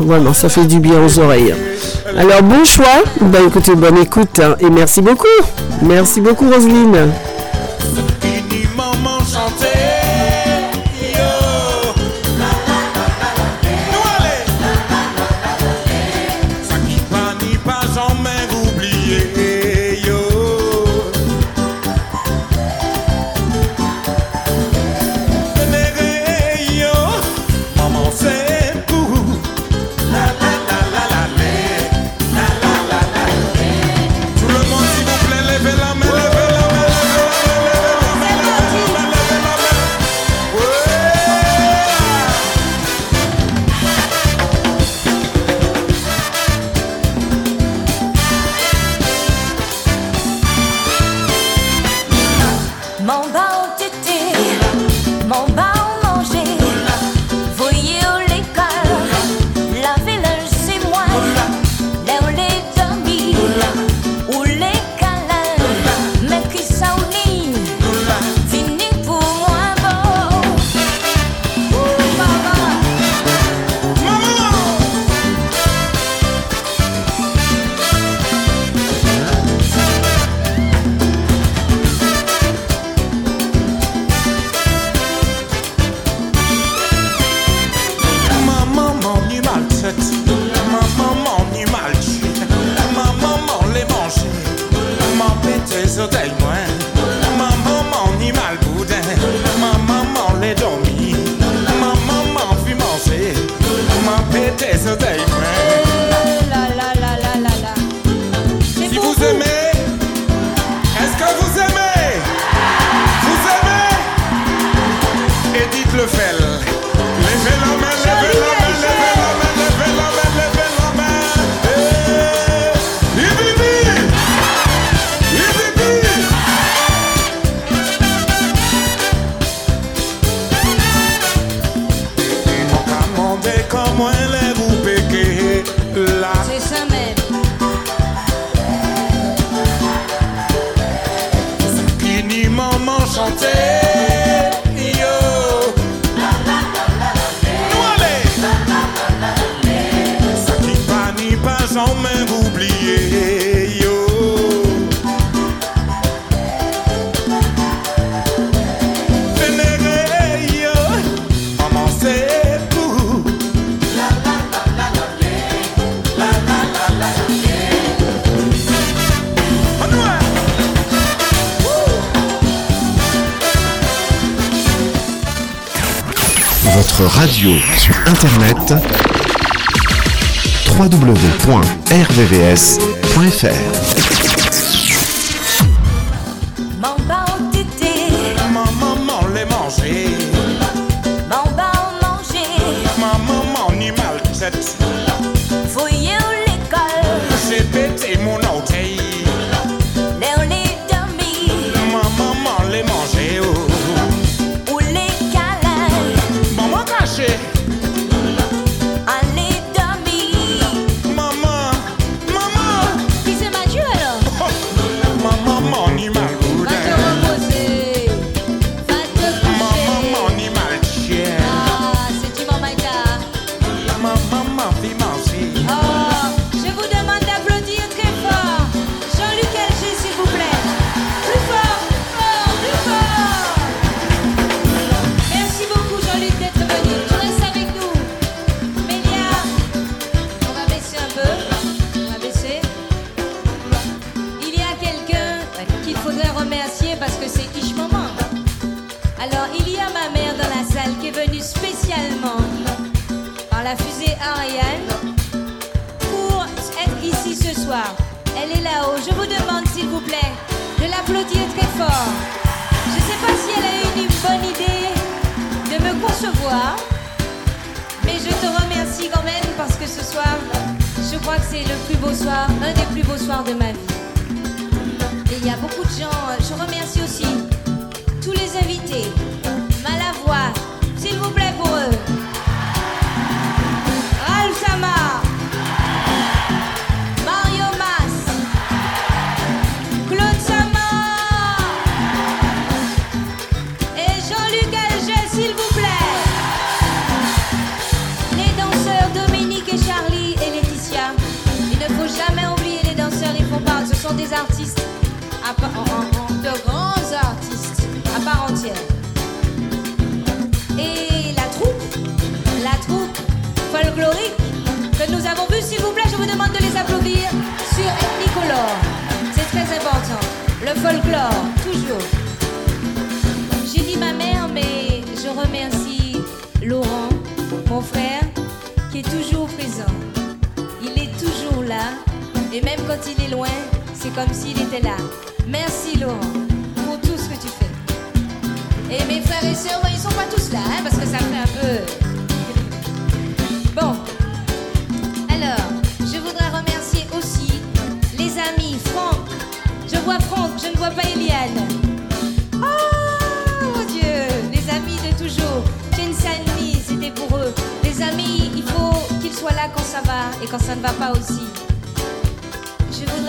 voilà, 0.00 0.34
ça 0.34 0.50
fait 0.50 0.66
du 0.66 0.80
bien 0.80 1.02
aux 1.02 1.18
oreilles. 1.18 1.54
Alors, 2.16 2.42
bon 2.42 2.64
choix. 2.64 2.84
Ben, 3.22 3.46
écoutez, 3.46 3.74
bonne 3.74 3.98
écoute 3.98 4.38
hein, 4.38 4.54
et 4.60 4.68
merci 4.68 5.00
beaucoup. 5.00 5.26
Merci 5.82 6.20
beaucoup, 6.20 6.48
Roselyne. 6.50 7.12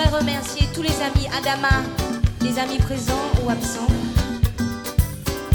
voudrais 0.02 0.20
remercier 0.20 0.68
tous 0.74 0.82
les 0.82 1.02
amis 1.02 1.28
Adama, 1.38 1.84
les 2.42 2.58
amis 2.60 2.78
présents 2.78 3.32
ou 3.44 3.50
absents, 3.50 3.88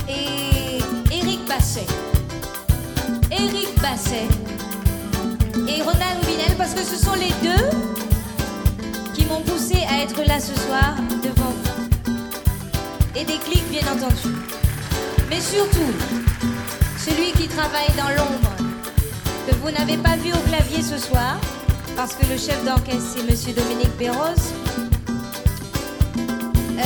et 0.08 0.78
Eric 1.12 1.46
Basset. 1.46 1.86
Eric 3.30 3.68
Basset 3.80 4.28
et 5.68 5.82
Ronald 5.82 6.18
Rubinel 6.20 6.56
parce 6.56 6.74
que 6.74 6.82
ce 6.82 6.96
sont 6.96 7.14
les 7.14 7.32
deux 7.42 7.64
qui 9.14 9.24
m'ont 9.26 9.40
poussé 9.40 9.78
à 9.88 10.02
être 10.02 10.22
là 10.26 10.38
ce 10.38 10.54
soir 10.60 10.96
devant 11.22 11.52
vous. 11.64 11.88
Et 13.14 13.24
des 13.24 13.38
clics 13.38 13.68
bien 13.70 13.82
entendu. 13.92 14.34
Mais 15.30 15.40
surtout, 15.40 15.92
celui 16.98 17.32
qui 17.32 17.48
travaille 17.48 17.92
dans 17.96 18.10
l'ombre, 18.10 18.50
que 19.48 19.54
vous 19.56 19.70
n'avez 19.70 19.96
pas 19.96 20.16
vu 20.16 20.32
au 20.32 20.48
clavier 20.48 20.82
ce 20.82 20.98
soir, 20.98 21.36
parce 21.96 22.14
que 22.14 22.26
le 22.26 22.36
chef 22.36 22.62
d'orchestre, 22.64 23.16
c'est 23.16 23.50
M. 23.50 23.54
Dominique 23.56 23.96
Perros. 23.96 24.52
Euh, 26.78 26.82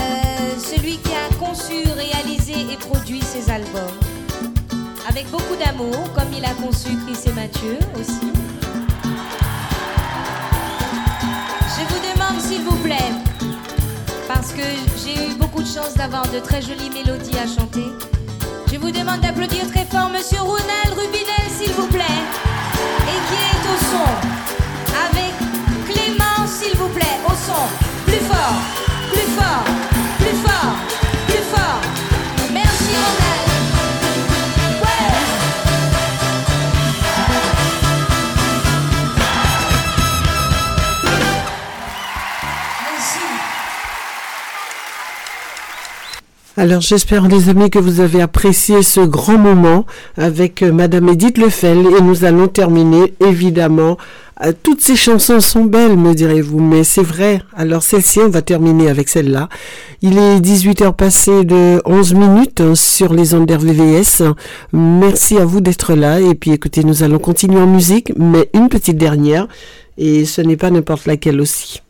celui 0.59 0.99
qui 0.99 1.11
a 1.13 1.35
conçu, 1.37 1.83
réalisé 1.97 2.73
et 2.73 2.77
produit 2.77 3.21
ces 3.21 3.51
albums. 3.51 3.99
Avec 5.09 5.29
beaucoup 5.31 5.57
d'amour, 5.57 6.13
comme 6.15 6.33
il 6.37 6.45
a 6.45 6.55
conçu 6.55 6.91
Chris 7.05 7.19
et 7.27 7.33
Mathieu 7.33 7.79
aussi. 8.01 8.33
Je 11.77 11.85
vous 11.89 12.01
demande 12.15 12.41
s'il 12.41 12.63
vous 12.63 12.77
plaît, 12.77 13.13
parce 14.29 14.53
que 14.53 14.63
j'ai 15.05 15.31
eu 15.31 15.35
beaucoup 15.35 15.63
de 15.63 15.69
chance 15.69 15.95
d'avoir 15.97 16.23
de 16.29 16.39
très 16.39 16.63
jolies 16.63 16.91
mélodies 16.91 17.37
à 17.37 17.47
chanter. 17.47 17.87
Je 18.73 18.79
vous 18.79 18.93
demande 18.93 19.21
d'applaudir 19.21 19.69
très 19.71 19.85
fort 19.85 20.09
Monsieur 20.11 20.41
Rounel 20.41 20.91
Rubinel, 20.97 21.51
s'il 21.51 21.73
vous 21.73 21.89
plaît, 21.89 22.21
et 23.09 23.19
qui 23.29 23.35
est 23.35 23.65
au 23.67 23.79
son 23.91 24.60
chanson, 27.51 27.69
plus 28.07 28.27
fort. 28.29 28.90
Alors 46.61 46.83
j'espère 46.83 47.27
les 47.27 47.49
amis 47.49 47.71
que 47.71 47.79
vous 47.79 48.01
avez 48.01 48.21
apprécié 48.21 48.83
ce 48.83 49.01
grand 49.01 49.39
moment 49.39 49.87
avec 50.19 50.63
euh, 50.63 50.71
Madame 50.71 51.09
Edith 51.09 51.39
Lefel 51.39 51.87
et 51.87 52.03
nous 52.03 52.27
allons 52.27 52.49
terminer 52.49 53.15
évidemment. 53.27 53.97
Euh, 54.45 54.53
toutes 54.63 54.83
ces 54.83 54.95
chansons 54.95 55.41
sont 55.41 55.65
belles, 55.65 55.97
me 55.97 56.13
direz-vous, 56.13 56.61
mais 56.61 56.85
c'est 56.85 57.03
vrai. 57.03 57.41
Alors 57.57 57.83
celle-ci, 57.83 58.19
on 58.19 58.29
va 58.29 58.43
terminer 58.43 58.91
avec 58.91 59.09
celle-là. 59.09 59.49
Il 60.03 60.19
est 60.19 60.39
18h 60.41 60.95
passé 60.95 61.45
de 61.45 61.81
11 61.87 62.13
minutes 62.13 62.61
hein, 62.61 62.75
sur 62.75 63.15
les 63.15 63.33
ondes 63.33 63.51
VVS. 63.51 64.23
Merci 64.75 65.39
à 65.39 65.47
vous 65.47 65.63
d'être 65.63 65.95
là 65.95 66.21
et 66.21 66.35
puis 66.35 66.51
écoutez, 66.51 66.85
nous 66.85 67.03
allons 67.03 67.19
continuer 67.19 67.59
en 67.59 67.67
musique, 67.67 68.13
mais 68.19 68.51
une 68.53 68.69
petite 68.69 68.99
dernière 68.99 69.49
et 69.97 70.27
ce 70.27 70.43
n'est 70.43 70.59
pas 70.59 70.71
n'importe 70.71 71.07
laquelle 71.07 71.41
aussi. 71.41 71.81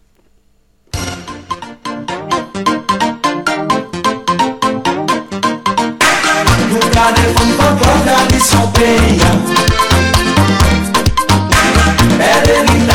Cadê 7.02 7.22
quando 7.32 7.59
a 7.62 7.72
corda 7.82 8.14
lhe 8.31 8.39
salteia? 8.39 9.31
É 12.20 12.47
dele 12.47 12.89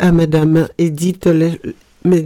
à 0.00 0.10
Madame 0.12 0.66
Edith 0.78 1.26
Le- 1.26 1.52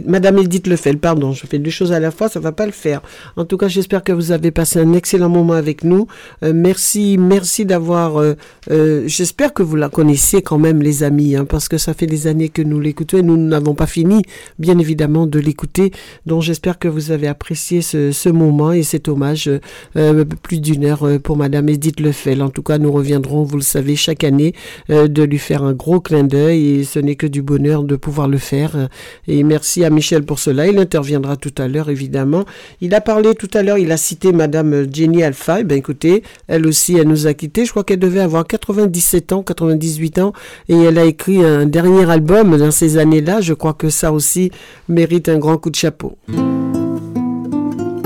Madame 0.07 0.37
Edith 0.37 0.69
pardon, 1.01 1.33
je 1.33 1.45
fais 1.45 1.59
deux 1.59 1.69
choses 1.69 1.91
à 1.91 1.99
la 1.99 2.09
fois, 2.09 2.29
ça 2.29 2.39
va 2.39 2.53
pas 2.53 2.65
le 2.65 2.71
faire. 2.71 3.01
En 3.35 3.43
tout 3.43 3.57
cas, 3.57 3.67
j'espère 3.67 4.05
que 4.05 4.13
vous 4.13 4.31
avez 4.31 4.49
passé 4.51 4.79
un 4.79 4.93
excellent 4.93 5.27
moment 5.27 5.51
avec 5.51 5.83
nous. 5.83 6.07
Euh, 6.43 6.53
merci, 6.55 7.17
merci 7.19 7.65
d'avoir. 7.65 8.21
euh, 8.21 8.35
euh, 8.71 9.03
j'espère 9.07 9.53
que 9.53 9.63
vous 9.63 9.75
la 9.75 9.89
connaissez 9.89 10.41
quand 10.41 10.57
même, 10.57 10.81
les 10.81 11.03
amis, 11.03 11.35
hein, 11.35 11.45
parce 11.45 11.69
que 11.69 11.77
ça 11.77 11.93
fait 11.93 12.07
des 12.07 12.27
années 12.27 12.49
que 12.49 12.61
nous 12.61 12.79
l'écoutons 12.79 13.17
et 13.17 13.23
nous 13.23 13.37
n'avons 13.37 13.75
pas 13.75 13.87
fini, 13.87 14.21
bien 14.59 14.77
évidemment, 14.79 15.27
de 15.27 15.39
l'écouter. 15.39 15.91
Donc, 16.25 16.41
j'espère 16.41 16.79
que 16.79 16.87
vous 16.87 17.11
avez 17.11 17.27
apprécié 17.27 17.81
ce, 17.81 18.11
ce 18.11 18.29
moment 18.29 18.71
et 18.71 18.83
cet 18.83 19.07
hommage 19.07 19.49
euh, 19.95 20.25
plus 20.41 20.59
d'une 20.59 20.85
heure 20.85 21.03
euh, 21.03 21.19
pour 21.19 21.37
Madame 21.37 21.69
Edith 21.69 21.99
Lefel. 21.99 22.41
En 22.41 22.49
tout 22.49 22.63
cas, 22.63 22.77
nous 22.77 22.91
reviendrons, 22.91 23.43
vous 23.43 23.57
le 23.57 23.63
savez, 23.63 23.95
chaque 23.95 24.23
année 24.23 24.53
euh, 24.89 25.07
de 25.07 25.23
lui 25.23 25.37
faire 25.37 25.63
un 25.63 25.73
gros 25.73 25.99
clin 25.99 26.23
d'œil 26.23 26.79
et 26.79 26.83
ce 26.83 26.99
n'est 26.99 27.15
que 27.15 27.27
du 27.27 27.41
bonheur 27.41 27.83
de 27.83 27.95
pouvoir 27.95 28.27
le 28.27 28.37
faire. 28.37 28.89
Et 29.27 29.43
merci 29.43 29.83
à 29.83 29.89
Michel 29.89 30.23
pour 30.23 30.39
cela. 30.39 30.67
Il 30.67 30.77
interviendra 30.77 31.35
tout 31.35 31.53
à 31.57 31.67
l'heure, 31.67 31.89
évidemment. 31.89 32.45
Il 32.81 32.93
a 32.93 33.01
parlé 33.01 33.35
tout 33.35 33.49
à 33.53 33.63
l'heure, 33.63 33.77
il 33.77 33.91
a 33.91 33.97
cité 33.97 34.31
Madame 34.31 34.87
Jenny 34.91 35.23
Alpha. 35.23 35.61
Eh 35.61 35.63
ben, 35.63 35.77
écoutez, 35.77 36.23
elle 36.47 36.67
aussi, 36.67 36.95
elle 36.95 37.07
nous 37.07 37.27
a 37.27 37.33
quittés. 37.33 37.65
Je 37.65 37.71
crois 37.71 37.83
qu'elle 37.83 37.99
devait 37.99 38.19
avoir 38.19 38.45
97 38.57 39.33
ans, 39.33 39.43
98 39.43 40.19
ans 40.19 40.33
et 40.69 40.75
elle 40.75 40.97
a 40.97 41.05
écrit 41.05 41.43
un 41.43 41.65
dernier 41.65 42.09
album 42.09 42.57
dans 42.57 42.71
ces 42.71 42.97
années-là. 42.97 43.41
Je 43.41 43.53
crois 43.53 43.73
que 43.73 43.89
ça 43.89 44.11
aussi 44.11 44.51
mérite 44.87 45.29
un 45.29 45.37
grand 45.37 45.57
coup 45.57 45.69
de 45.69 45.75
chapeau. 45.75 46.17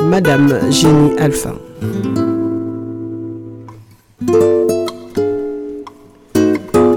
Madame 0.10 0.72
Jenny 0.72 1.12
Alpha. 1.20 1.54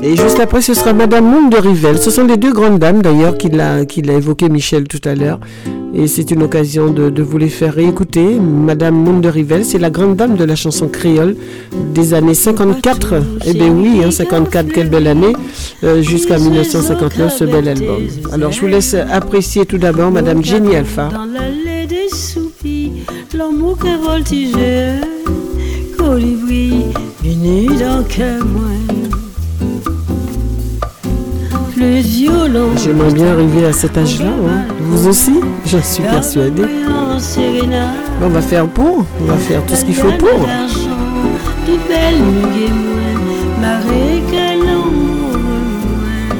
Et 0.05 0.17
juste 0.17 0.41
après, 0.41 0.61
ce 0.61 0.75
sera 0.75 0.93
Madame 0.93 1.25
Monde 1.25 1.53
de 1.53 1.59
Rivel. 1.59 1.97
Ce 1.97 2.11
sont 2.11 2.25
les 2.25 2.37
deux 2.37 2.53
grandes 2.53 2.81
dames, 2.81 3.03
d'ailleurs, 3.03 3.39
qu'il 3.39 3.61
a, 3.61 3.85
qu'il 3.85 4.11
a 4.11 4.15
évoqué 4.15 4.49
Michel 4.49 4.89
tout 4.89 5.01
à 5.05 5.15
l'heure. 5.15 5.39
Et 5.95 6.09
c'est 6.09 6.33
une 6.33 6.43
occasion 6.43 6.91
de, 6.91 7.23
vous 7.23 7.39
les 7.39 7.49
faire 7.49 7.75
réécouter. 7.75 8.35
Madame 8.41 8.97
Monde 8.97 9.21
de 9.21 9.29
Rivel, 9.29 9.65
c'est 9.65 9.79
la 9.79 9.91
grande 9.91 10.17
dame 10.17 10.35
de 10.35 10.43
la 10.43 10.57
chanson 10.57 10.89
créole 10.89 11.37
des 11.95 12.15
années 12.15 12.35
54. 12.35 13.15
Eh 13.47 13.53
bien 13.53 13.71
oui, 13.71 14.01
hein, 14.05 14.11
54, 14.11 14.73
quelle 14.73 14.89
belle 14.91 15.07
année. 15.07 15.35
euh, 15.85 16.03
Jusqu'à 16.03 16.37
1959, 16.39 17.33
ce 17.37 17.45
bel 17.45 17.69
album. 17.69 18.03
Alors, 18.33 18.51
je 18.51 18.61
vous 18.61 18.67
laisse 18.67 18.95
apprécier 18.95 19.67
tout 19.67 19.79
d'abord 19.79 20.11
Madame 20.11 20.43
Jenny 20.43 20.75
Alpha. 20.75 21.11
L'amour 23.35 23.79
colibri. 25.97 26.87
J'aimerais 32.77 33.13
bien 33.13 33.33
arriver 33.33 33.67
à 33.67 33.73
cet 33.73 33.97
âge-là. 33.99 34.27
hein. 34.27 34.65
Vous 34.81 35.09
aussi 35.09 35.41
J'en 35.67 35.83
suis 35.83 36.03
persuadée. 36.03 36.63
On 38.23 38.29
va 38.29 38.41
faire 38.41 38.67
pour. 38.69 39.05
On 39.21 39.25
va 39.25 39.37
faire 39.37 39.65
tout 39.67 39.75
ce 39.75 39.85
qu'il 39.85 39.95
faut 39.95 40.13
pour. 40.13 40.29
d'argent, 40.47 40.97
de 41.67 41.77
belles 41.89 42.23
muguet 42.23 42.73
moins, 42.73 43.17
marée 43.61 44.23
que 44.31 44.45
l'amour 44.65 45.39
moins. 45.99 46.33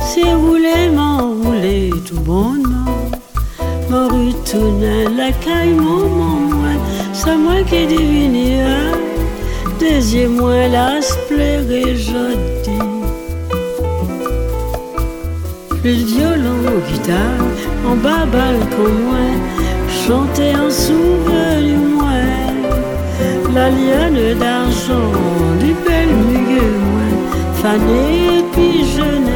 C'est 0.00 0.34
roulé, 0.34 0.88
m'enroulé 0.94 1.90
tout 2.06 2.20
bonnement. 2.20 2.94
M'en 3.90 4.06
retourne 4.06 5.16
la 5.16 5.32
caille, 5.32 5.74
mon 5.74 6.06
moi. 6.08 6.74
C'est 7.12 7.36
moi 7.36 7.62
qui 7.68 7.86
deviné 7.86 8.64
Deuxième 9.80 10.36
moi, 10.36 10.68
la 10.68 11.00
je 11.00 12.22
dis. 12.64 12.78
Plus 15.80 16.04
violent, 16.12 16.64
guitare, 16.90 17.46
en 17.86 17.96
bas 17.96 18.26
balcon, 18.32 18.92
moi. 19.06 19.26
Chanter 19.88 20.54
en 20.54 20.70
souvenir, 20.70 21.78
la 23.54 23.70
liane 23.70 24.38
d'argent 24.38 25.12
du 25.60 25.74
bel 25.86 26.08
milieu 26.08 26.97
fanée, 27.62 28.44
puis 28.52 28.84
je 28.94 29.27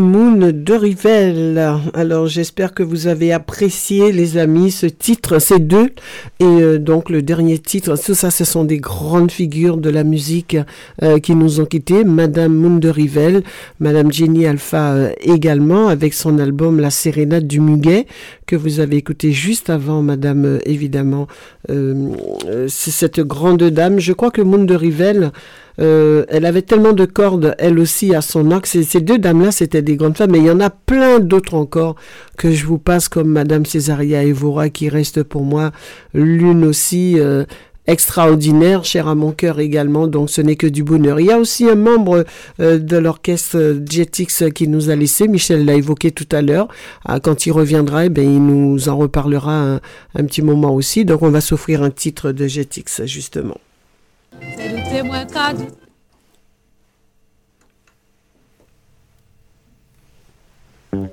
Madame 0.00 0.37
De 0.52 0.74
Rivelle. 0.74 1.62
Alors 1.94 2.26
j'espère 2.26 2.72
que 2.72 2.82
vous 2.82 3.06
avez 3.06 3.32
apprécié 3.32 4.12
les 4.12 4.38
amis 4.38 4.70
ce 4.70 4.86
titre, 4.86 5.38
ces 5.38 5.58
deux 5.58 5.90
et 6.40 6.44
euh, 6.44 6.78
donc 6.78 7.10
le 7.10 7.22
dernier 7.22 7.58
titre. 7.58 7.96
Tout 8.02 8.14
ça, 8.14 8.30
ce 8.30 8.44
sont 8.44 8.64
des 8.64 8.78
grandes 8.78 9.30
figures 9.30 9.76
de 9.76 9.90
la 9.90 10.04
musique 10.04 10.56
euh, 11.02 11.18
qui 11.18 11.34
nous 11.34 11.60
ont 11.60 11.66
quittés. 11.66 12.04
Madame 12.04 12.54
Moon 12.54 12.80
Madame 13.80 14.12
Jenny 14.12 14.46
Alpha 14.46 14.92
euh, 14.92 15.12
également 15.20 15.88
avec 15.88 16.14
son 16.14 16.38
album 16.38 16.80
La 16.80 16.90
Sérénade 16.90 17.46
du 17.46 17.60
Muguet 17.60 18.06
que 18.46 18.56
vous 18.56 18.80
avez 18.80 18.96
écouté 18.96 19.32
juste 19.32 19.68
avant, 19.68 20.02
Madame 20.02 20.58
évidemment. 20.64 21.26
C'est 21.68 22.90
cette 22.90 23.20
grande 23.20 23.62
dame. 23.62 23.98
Je 23.98 24.14
crois 24.14 24.30
que 24.30 24.40
Moon 24.40 24.66
elle 25.78 26.46
avait 26.46 26.62
tellement 26.62 26.92
de 26.92 27.04
cordes, 27.04 27.54
elle 27.58 27.78
aussi, 27.78 28.14
à 28.14 28.20
son 28.20 28.50
arc. 28.50 28.66
Ces, 28.66 29.00
deux 29.00 29.18
dames-là, 29.18 29.52
c'était 29.52 29.82
des 29.82 29.96
grandes 29.96 30.16
femmes, 30.16 30.34
il 30.38 30.44
y 30.44 30.50
en 30.50 30.60
a 30.60 30.70
plein 30.70 31.20
d'autres 31.20 31.54
encore 31.54 31.96
que 32.36 32.50
je 32.50 32.66
vous 32.66 32.78
passe, 32.78 33.08
comme 33.08 33.28
Madame 33.28 33.66
Césaria 33.66 34.24
Evora, 34.24 34.68
qui 34.68 34.88
reste 34.88 35.22
pour 35.22 35.42
moi 35.42 35.72
l'une 36.14 36.64
aussi 36.64 37.18
euh, 37.18 37.44
extraordinaire, 37.86 38.84
chère 38.84 39.08
à 39.08 39.14
mon 39.14 39.32
cœur 39.32 39.60
également, 39.60 40.06
donc 40.06 40.30
ce 40.30 40.40
n'est 40.40 40.56
que 40.56 40.66
du 40.66 40.84
bonheur. 40.84 41.18
Il 41.20 41.26
y 41.26 41.32
a 41.32 41.38
aussi 41.38 41.68
un 41.68 41.74
membre 41.74 42.24
euh, 42.60 42.78
de 42.78 42.96
l'orchestre 42.96 43.80
Jetix 43.90 44.44
qui 44.54 44.68
nous 44.68 44.90
a 44.90 44.96
laissé, 44.96 45.26
Michel 45.26 45.64
l'a 45.64 45.74
évoqué 45.74 46.10
tout 46.10 46.28
à 46.30 46.42
l'heure, 46.42 46.68
Ah, 47.04 47.18
quand 47.18 47.46
il 47.46 47.52
reviendra, 47.52 48.06
eh 48.06 48.10
bien, 48.10 48.24
il 48.24 48.44
nous 48.44 48.88
en 48.88 48.96
reparlera 48.96 49.80
un, 50.14 50.24
petit 50.24 50.42
moment 50.42 50.74
aussi, 50.74 51.04
donc 51.04 51.22
on 51.22 51.30
va 51.30 51.40
s'offrir 51.40 51.82
un 51.82 51.90
titre 51.90 52.32
de 52.32 52.46
Jetix, 52.46 53.04
justement. 53.06 53.56
C'est 54.56 54.68
du 54.68 54.82
témoin. 54.90 55.24
Thank 60.90 61.12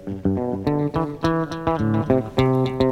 you. 2.40 2.85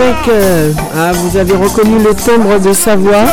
Euh, 0.00 0.72
ah, 0.96 1.10
vous 1.12 1.36
avez 1.36 1.54
reconnu 1.54 1.98
le 1.98 2.14
timbre 2.14 2.60
de 2.60 2.72
sa 2.72 2.94
voix. 2.94 3.24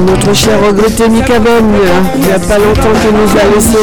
notre 0.00 0.32
cher 0.34 0.58
regretté 0.60 1.08
Mika 1.08 1.34
il 1.36 2.20
n'y 2.20 2.32
a 2.32 2.38
pas 2.38 2.58
longtemps 2.58 2.94
qu'il 3.00 3.12
nous 3.12 3.30
a 3.38 3.44
laissé. 3.54 3.78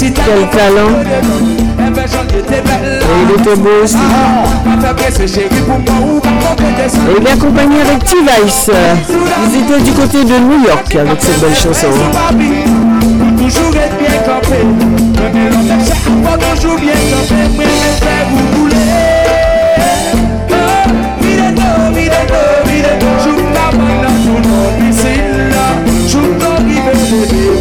Quel 0.00 0.48
talent 0.50 0.92
Et 2.38 3.16
il 3.22 3.30
était 3.40 3.56
beau 3.56 3.68
aussi. 3.82 3.96
Et 7.06 7.14
il 7.18 7.26
est 7.26 7.30
accompagné 7.32 7.80
avec 7.80 8.04
T-Vice. 8.04 8.70
Ils 9.48 9.56
étaient 9.60 9.82
du 9.82 9.92
côté 9.92 10.24
de 10.24 10.38
New 10.38 10.66
York 10.66 10.94
avec 10.94 11.20
cette 11.22 11.40
belle 11.40 11.54
chanson. 11.54 11.88
Hein. 11.88 12.34
Bien 13.98 14.18
campé. 14.24 14.60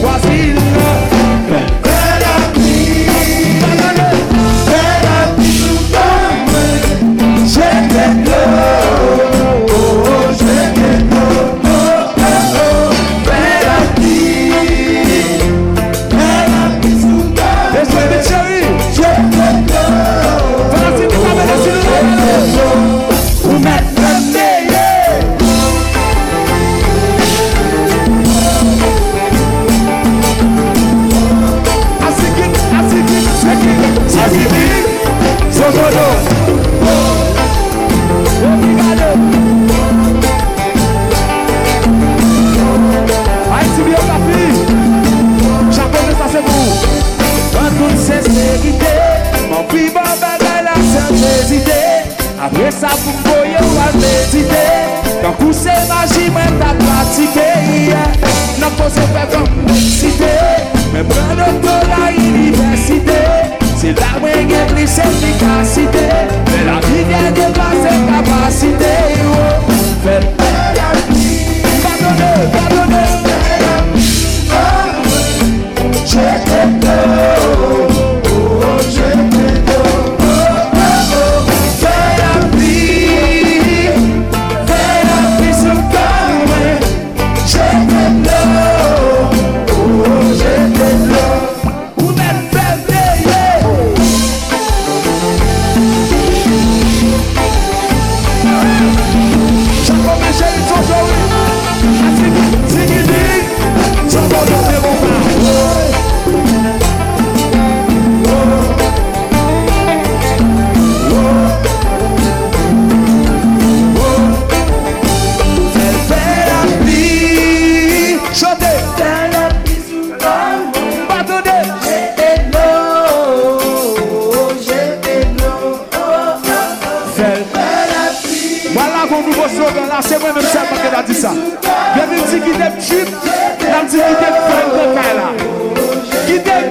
quase 0.02 0.45
sa 52.80 52.92
pou 53.00 53.14
mboye 53.22 53.58
ou 53.62 53.80
al 53.80 53.96
medite 54.02 54.64
Kan 55.22 55.36
kouse 55.40 55.76
maji 55.90 56.30
mwen 56.36 56.58
ta 56.60 56.74
pratike 56.80 57.48
Nan 58.60 58.72
pose 58.80 59.06
pe 59.16 59.24
kon 59.32 59.48
monsite 59.68 60.32
Mwen 60.92 61.08
pren 61.12 61.40
doktor 61.40 61.88
la 61.92 62.10
universite 62.12 63.20
Se 63.80 63.94
la 64.00 64.12
mwen 64.20 64.52
gen 64.52 64.68
pli 64.74 64.88
sertifikasite 64.88 66.06
oh. 66.12 66.40
Men 66.52 66.68
la 66.72 66.80
vi 66.88 67.06
gen 67.12 67.40
gen 67.40 67.56
plase 67.56 67.96
kapasite 68.10 68.96
Fèl 70.06 70.32
pè 70.42 70.52
yal 70.80 71.06
pi 71.12 71.30
Pardonne, 71.86 72.34
pardonne 72.52 72.85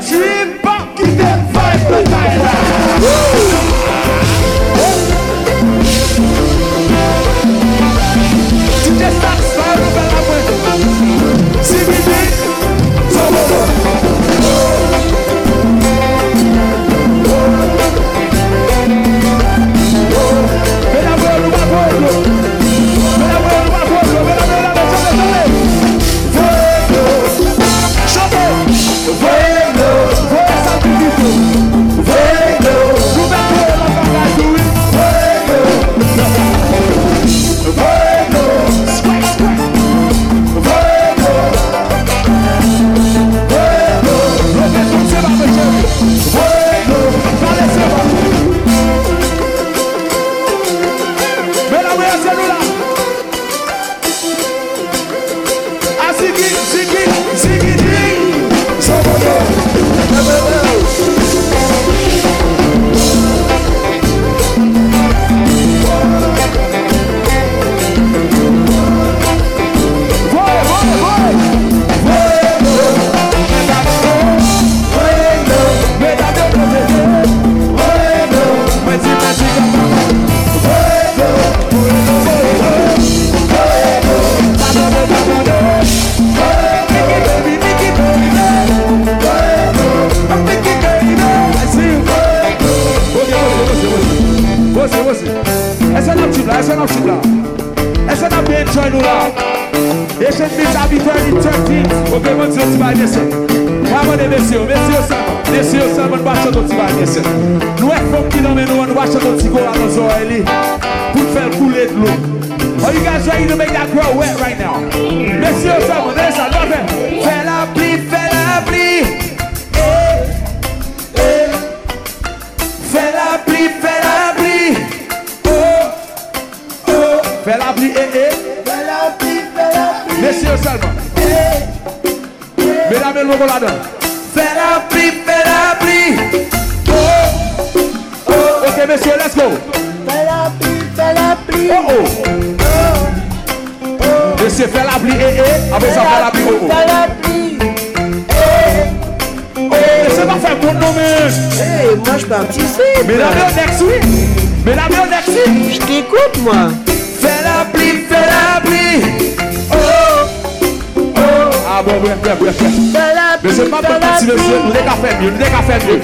dream 0.06 0.53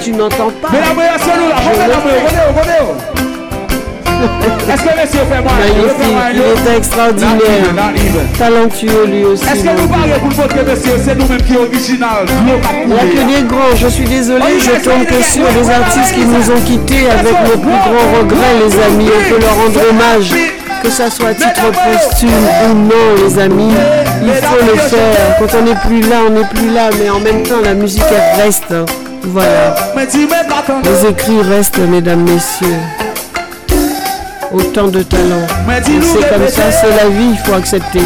Tu 0.01 0.11
n'entends 0.13 0.49
pas. 0.49 0.69
Mesdames 0.71 0.97
et 0.97 1.13
messieurs, 1.13 1.33
nous 1.37 1.49
là, 1.49 1.55
venez 1.61 1.85
venez, 2.25 2.47
venez. 2.57 2.85
Est-ce 4.73 4.81
que 4.81 5.01
monsieur 5.01 5.19
fait 5.29 5.41
moi 5.41 5.51
Magnifique, 5.59 6.17
il 6.33 6.41
est 6.41 6.77
extraordinaire. 6.77 7.75
Talentueux 8.39 9.05
lui 9.05 9.23
aussi. 9.25 9.43
Est-ce 9.43 9.63
que 9.63 9.69
vous 9.79 9.87
parlez 9.87 10.13
pour 10.13 10.29
montrer, 10.29 10.63
monsieur? 10.63 10.93
C'est 11.03 11.15
nous-mêmes 11.15 11.41
qui 11.43 11.53
est 11.53 11.57
original. 11.57 12.25
Il 12.27 12.87
n'y 12.87 12.95
a 12.95 13.03
que 13.03 13.35
des 13.35 13.43
grands, 13.47 13.75
je 13.75 13.87
suis 13.87 14.05
désolé, 14.05 14.43
je 14.59 14.83
tombe 14.83 15.05
que 15.05 15.21
sur 15.21 15.43
les 15.43 15.69
artistes 15.69 16.15
qui 16.15 16.25
nous 16.25 16.49
ont 16.51 16.61
quittés 16.65 17.07
avec 17.07 17.35
le 17.51 17.59
plus 17.59 17.69
grand 17.69 18.19
regret, 18.19 18.53
les 18.65 18.73
amis. 18.83 19.09
On 19.15 19.29
peut 19.29 19.39
leur 19.39 19.55
rendre 19.55 19.81
hommage, 19.87 20.31
que 20.81 20.89
ça 20.89 21.11
soit 21.11 21.29
à 21.29 21.33
titre 21.35 21.71
posthume 21.71 22.29
ou 22.65 22.73
non, 22.73 23.23
les 23.23 23.39
amis. 23.39 23.73
Il 24.23 24.33
faut 24.33 24.65
le 24.65 24.77
faire. 24.79 25.37
Quand 25.39 25.57
on 25.59 25.61
n'est 25.63 25.75
plus 25.75 26.01
là, 26.09 26.17
on 26.27 26.31
n'est 26.31 26.47
plus 26.47 26.69
là, 26.73 26.89
mais 26.99 27.09
en 27.09 27.19
même 27.19 27.43
temps, 27.43 27.61
la 27.63 27.75
musique, 27.75 28.03
elle 28.09 28.43
reste. 28.43 28.73
Voilà. 29.23 29.75
Les 30.83 31.09
écrits 31.09 31.41
restent, 31.41 31.77
mesdames, 31.77 32.21
messieurs. 32.21 32.79
Autant 34.51 34.87
de 34.87 35.03
talent. 35.03 35.47
C'est 35.79 36.29
comme 36.29 36.47
ça, 36.47 36.71
c'est 36.71 36.89
la 36.89 37.09
vie, 37.09 37.31
il 37.31 37.37
faut 37.45 37.53
accepter. 37.53 38.01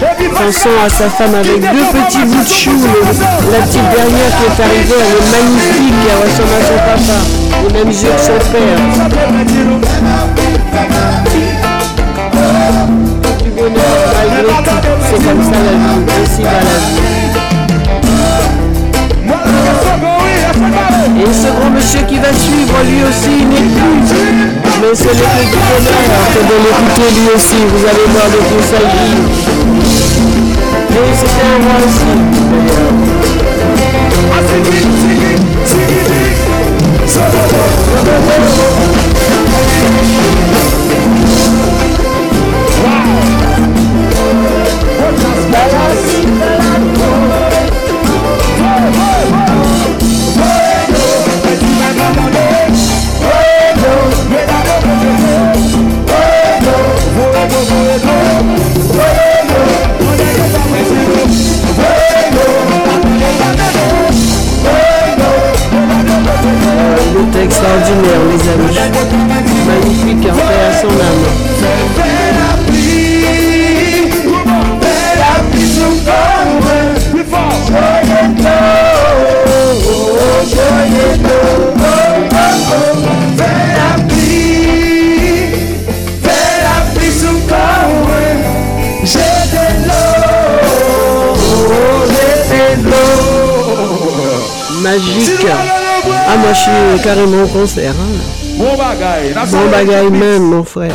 Chanson 0.00 0.70
à 0.82 0.88
sa 0.88 1.10
femme 1.10 1.34
avec 1.34 1.60
deux 1.60 1.84
petits 1.92 2.24
bouts 2.24 2.42
de 2.42 2.48
chou. 2.48 2.70
la 3.52 3.58
petite 3.58 3.82
dernière 3.82 4.32
qui 4.38 4.44
est 4.46 4.64
arrivée, 4.64 4.94
elle 4.96 5.16
est 5.16 5.30
magnifique, 5.30 6.00
elle 6.08 6.20
ressemble 6.26 6.54
à 6.54 6.62
son 6.64 6.78
papa. 6.88 7.18
Les 7.62 7.72
mêmes 7.74 7.90
yeux 7.90 8.14
que 8.16 8.22
son 8.22 8.38
père. 8.50 8.78
C'est 15.10 15.20
comme 15.22 15.42
ça 15.42 15.58
la 15.58 15.72
vie, 15.72 16.00
ainsi 16.22 16.42
va 16.42 16.50
la 16.50 16.60
vie. 16.60 17.10
Et 21.20 21.32
ce 21.34 21.48
grand 21.52 21.70
monsieur 21.70 22.00
qui 22.08 22.16
va 22.18 22.32
suivre, 22.32 22.72
lui 22.88 23.02
aussi, 23.04 23.44
n'est 23.44 23.68
plus. 23.76 24.00
Mais 24.80 24.94
ce 24.94 25.04
n'est 25.04 25.12
que 25.12 25.44
du 25.50 25.58
bonheur 25.68 26.24
que 26.32 26.40
de 26.48 26.56
l'écouter 26.64 27.08
lui 27.14 27.28
aussi. 27.36 27.60
Vous 27.68 27.84
allez 27.86 28.08
voir 28.08 28.28
de 28.30 28.38
quoi 28.38 28.56
il 28.56 28.64
s'agit. 28.64 29.20
Et 30.90 31.12
roi 31.62 31.76
aussi, 31.84 32.20
carrément 97.02 97.42
au 97.44 97.46
concert. 97.48 97.92
hein. 97.92 98.56
Bon 98.58 98.76
bagaille. 98.76 99.34
Bon 99.50 99.70
bagaille 99.70 100.10
même, 100.10 100.42
mon 100.42 100.64
frère. 100.64 100.92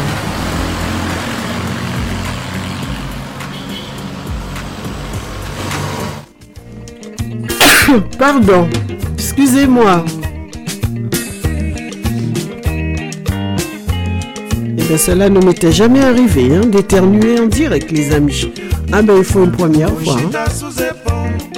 Pardon, 8.20 8.68
excusez-moi. 9.18 10.04
Eh 14.78 14.84
bien, 14.88 14.98
cela 14.98 15.30
ne 15.30 15.40
m'était 15.40 15.72
jamais 15.72 16.02
arrivé, 16.04 16.54
hein, 16.56 16.66
d'éternuer 16.68 17.40
en 17.40 17.48
direct, 17.48 17.92
les 17.92 18.14
amis. 18.14 18.52
Ah 18.92 19.02
ben, 19.02 19.16
il 19.18 19.24
faut 19.24 19.44
une 19.44 19.52
première 19.52 19.90
fois. 20.00 20.18
hein. 20.18 21.55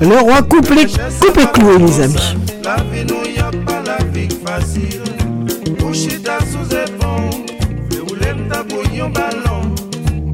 Le 0.00 0.18
roi 0.20 0.42
coupe 0.42 0.70
les, 0.70 0.86
coupe 0.86 1.36
les 1.36 1.46
clous, 1.52 1.78
les 1.78 2.00
amis. 2.00 2.36
La 2.64 2.76
vie 2.76 3.04
nous 3.08 3.24
y 3.34 3.38
a 3.38 3.50
pas 3.64 3.82
la 3.84 3.98
vie 4.12 4.28
facile. 4.44 5.02
Bouchita 5.78 6.38
sous 6.40 6.74
éponge, 6.74 7.46
le 7.90 8.02
roulem 8.02 8.48
ta 8.48 8.62
bouillon 8.62 9.08
ballon. 9.10 9.74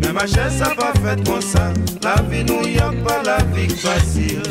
Mais 0.00 0.12
ma 0.12 0.26
chaise 0.26 0.58
ça 0.58 0.70
pas 0.76 0.92
fait 1.02 1.28
comme 1.28 1.40
ça. 1.40 1.72
La 2.02 2.22
vie 2.22 2.44
nous 2.44 2.68
y 2.68 2.78
a 2.78 2.90
pas 3.04 3.22
la 3.24 3.38
vie 3.54 3.68
facile. 3.68 4.42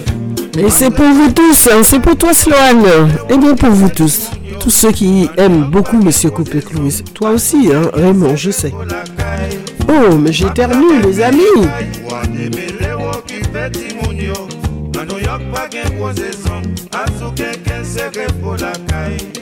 Et 0.57 0.69
c'est 0.69 0.91
pour 0.91 1.05
vous 1.05 1.31
tous, 1.31 1.69
hein, 1.71 1.81
c'est 1.83 1.99
pour 1.99 2.17
toi 2.17 2.33
Sloane. 2.33 2.85
Et 3.29 3.37
bien 3.37 3.55
pour 3.55 3.69
vous 3.69 3.89
tous. 3.89 4.29
Tous 4.59 4.69
ceux 4.69 4.91
qui 4.91 5.27
aiment 5.37 5.63
beaucoup 5.63 5.97
Monsieur 5.97 6.29
Coupé 6.29 6.61
Clou. 6.61 6.87
Et 6.87 6.91
c'est 6.91 7.13
Toi 7.13 7.31
aussi, 7.31 7.69
hein, 7.73 7.89
Raymond, 7.93 8.35
je 8.35 8.51
sais. 8.51 8.73
Oh, 9.89 10.15
mais 10.17 10.31
j'éternue, 10.31 11.01
les 11.03 11.21
amis. 11.21 11.67
Quelqu'un 17.93 18.11
c'est 18.13 19.40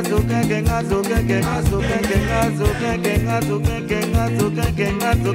I 0.00 0.02
do 0.02 0.18
get, 0.22 0.60
I 0.62 0.82
do 0.82 1.02
get, 1.02 1.20
I 1.44 1.62
do 1.62 1.82
get, 1.82 2.04
I 2.40 3.40
do 3.40 3.60
get, 3.60 4.14
I 4.22 5.20
do 5.20 5.34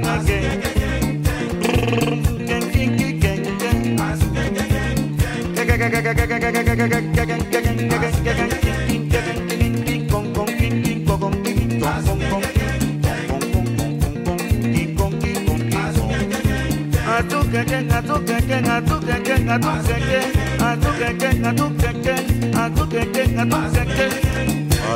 get 23.96 24.35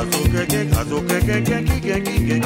azukeke 0.00 0.60
azukekeke 0.80 1.56
kikekikekike 1.68 2.36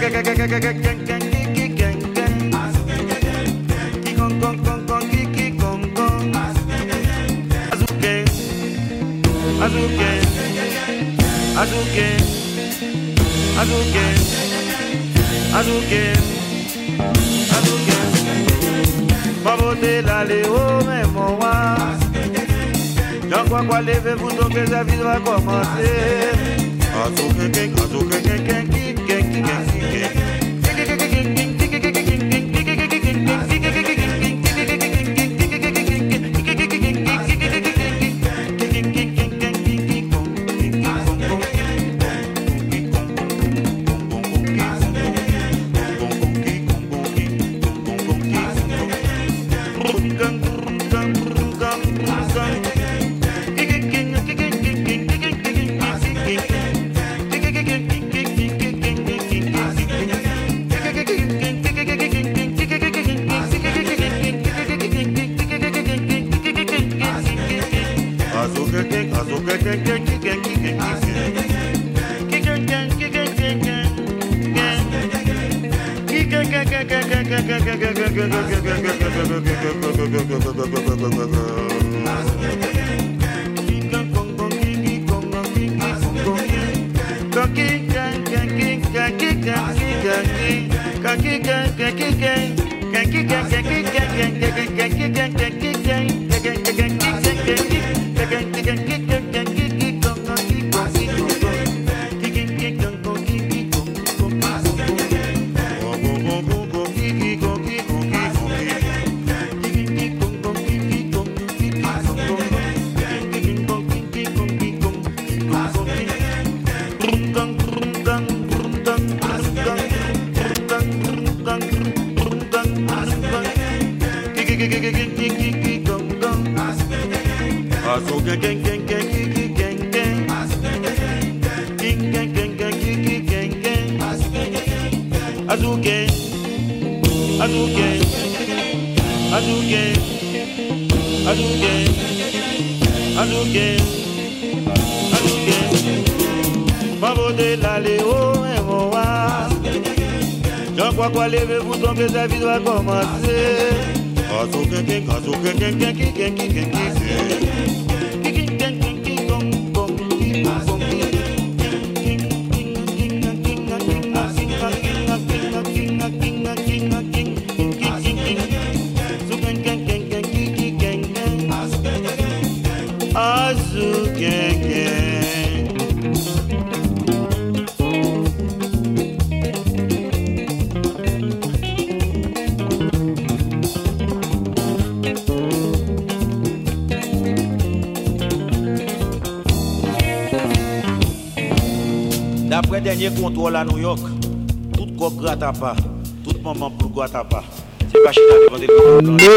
Gang, 0.00 0.12
gang, 0.12 0.24
gang, 0.24 0.48
gang, 0.48 0.60
gang, 0.60 0.82
gang. 0.82 0.99
va 23.80 23.92
lever, 23.92 24.14
vous 24.14 24.30
tombez, 24.32 24.66
la 24.66 24.82
vie 24.84 24.96
va 24.96 25.18
commencer. 25.18 26.30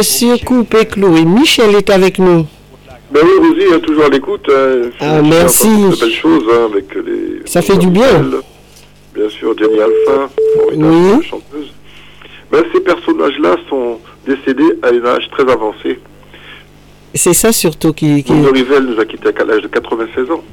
Monsieur 0.03 0.37
Coupé 0.37 0.83
Chloé, 0.85 1.23
Michel 1.23 1.75
est 1.75 1.89
avec 1.89 2.19
nous. 2.19 2.45
Ben 3.09 3.21
oui, 3.23 3.47
Rosie, 3.47 3.81
toujours 3.83 4.03
à 4.03 4.09
l'écoute. 4.09 4.45
hein. 4.53 4.89
Ah, 4.99 5.21
merci. 5.21 5.65
entends 5.69 5.91
De 5.91 5.95
belles 5.95 6.11
choses 6.11 6.43
hein, 6.51 6.67
avec 6.69 6.93
les. 6.95 7.41
Ça 7.49 7.61
fait 7.61 7.77
du 7.77 7.87
bien. 7.87 8.21
Bien 9.15 9.29
sûr, 9.29 9.57
Jenny 9.57 9.79
Alpha, 9.79 10.29
formidable 10.57 11.23
chanteuse. 11.23 11.71
Ben, 12.51 12.63
ces 12.73 12.81
personnages-là 12.81 13.55
sont 13.69 13.97
décédés 14.27 14.73
à 14.83 14.87
un 14.89 15.05
âge 15.15 15.29
très 15.31 15.49
avancé. 15.49 16.01
C'est 17.15 17.33
ça 17.33 17.53
surtout 17.53 17.93
qui. 17.93 18.23
qui... 18.25 18.33
Mundo 18.33 18.51
Rivel 18.51 18.83
nous 18.83 18.99
a 18.99 19.05
quittés 19.05 19.29
à 19.39 19.43
l'âge 19.45 19.61
de 19.61 19.69
96 19.69 20.31
ans? 20.31 20.43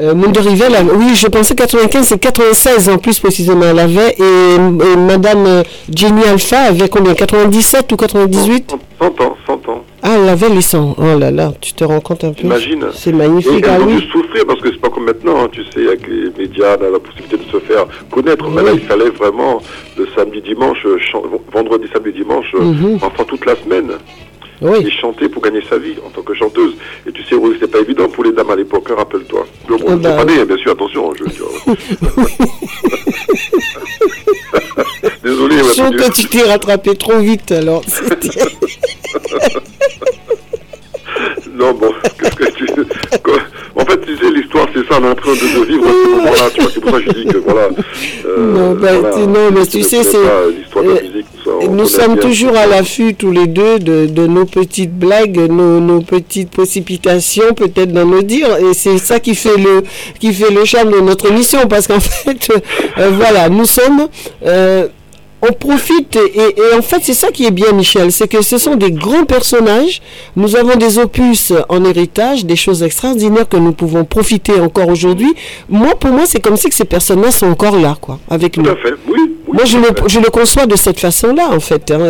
Euh, 0.00 0.14
Mundo 0.14 0.40
Rivel, 0.40 0.74
a- 0.76 0.82
oui, 0.82 1.14
je 1.16 1.26
pensais 1.28 1.54
95 1.56 2.12
et 2.12 2.18
96 2.18 2.88
en 2.88 2.98
plus 2.98 3.18
précisément 3.18 3.64
elle 3.64 3.78
avait. 3.80 4.14
Et, 4.18 4.54
et 4.54 4.96
Madame 4.96 5.44
euh, 5.46 5.62
Jenny 5.92 6.22
Alpha 6.24 6.58
avait 6.60 6.88
combien 6.88 7.14
97 7.14 7.90
ou 7.90 7.96
98 7.96 8.70
100 8.70 8.74
ans, 8.76 8.77
100 8.77 8.77
ans. 10.28 10.32
Ah, 10.32 10.34
elle 10.34 10.44
avait 10.44 10.48
les 10.54 10.60
100. 10.62 10.96
Oh 10.98 11.18
là 11.18 11.30
là, 11.30 11.52
tu 11.60 11.72
te 11.72 11.84
rends 11.84 12.00
compte 12.00 12.24
un 12.24 12.32
peu 12.32 12.42
Imagine. 12.44 12.86
C'est 12.92 13.12
magnifique, 13.12 13.64
Et 13.64 13.68
ah 13.68 13.78
oui. 13.86 14.06
souffrir 14.12 14.44
parce 14.46 14.60
que 14.60 14.70
c'est 14.70 14.80
pas 14.80 14.90
comme 14.90 15.04
maintenant, 15.04 15.44
hein, 15.44 15.48
tu 15.50 15.62
sais, 15.72 15.86
avec 15.88 16.06
les 16.08 16.30
médias, 16.38 16.76
on 16.80 16.84
a 16.86 16.90
la 16.90 16.98
possibilité 16.98 17.36
de 17.38 17.44
se 17.50 17.58
faire 17.60 17.86
connaître. 18.10 18.48
Mais 18.50 18.62
là, 18.62 18.70
il 18.72 18.80
fallait 18.80 19.10
vraiment 19.10 19.60
le 19.96 20.06
samedi, 20.16 20.40
dimanche, 20.42 20.84
vendredi, 21.52 21.86
samedi, 21.92 22.12
dimanche, 22.12 22.52
euh, 22.54 22.60
Mhm. 22.62 22.98
enfin 23.02 23.24
toute 23.24 23.44
la 23.46 23.56
semaine. 23.56 23.92
Oui. 24.60 24.78
Et 24.84 24.90
chanter 24.90 25.28
pour 25.28 25.40
gagner 25.40 25.62
sa 25.70 25.78
vie 25.78 25.94
en 26.04 26.10
tant 26.10 26.22
que 26.22 26.34
chanteuse. 26.34 26.74
Et 27.06 27.12
tu 27.12 27.22
sais, 27.22 27.36
c'est 27.60 27.70
pas 27.70 27.78
évident 27.78 28.08
pour 28.08 28.24
les 28.24 28.32
dames 28.32 28.50
à 28.50 28.56
l'époque, 28.56 28.88
hein, 28.90 28.94
rappelle-toi. 28.98 29.46
Bon, 29.68 29.76
Ah 29.78 29.84
c'est 29.90 29.96
bah. 30.02 30.16
pas 30.16 30.24
né, 30.24 30.44
bien 30.44 30.56
sûr, 30.56 30.72
attention. 30.72 31.12
Je. 31.14 31.22
Désolé, 35.22 35.58
Je 35.58 35.62
ma 35.64 35.72
sens 35.74 35.90
petite- 35.92 36.08
que 36.08 36.12
tu 36.22 36.26
t'es 36.28 36.42
rattrapé 36.42 36.96
trop 36.96 37.18
vite 37.20 37.52
alors. 37.52 37.82
C'était- 37.86 38.30
Non, 41.58 41.72
bon, 41.72 41.90
qu'est-ce 42.20 42.36
que 42.36 42.50
tu... 42.52 42.66
En 43.76 43.84
fait, 43.84 44.00
tu 44.00 44.16
sais, 44.16 44.30
l'histoire, 44.30 44.66
c'est 44.74 44.86
ça, 44.92 44.98
on 45.00 45.04
est 45.06 45.10
en 45.10 45.14
train 45.14 45.32
de, 45.32 45.64
vivre 45.66 45.84
ce 45.86 46.08
moment-là, 46.10 46.50
tu 46.54 46.60
vois, 46.60 46.70
c'est 46.72 46.80
pour 46.80 46.90
ça 46.90 46.98
que 46.98 47.04
je 47.04 47.10
dis 47.10 47.26
que, 47.26 47.38
voilà... 47.38 47.68
euh, 48.26 48.52
non, 48.52 48.74
bah, 48.74 48.88
voilà, 48.98 49.16
non, 49.26 49.50
mais 49.54 49.66
tu 49.66 49.82
sais, 49.82 50.02
c'est. 50.02 50.16
euh, 50.16 50.50
Nous 51.70 51.86
sommes 51.86 52.14
bien. 52.14 52.22
toujours 52.28 52.56
à 52.56 52.66
l'affût 52.66 53.14
tous 53.14 53.30
les 53.30 53.46
deux 53.46 53.78
de, 53.78 54.06
de 54.06 54.26
nos 54.26 54.44
petites 54.44 54.96
blagues, 54.96 55.36
nos, 55.50 55.80
nos 55.80 56.00
petites 56.00 56.50
précipitations 56.50 57.54
peut-être 57.54 57.92
dans 57.92 58.04
nos 58.06 58.22
dires 58.22 58.56
et 58.58 58.74
c'est 58.74 58.98
ça 58.98 59.18
qui 59.20 59.34
fait 59.34 59.56
le 59.56 59.82
qui 60.20 60.32
fait 60.32 60.50
le 60.50 60.64
charme 60.64 60.90
de 60.92 61.00
notre 61.00 61.30
émission 61.30 61.60
parce 61.68 61.86
qu'en 61.86 62.00
fait 62.00 62.50
euh, 62.98 63.10
voilà 63.12 63.48
nous 63.48 63.64
sommes 63.64 64.08
euh, 64.46 64.88
on 65.42 65.52
profite 65.52 66.16
et, 66.16 66.54
et 66.56 66.74
en 66.76 66.82
fait 66.82 67.00
c'est 67.02 67.14
ça 67.14 67.28
qui 67.30 67.46
est 67.46 67.50
bien 67.50 67.72
Michel, 67.72 68.10
c'est 68.12 68.28
que 68.28 68.42
ce 68.42 68.58
sont 68.58 68.74
des 68.76 68.90
grands 68.90 69.24
personnages, 69.24 70.00
nous 70.36 70.56
avons 70.56 70.76
des 70.76 70.98
opus 70.98 71.52
en 71.68 71.84
héritage, 71.84 72.44
des 72.44 72.56
choses 72.56 72.82
extraordinaires 72.82 73.48
que 73.48 73.56
nous 73.56 73.72
pouvons 73.72 74.04
profiter 74.04 74.60
encore 74.60 74.88
aujourd'hui. 74.88 75.32
Moi 75.68 75.94
pour 75.94 76.10
moi 76.10 76.24
c'est 76.26 76.40
comme 76.40 76.56
si 76.56 76.68
que 76.68 76.74
ces 76.74 76.84
personnages 76.84 77.34
sont 77.34 77.46
encore 77.46 77.78
là 77.78 77.96
quoi, 78.00 78.18
avec 78.28 78.56
nous. 78.56 78.64
Tout 78.64 78.70
à 78.70 78.76
fait, 78.76 78.94
oui. 79.08 79.34
Moi, 79.50 79.64
je 79.64 79.78
le, 79.78 79.88
je 80.08 80.20
le 80.20 80.28
conçois 80.28 80.66
de 80.66 80.76
cette 80.76 81.00
façon-là, 81.00 81.48
en 81.50 81.58
fait. 81.58 81.90
hein, 81.90 82.00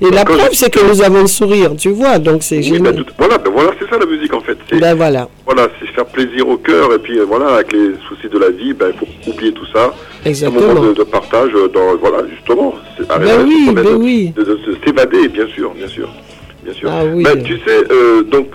et, 0.00 0.06
et 0.06 0.10
la 0.12 0.24
preuve, 0.24 0.50
c'est 0.52 0.70
que 0.70 0.78
nous 0.88 1.02
avons 1.02 1.22
le 1.22 1.26
sourire, 1.26 1.72
tu 1.76 1.88
vois. 1.90 2.20
Donc, 2.20 2.44
c'est 2.44 2.58
Oui, 2.58 2.78
ben, 2.78 3.04
voilà, 3.18 3.36
ben 3.36 3.50
voilà, 3.52 3.72
c'est 3.80 3.90
ça 3.90 3.98
la 3.98 4.06
musique 4.06 4.32
en 4.32 4.40
fait. 4.40 4.56
C'est, 4.70 4.78
Ben 4.78 4.94
voilà. 4.94 5.28
Voilà, 5.44 5.66
c'est 5.80 5.88
faire 5.88 6.06
plaisir 6.06 6.48
au 6.48 6.56
cœur 6.56 6.94
et 6.94 7.00
puis 7.00 7.18
euh, 7.18 7.24
voilà, 7.26 7.54
avec 7.56 7.72
les 7.72 7.94
soucis 8.08 8.28
de 8.32 8.38
la 8.38 8.50
vie, 8.50 8.74
ben 8.74 8.92
il 8.94 8.98
faut 8.98 9.32
oublier 9.32 9.52
tout 9.52 9.66
ça. 9.74 9.92
Exactement. 10.24 10.70
Un 10.70 10.74
moment 10.74 10.86
de, 10.88 10.92
de 10.94 11.02
partage 11.02 11.50
euh, 11.56 11.68
dans, 11.68 11.96
voilà, 12.00 12.18
justement. 12.32 12.57
C'est, 12.96 13.10
arrêter 13.10 13.32
Ben 13.36 13.38
de 13.38 13.44
oui, 13.48 13.70
ben 13.74 13.84
de- 13.84 13.94
oui. 13.94 14.32
De, 14.36 14.42
de 14.44 14.58
se- 14.64 14.84
s'évader, 14.84 15.28
bien 15.28 15.46
sûr, 15.48 15.72
bien 15.74 15.88
sûr, 15.88 16.08
bien 16.64 16.74
sûr. 16.74 16.90
Ah 16.92 17.04
oui. 17.04 17.22
Ben, 17.22 17.42
tu 17.42 17.54
sais, 17.58 17.84
euh, 17.90 18.22
donc 18.22 18.48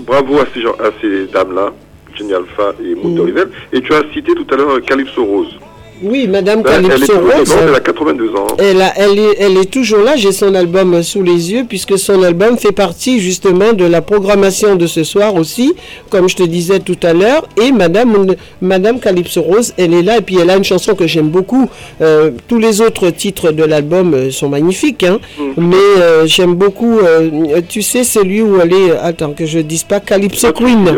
bravo 0.00 0.38
à 0.38 0.44
ces 0.54 0.60
gens, 0.62 0.74
à 0.78 0.90
ces 1.00 1.26
dames-là, 1.26 1.72
Jenny 2.14 2.32
Alpha 2.34 2.72
et 2.82 2.94
Mundo 2.94 3.24
Mm. 3.24 3.50
Et 3.72 3.80
tu 3.80 3.92
as 3.94 4.02
cité 4.12 4.32
tout 4.34 4.46
à 4.52 4.56
l'heure 4.56 4.80
Calypso 4.82 5.24
Rose. 5.24 5.54
Oui, 6.02 6.26
Madame 6.28 6.62
Ben, 6.62 6.82
Calypso 6.88 7.12
Rose. 7.20 7.54
elle 7.62 7.74
a 7.74 7.80
82 7.80 8.30
ans. 8.34 8.46
Elle, 8.58 8.80
a- 8.80 8.92
elle, 8.96 9.18
est, 9.18 9.36
elle 9.38 9.56
est 9.58 9.70
toujours 9.70 10.00
là, 10.00 10.16
j'ai 10.16 10.32
son 10.32 10.54
album 10.54 11.02
sous 11.02 11.22
les 11.22 11.52
yeux, 11.52 11.64
puisque 11.68 11.98
son 11.98 12.22
album 12.22 12.56
fait 12.56 12.72
partie 12.72 13.20
justement 13.20 13.72
de 13.74 13.84
la 13.84 14.00
programmation 14.00 14.76
de 14.76 14.86
ce 14.86 15.04
soir 15.04 15.34
aussi, 15.34 15.74
comme 16.08 16.28
je 16.28 16.36
te 16.36 16.42
disais 16.42 16.78
tout 16.80 16.96
à 17.02 17.12
l'heure. 17.12 17.46
Et 17.62 17.70
Madame, 17.72 18.34
Madame 18.62 18.98
Calypso 18.98 19.42
Rose, 19.42 19.74
elle 19.76 19.92
est 19.92 20.02
là, 20.02 20.18
et 20.18 20.20
puis 20.22 20.38
elle 20.40 20.48
a 20.50 20.56
une 20.56 20.64
chanson 20.64 20.94
que 20.94 21.06
j'aime 21.06 21.28
beaucoup. 21.28 21.68
Euh, 22.00 22.30
tous 22.48 22.58
les 22.58 22.80
autres 22.80 23.10
titres 23.10 23.52
de 23.52 23.64
l'album 23.64 24.14
euh, 24.14 24.30
sont 24.30 24.48
magnifiques, 24.48 25.02
hein, 25.04 25.18
mais 25.58 25.76
euh, 25.98 26.26
j'aime 26.26 26.54
beaucoup, 26.54 26.98
euh, 27.00 27.60
tu 27.68 27.82
sais, 27.82 28.04
celui 28.04 28.40
où 28.40 28.58
elle 28.60 28.72
est, 28.72 28.90
attends 29.02 29.32
que 29.32 29.44
je 29.44 29.58
dise 29.58 29.84
pas, 29.84 30.00
Calypso 30.00 30.52
Queen. 30.52 30.90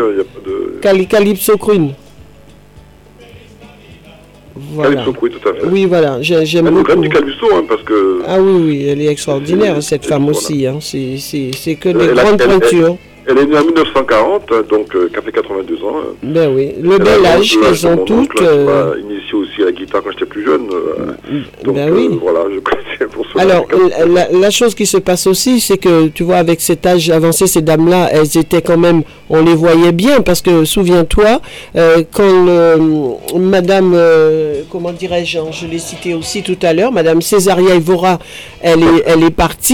Calypso 0.81 1.57
Queen. 1.57 1.91
Voilà. 4.55 4.91
Calypso, 4.95 5.13
oui, 5.21 5.29
tout 5.31 5.49
à 5.49 5.53
fait. 5.53 5.65
Oui, 5.65 5.85
voilà, 5.85 6.21
j'ai- 6.21 6.45
j'aime 6.45 6.67
Elle 6.67 6.73
beaucoup. 6.73 6.87
donne 6.87 7.01
du 7.01 7.09
Calypso, 7.09 7.47
hein, 7.53 7.63
parce 7.67 7.81
que... 7.83 8.21
Ah 8.27 8.37
oui, 8.39 8.61
oui, 8.67 8.87
elle 8.87 9.01
est 9.01 9.07
extraordinaire, 9.07 9.81
cette 9.81 10.05
femme 10.05 10.27
aussi. 10.29 10.67
Hein. 10.67 10.77
C'est- 10.79 11.17
que 11.75 11.89
des 11.89 12.05
Elle 12.05 12.19
a- 12.19 12.23
grandes 12.23 12.41
elle- 12.41 12.51
elle-. 12.71 12.97
Elle 13.25 13.37
est 13.37 13.45
née 13.45 13.57
en 13.57 13.63
1940, 13.63 14.51
donc 14.69 14.93
euh, 14.95 15.07
qui 15.09 15.15
a 15.17 15.21
fait 15.21 15.31
82 15.31 15.75
ans. 15.85 15.95
euh. 15.97 16.13
Ben 16.23 16.53
oui, 16.53 16.73
le 16.81 16.95
Elle 16.95 17.03
bel 17.03 17.25
âge 17.25 17.57
qu'elles 17.57 17.87
ont 17.87 17.97
toutes. 17.97 18.41
euh, 18.41 18.95
la 19.65 19.71
guitare 19.71 20.01
quand 20.03 20.11
j'étais 20.11 20.25
plus 20.25 20.45
jeune. 20.45 20.67
euh, 20.71 21.13
donc 21.63 21.75
Ben 21.75 21.91
oui. 21.91 22.09
euh, 22.11 22.15
voilà, 22.21 22.41
je 22.53 22.59
connaissais 22.59 23.05
pour 23.11 23.25
cela. 23.31 23.43
Alors, 23.43 23.65
la, 24.31 24.49
chose 24.51 24.75
qui 24.75 24.85
se 24.85 24.97
passe 24.97 25.25
aussi, 25.27 25.59
c'est 25.59 25.77
que, 25.77 26.07
tu 26.07 26.23
vois, 26.23 26.37
avec 26.37 26.61
cet 26.61 26.85
âge 26.85 27.09
avancé, 27.09 27.47
ces 27.47 27.61
dames-là, 27.61 28.09
elles 28.11 28.37
étaient 28.37 28.61
quand 28.61 28.77
même, 28.77 29.03
on 29.29 29.41
les 29.43 29.55
voyait 29.55 29.91
bien, 29.91 30.21
parce 30.21 30.41
que, 30.41 30.65
souviens-toi, 30.65 31.41
euh, 31.75 32.03
quand 32.11 32.45
le- 32.45 33.39
Madame, 33.39 33.95
comment 34.71 34.91
dirais-je, 34.91 35.39
hein, 35.39 35.45
je 35.51 35.65
l'ai 35.67 35.79
cité 35.79 36.13
aussi 36.13 36.43
tout 36.43 36.57
à 36.61 36.73
l'heure, 36.73 36.91
Madame 36.91 37.21
Césaria 37.21 37.75
Evora, 37.75 38.19
elle 38.61 38.83
est, 38.83 39.03
elle 39.05 39.23
est 39.23 39.31
partie, 39.31 39.73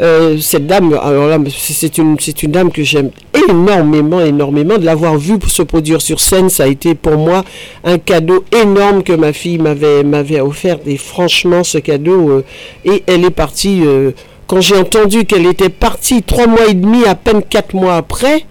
euh, 0.00 0.36
cette 0.38 0.66
dame, 0.66 0.92
alors 1.02 1.28
là, 1.28 1.38
c'est 1.48 1.72
c'est 1.72 1.98
une, 1.98 2.16
c'est 2.18 2.42
une 2.42 2.50
dame 2.52 2.72
que 2.72 2.82
j'aime 2.82 3.10
énormément, 3.48 4.20
énormément, 4.20 4.78
de 4.78 4.84
l'avoir 4.84 5.16
vue 5.18 5.38
se 5.46 5.62
produire 5.62 6.00
sur 6.02 6.20
scène, 6.20 6.48
ça 6.48 6.64
a 6.64 6.66
été 6.66 6.94
pour 6.94 7.16
moi 7.16 7.44
un 7.84 7.98
cadeau 7.98 8.44
énorme 8.52 9.02
que 9.02 9.12
ma 9.12 9.25
fille 9.32 9.58
m'avait 9.58 10.02
m'avait 10.02 10.40
offert 10.40 10.78
et 10.86 10.96
franchement 10.96 11.64
ce 11.64 11.78
cadeau 11.78 12.30
euh, 12.30 12.44
et 12.84 13.02
elle 13.06 13.24
est 13.24 13.30
partie 13.30 13.82
euh, 13.84 14.12
quand 14.46 14.60
j'ai 14.60 14.76
entendu 14.76 15.24
qu'elle 15.24 15.46
était 15.46 15.68
partie 15.68 16.22
trois 16.22 16.46
mois 16.46 16.66
et 16.68 16.74
demi 16.74 17.04
à 17.04 17.14
peine 17.14 17.42
quatre 17.42 17.74
mois 17.74 17.96
après 17.96 18.44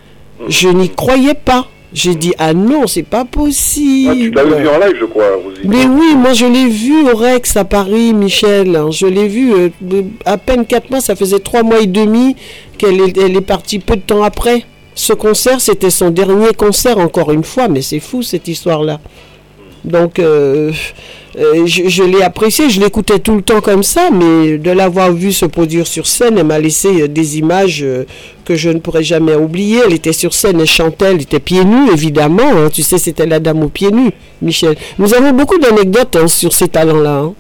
je 0.47 0.69
n'y 0.69 0.89
croyais 0.89 1.33
pas 1.35 1.67
j'ai 1.93 2.15
dit 2.15 2.33
ah 2.37 2.53
non 2.53 2.87
c'est 2.87 3.03
pas 3.03 3.23
possible 3.23 4.11
Ah, 4.11 4.15
tu 4.15 4.31
l'avais 4.31 4.61
vu 4.61 4.67
en 4.67 4.77
live, 4.79 4.95
je 4.99 5.05
crois, 5.05 5.23
Rosie. 5.41 5.61
mais 5.63 5.85
oui, 5.85 6.15
moi 6.17 6.33
je 6.33 6.45
l'ai 6.45 6.67
vu 6.67 7.09
au 7.09 7.15
Rex 7.15 7.55
à 7.55 7.63
Paris, 7.63 8.13
Michel. 8.13 8.77
Je 8.91 9.07
l'ai 9.07 9.29
vu 9.29 9.53
euh, 9.53 9.69
à 10.25 10.37
peine 10.37 10.65
quatre 10.65 10.89
mois, 10.89 10.99
ça 10.99 11.15
faisait 11.15 11.39
trois 11.39 11.63
mois 11.63 11.79
et 11.79 11.87
demi 11.87 12.35
qu'elle 12.77 12.99
est, 12.99 13.17
elle 13.17 13.37
est 13.37 13.41
partie 13.41 13.79
peu 13.79 13.95
de 13.95 14.01
temps 14.01 14.23
après. 14.23 14.65
Ce 14.93 15.13
concert, 15.13 15.61
c'était 15.61 15.89
son 15.89 16.09
dernier 16.09 16.53
concert, 16.53 16.97
encore 16.97 17.31
une 17.31 17.43
fois, 17.45 17.69
mais 17.69 17.81
c'est 17.81 17.99
fou 18.01 18.23
cette 18.23 18.47
histoire-là. 18.49 18.99
Donc, 19.85 20.17
euh, 20.19 20.71
euh, 21.37 21.65
je, 21.67 22.03
l'ai 22.03 22.23
apprécié, 22.23 22.69
je 22.69 22.79
l'écoutais 22.81 23.19
tout 23.19 23.35
le 23.35 23.41
temps 23.43 23.61
comme 23.61 23.83
ça, 23.83 24.09
mais 24.11 24.57
de 24.57 24.71
l'avoir 24.71 25.11
vu 25.11 25.31
se 25.31 25.45
produire 25.45 25.85
sur 25.85 26.07
scène, 26.07 26.37
elle 26.39 26.45
m'a 26.45 26.57
laissé 26.59 27.03
euh, 27.03 27.07
des 27.07 27.37
images 27.37 27.85
que 28.45 28.55
je 28.55 28.69
ne 28.69 28.79
pourrai 28.79 29.03
jamais 29.03 29.35
oublier. 29.35 29.81
Elle 29.85 29.93
était 29.93 30.11
sur 30.13 30.33
scène, 30.33 30.59
elle 30.59 30.65
chantait, 30.65 31.11
elle 31.11 31.21
était 31.21 31.39
pieds 31.39 31.63
nus, 31.63 31.91
évidemment. 31.93 32.43
hein. 32.57 32.69
Tu 32.73 32.81
sais, 32.81 32.97
c'était 32.97 33.27
la 33.27 33.39
dame 33.39 33.61
aux 33.63 33.69
pieds 33.69 33.91
nus, 33.91 34.11
Michel. 34.41 34.75
Nous 34.97 35.13
avons 35.13 35.31
beaucoup 35.31 35.59
d'anecdotes 35.59 36.15
hein, 36.15 36.27
sur 36.27 36.51
ces 36.53 36.67
talents-là. 36.67 37.19
hein. 37.19 37.33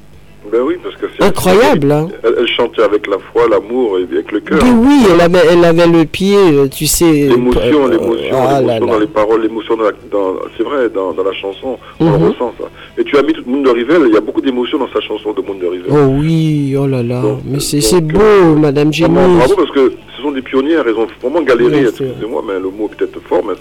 Ben 0.51 0.61
oui, 0.63 0.75
parce 0.83 0.95
que 0.97 1.07
Incroyable, 1.19 1.91
hein. 1.91 2.07
Elle, 2.23 2.35
elle 2.39 2.47
chantait 2.47 2.81
avec 2.81 3.07
la 3.07 3.17
foi, 3.31 3.43
l'amour 3.49 3.97
et 3.99 4.03
avec 4.03 4.31
le 4.31 4.39
cœur. 4.41 4.59
Oui, 4.63 5.05
elle 5.13 5.21
avait, 5.21 5.39
elle 5.51 5.63
avait 5.63 5.87
le 5.87 6.05
pied, 6.05 6.35
euh, 6.37 6.67
tu 6.67 6.85
sais. 6.87 7.05
L'émotion, 7.27 7.85
euh, 7.85 7.89
l'émotion, 7.91 8.35
ah 8.37 8.61
là 8.61 8.73
l'émotion 8.79 8.85
dans 8.87 8.99
les 8.99 9.07
paroles, 9.07 9.41
l'émotion 9.41 9.77
dans, 9.77 10.35
c'est 10.57 10.63
vrai, 10.63 10.89
dans, 10.93 11.13
dans 11.13 11.23
la 11.23 11.33
chanson, 11.33 11.77
on 11.99 12.05
Mhm. 12.05 12.11
le 12.19 12.27
ressent 12.29 12.53
ça. 12.59 12.65
Et 12.97 13.03
tu 13.03 13.17
as 13.17 13.23
mis 13.23 13.33
tout 13.33 13.43
le 13.45 13.51
monde 13.51 13.65
de 13.65 13.69
Rivel, 13.69 14.01
il 14.07 14.13
y 14.13 14.17
a 14.17 14.21
beaucoup 14.21 14.41
d'émotions 14.41 14.77
dans 14.77 14.89
sa 14.93 15.01
chanson 15.01 15.31
de 15.33 15.41
Monde 15.41 15.59
de 15.59 15.67
Rivel. 15.67 15.87
Oh 15.91 16.07
oui, 16.19 16.75
oh 16.77 16.87
là 16.87 17.01
là. 17.03 17.21
Mais 17.45 17.59
c'est 17.59 18.01
beau, 18.01 18.55
Madame 18.57 18.91
Vraiment, 18.91 19.21
Jenny. 19.25 19.37
bravo 19.37 19.55
parce 19.55 19.71
que 19.71 19.93
ce 20.17 20.21
sont 20.21 20.31
des 20.31 20.41
pionnières, 20.41 20.83
elles 20.87 20.95
ont 20.95 21.07
vraiment 21.21 21.41
galéré, 21.41 21.81
excusez-moi, 21.83 22.43
mais 22.47 22.53
le 22.55 22.69
mot 22.69 22.89
est 22.91 22.95
peut-être 22.97 23.19
fort, 23.27 23.41
mais 23.47 23.53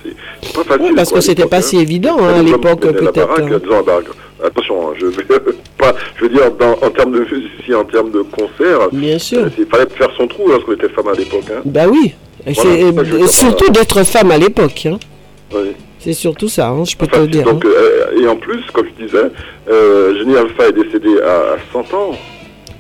c'est 0.42 0.52
pas 0.54 0.64
facile. 0.64 0.86
Oui, 0.88 0.92
parce 0.96 1.08
quoi, 1.10 1.18
que 1.18 1.24
c'était 1.24 1.46
pas 1.46 1.58
hein. 1.58 1.62
si 1.62 1.78
évident 1.78 2.16
hein, 2.20 2.38
à 2.38 2.42
l'époque, 2.42 2.80
peut-être. 2.80 3.18
hein. 3.18 3.60
la 3.70 3.82
baraque. 3.82 4.06
Attention, 4.44 4.88
hein, 4.88 4.92
je 4.98 5.06
vais 5.06 5.22
pas, 5.78 5.94
je 6.16 6.24
veux 6.24 6.28
dire, 6.28 6.50
dans, 6.58 6.72
en 6.86 6.90
termes 6.90 7.12
de 7.12 7.24
en 7.74 7.84
termes 7.84 8.10
de 8.10 8.22
concert, 8.22 8.88
Bien 8.92 9.18
sûr. 9.18 9.46
il 9.58 9.66
fallait 9.66 9.86
faire 9.96 10.10
son 10.16 10.26
trou 10.26 10.48
lorsqu'on 10.48 10.72
était 10.72 10.88
femme 10.88 11.08
à 11.08 11.12
l'époque. 11.14 11.44
Hein. 11.50 11.62
Bah 11.64 11.86
oui. 11.90 12.12
Et 12.46 12.52
Voilà, 12.52 12.70
c'est- 12.76 13.22
euh, 13.22 13.26
surtout 13.26 13.70
d'être 13.70 14.04
femme 14.04 14.30
à 14.30 14.38
l'époque. 14.38 14.86
hein. 14.86 14.98
Oui. 15.54 15.72
C'est 15.98 16.12
surtout 16.12 16.48
ça, 16.48 16.68
hein, 16.68 16.84
je 16.84 16.96
peux 16.96 17.06
te 17.06 17.18
le 17.18 17.26
dire. 17.28 17.44
Donc, 17.44 17.64
hein. 17.64 17.68
euh, 17.74 18.20
et 18.20 18.28
en 18.28 18.36
plus, 18.36 18.60
comme 18.72 18.86
je 18.98 19.04
disais, 19.06 19.30
euh, 19.70 20.14
Jenny 20.18 20.36
Alpha 20.36 20.68
est 20.68 20.72
décédée 20.72 21.18
à, 21.22 21.54
à 21.54 21.56
100 21.72 21.80
ans. 21.94 22.12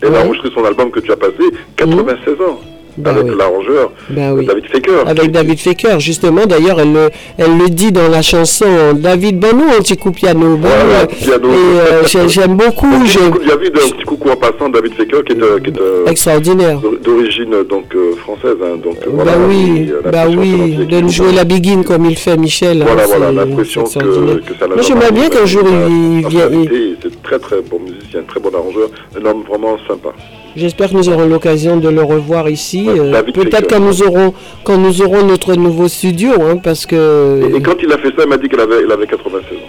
Elle 0.02 0.08
a 0.08 0.10
Ouais. 0.12 0.18
enregistré 0.26 0.50
son 0.54 0.64
album 0.64 0.90
que 0.90 1.00
tu 1.00 1.10
as 1.10 1.16
passé 1.16 1.32
96 1.76 2.34
ans. 2.46 2.60
Bah 2.96 3.10
avec 3.10 3.24
oui. 3.24 3.32
l'arrangeur 3.38 3.90
Bah 4.10 4.32
oui. 4.34 4.46
David 4.46 4.66
Faker. 4.70 5.08
Avec 5.08 5.30
David 5.32 5.58
Faker, 5.58 6.00
justement. 6.00 6.46
D'ailleurs, 6.46 6.80
elle, 6.80 6.92
le- 6.92 7.10
elle 7.38 7.58
le 7.58 7.68
dit 7.68 7.90
dans 7.92 8.08
la 8.08 8.22
chanson 8.22 8.66
David 8.94 9.38
Bono, 9.40 9.64
un 9.76 9.80
petit 9.82 9.96
coup 9.96 10.12
piano. 10.12 10.56
Voilà, 10.60 11.00
euh, 11.02 11.06
piano. 11.06 11.48
Euh, 11.50 12.02
j'ai- 12.06 12.28
j'aime 12.28 12.56
beaucoup. 12.56 12.86
Un 12.86 13.04
Il 13.42 13.48
y 13.48 13.52
avait 13.52 13.66
un 13.68 13.90
petit 13.90 14.04
coucou 14.04 14.30
en 14.30 14.36
passant, 14.36 14.68
David 14.68 14.94
Faker, 14.94 15.24
qui 15.24 15.32
est, 15.32 15.42
euh, 15.42 15.58
qui 15.60 15.70
est, 15.70 16.10
Extraordinaire. 16.10 16.80
d'origine 17.04 17.54
donc 17.68 17.86
française. 18.18 18.56
hein, 18.62 18.76
donc, 18.82 18.96
Bah 19.00 19.06
voilà, 19.12 19.32
oui, 19.48 19.90
bah 20.04 20.26
l'impression 20.26 20.40
oui, 20.40 20.86
de 20.86 21.00
nous 21.00 21.08
jouer 21.08 21.32
la 21.32 21.44
biguine 21.44 21.84
comme 21.84 22.04
il 22.06 22.16
fait 22.16 22.36
Michel. 22.36 22.82
hein, 22.82 22.86
Voilà, 22.86 23.06
voilà, 23.06 23.32
l'impression 23.32 23.84
que, 23.84 23.90
que 23.90 24.54
ça 24.58 24.66
l'a 24.68 24.74
Moi, 24.74 24.82
j'aimerais 24.82 25.10
bien 25.12 25.28
qu'un 25.28 25.46
jour 25.46 25.62
il 25.66 26.26
vienne. 26.28 26.66
C'est 27.02 27.22
très 27.22 27.38
très 27.38 27.60
bon 27.62 27.80
musicien, 27.80 28.20
très 28.26 28.40
bon 28.40 28.50
arrangeur, 28.54 28.88
un 29.20 29.24
homme 29.26 29.42
vraiment 29.48 29.76
sympa. 29.88 30.10
J'espère 30.56 30.90
que 30.90 30.94
nous 30.94 31.08
aurons 31.08 31.26
l'occasion 31.26 31.76
de 31.78 31.88
le 31.88 32.02
revoir 32.02 32.48
ici. 32.48 32.84
Ouais, 32.88 32.98
euh, 33.00 33.22
Peut-être 33.22 33.68
quand 33.68 33.80
nous 33.80 34.02
aurons 34.02 34.32
quand 34.62 34.78
nous 34.78 35.02
aurons 35.02 35.24
notre 35.26 35.54
nouveau 35.54 35.88
studio, 35.88 36.30
hein, 36.40 36.56
parce 36.62 36.86
que 36.86 37.40
Et 37.56 37.60
quand 37.60 37.76
il 37.82 37.92
a 37.92 37.98
fait 37.98 38.08
ça, 38.16 38.22
il 38.24 38.28
m'a 38.28 38.36
dit 38.36 38.48
qu'il 38.48 38.60
avait, 38.60 38.82
il 38.84 38.90
avait 38.92 39.06
96 39.06 39.56
ans. 39.56 39.60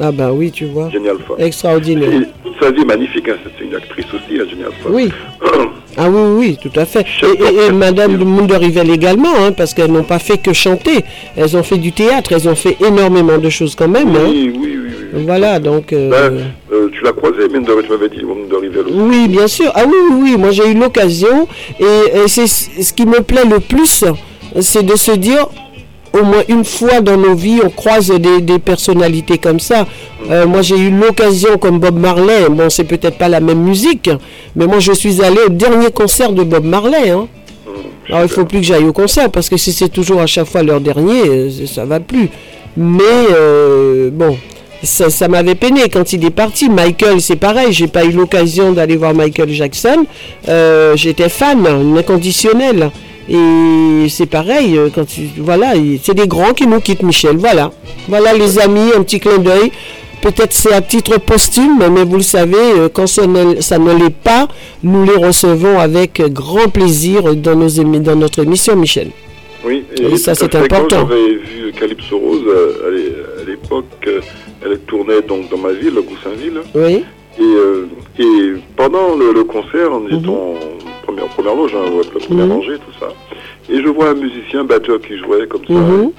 ah 0.00 0.12
bah 0.12 0.30
oui, 0.32 0.50
tu 0.52 0.66
vois, 0.66 0.88
Génial 0.90 1.16
femme. 1.26 1.36
extraordinaire. 1.38 2.22
Sa 2.60 2.70
vie 2.70 2.82
est 2.82 2.84
magnifique, 2.84 3.28
hein, 3.28 3.36
c'est 3.44 3.64
une 3.64 3.74
actrice 3.74 4.06
aussi, 4.14 4.40
hein, 4.40 4.44
génial 4.48 4.70
femme. 4.82 4.92
Oui. 4.94 5.08
Ah 5.98 6.08
oui, 6.08 6.22
oui, 6.38 6.58
tout 6.58 6.72
à 6.80 6.86
fait. 6.86 7.04
Et, 7.22 7.42
et- 7.42 7.66
et 7.66 7.70
Madame 7.70 8.16
de 8.16 8.90
également, 8.94 9.34
hein, 9.42 9.52
parce 9.52 9.74
qu'elles 9.74 9.92
n'ont 9.92 10.04
pas 10.04 10.18
fait 10.18 10.38
que 10.38 10.54
chanter. 10.54 11.04
Elles 11.36 11.54
ont 11.54 11.62
fait 11.62 11.76
du 11.76 11.92
théâtre, 11.92 12.32
elles 12.32 12.48
ont 12.48 12.54
fait 12.54 12.78
énormément 12.80 13.36
de 13.36 13.50
choses 13.50 13.74
quand 13.74 13.88
même. 13.88 14.08
hein. 14.08 14.26
Oui, 14.26 14.50
oui, 14.58 14.78
oui. 14.86 14.91
Voilà, 15.12 15.58
donc. 15.58 15.92
euh, 15.92 16.10
Ben, 16.10 16.52
euh, 16.72 16.88
tu 16.92 17.02
l'as 17.04 17.12
croisé, 17.12 17.48
mine 17.52 17.64
de 17.64 17.82
tu 17.82 17.90
m'avais 17.90 18.08
dit, 18.08 18.22
mine 18.24 18.48
de. 18.48 18.84
Oui, 18.92 19.28
bien 19.28 19.46
sûr. 19.46 19.70
Ah 19.74 19.84
oui, 19.86 19.94
oui, 20.10 20.16
oui. 20.22 20.36
Moi, 20.38 20.50
j'ai 20.50 20.68
eu 20.70 20.74
l'occasion. 20.74 21.46
Et, 21.78 21.84
et 21.84 22.28
c'est 22.28 22.46
ce 22.46 22.92
qui 22.92 23.04
me 23.06 23.20
plaît 23.20 23.44
le 23.44 23.60
plus, 23.60 24.04
c'est 24.60 24.84
de 24.84 24.96
se 24.96 25.12
dire, 25.12 25.48
au 26.12 26.24
moins 26.24 26.42
une 26.48 26.64
fois 26.64 27.00
dans 27.00 27.16
nos 27.16 27.34
vies, 27.34 27.60
on 27.64 27.70
croise 27.70 28.08
des, 28.08 28.40
des 28.40 28.58
personnalités 28.58 29.38
comme 29.38 29.60
ça. 29.60 29.86
Euh, 30.30 30.46
moi, 30.46 30.62
j'ai 30.62 30.78
eu 30.78 30.90
l'occasion, 30.90 31.58
comme 31.58 31.78
Bob 31.78 31.98
Marley, 31.98 32.48
bon, 32.50 32.70
c'est 32.70 32.84
peut-être 32.84 33.18
pas 33.18 33.28
la 33.28 33.40
même 33.40 33.60
musique, 33.62 34.08
mais 34.54 34.66
moi, 34.66 34.78
je 34.78 34.92
suis 34.92 35.22
allé 35.22 35.38
au 35.46 35.48
dernier 35.48 35.90
concert 35.90 36.32
de 36.32 36.42
Bob 36.44 36.64
Marley. 36.64 37.10
Hein. 37.10 37.26
Alors, 38.08 38.22
il 38.22 38.28
faut 38.28 38.44
plus 38.44 38.58
que 38.60 38.64
j'aille 38.66 38.84
au 38.84 38.92
concert, 38.92 39.30
parce 39.30 39.48
que 39.48 39.56
si 39.56 39.72
c'est 39.72 39.88
toujours 39.88 40.20
à 40.20 40.26
chaque 40.26 40.46
fois 40.46 40.62
leur 40.62 40.80
dernier, 40.80 41.22
euh, 41.28 41.50
ça 41.66 41.84
va 41.84 41.98
plus. 42.00 42.28
Mais, 42.76 43.02
euh, 43.34 44.10
bon, 44.12 44.36
ça, 44.82 45.10
ça 45.10 45.28
m'avait 45.28 45.54
peiné 45.54 45.88
quand 45.88 46.12
il 46.12 46.24
est 46.24 46.30
parti. 46.30 46.68
Michael, 46.68 47.20
c'est 47.20 47.36
pareil, 47.36 47.72
j'ai 47.72 47.86
pas 47.86 48.04
eu 48.04 48.12
l'occasion 48.12 48.72
d'aller 48.72 48.96
voir 48.96 49.14
Michael 49.14 49.50
Jackson. 49.50 50.04
Euh, 50.48 50.96
J'étais 50.96 51.28
fan, 51.28 51.66
inconditionnel. 51.96 52.90
Et 53.28 54.08
c'est 54.08 54.26
pareil, 54.26 54.76
euh, 54.76 54.88
quand 54.92 55.06
tu, 55.06 55.22
voilà, 55.38 55.76
il- 55.76 56.00
c'est 56.02 56.14
des 56.14 56.26
grands 56.26 56.52
qui 56.54 56.66
nous 56.66 56.80
quittent, 56.80 57.04
Michel. 57.04 57.36
Voilà, 57.36 57.70
voilà 58.08 58.32
les 58.34 58.58
amis, 58.58 58.90
un 58.96 59.02
petit 59.02 59.20
clin 59.20 59.38
d'œil. 59.38 59.70
Peut-être 60.20 60.52
c'est 60.52 60.72
à 60.72 60.80
titre 60.80 61.18
posthume, 61.18 61.82
mais 61.90 62.04
vous 62.04 62.16
le 62.16 62.22
savez, 62.22 62.56
euh, 62.56 62.88
quand 62.92 63.06
ça 63.06 63.26
ne, 63.26 63.94
l'est 63.98 64.14
pas, 64.14 64.48
nous 64.82 65.04
les 65.04 65.14
recevons 65.16 65.78
avec 65.78 66.20
grand 66.32 66.68
plaisir 66.68 67.34
dans, 67.36 67.54
nos, 67.56 67.68
dans 68.00 68.16
notre 68.16 68.40
émission, 68.42 68.76
Michel. 68.76 69.10
Oui, 69.64 69.84
Et 70.00 70.16
ça, 70.16 70.34
c'est 70.34 70.54
important. 70.56 71.08
J'avais 71.08 71.34
vu 71.34 71.72
Calypso 71.78 72.18
Rose 72.18 72.42
à 72.86 72.90
l'é- 72.90 73.14
à 73.42 73.48
l'époque, 73.48 74.08
elle 74.64 74.78
tournait 74.80 75.22
donc 75.22 75.48
dans 75.50 75.58
ma 75.58 75.72
ville, 75.72 75.94
Goussainville. 75.94 76.60
Oui. 76.74 77.04
Et, 77.38 77.42
euh, 77.42 77.86
et 78.18 78.52
pendant 78.76 79.16
le, 79.16 79.32
le 79.32 79.44
concert, 79.44 79.90
on 79.92 80.06
était 80.06 80.28
en 80.28 80.54
première, 81.02 81.26
première 81.28 81.54
loge, 81.54 81.74
hein, 81.74 81.90
la 82.14 82.20
première 82.20 82.46
Mhm. 82.46 82.52
rangée, 82.52 82.74
tout 82.76 82.98
ça. 83.00 83.08
Et 83.70 83.80
je 83.80 83.88
vois 83.88 84.10
un 84.10 84.14
musicien, 84.14 84.64
batteur 84.64 85.00
qui 85.00 85.16
jouait 85.18 85.46
comme 85.46 85.64
ça. 85.66 85.72
Mhm. 85.72 86.10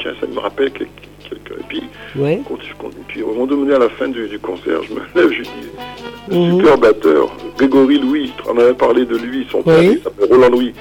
Tiens, 0.00 0.12
ça 0.20 0.26
me 0.26 0.38
rappelle 0.38 0.70
quel- 0.72 0.88
quelqu'un. 1.28 1.54
Et 1.60 1.64
puis, 1.68 1.82
Ouais. 2.16 2.40
continue, 2.46 2.74
continue. 2.78 3.04
puis 3.08 3.22
au 3.22 3.28
moment 3.28 3.46
donné, 3.46 3.74
à 3.74 3.78
la 3.78 3.88
fin 3.88 4.08
du, 4.08 4.28
du 4.28 4.38
concert, 4.38 4.80
je 4.82 4.92
me 4.94 5.00
lève, 5.16 5.32
je 5.32 5.42
dis, 5.42 6.38
Mhm. 6.38 6.58
super 6.58 6.78
batteur, 6.78 7.28
Grégory 7.56 7.98
Louis, 7.98 8.32
on 8.46 8.58
avait 8.58 8.74
parlé 8.74 9.06
de 9.06 9.16
lui, 9.16 9.46
son 9.50 9.62
père, 9.62 9.78
Oui. 9.78 9.96
il 9.98 10.02
s'appelle 10.02 10.28
Roland 10.30 10.50
Louis. 10.50 10.72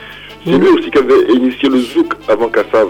C'est 0.45 0.51
Mhm. 0.51 0.61
lui 0.61 0.67
aussi 0.69 0.91
qui 0.91 0.97
avait 0.97 1.33
initié 1.33 1.69
le 1.69 1.79
zouk 1.79 2.13
avant 2.27 2.49
Kassav. 2.49 2.89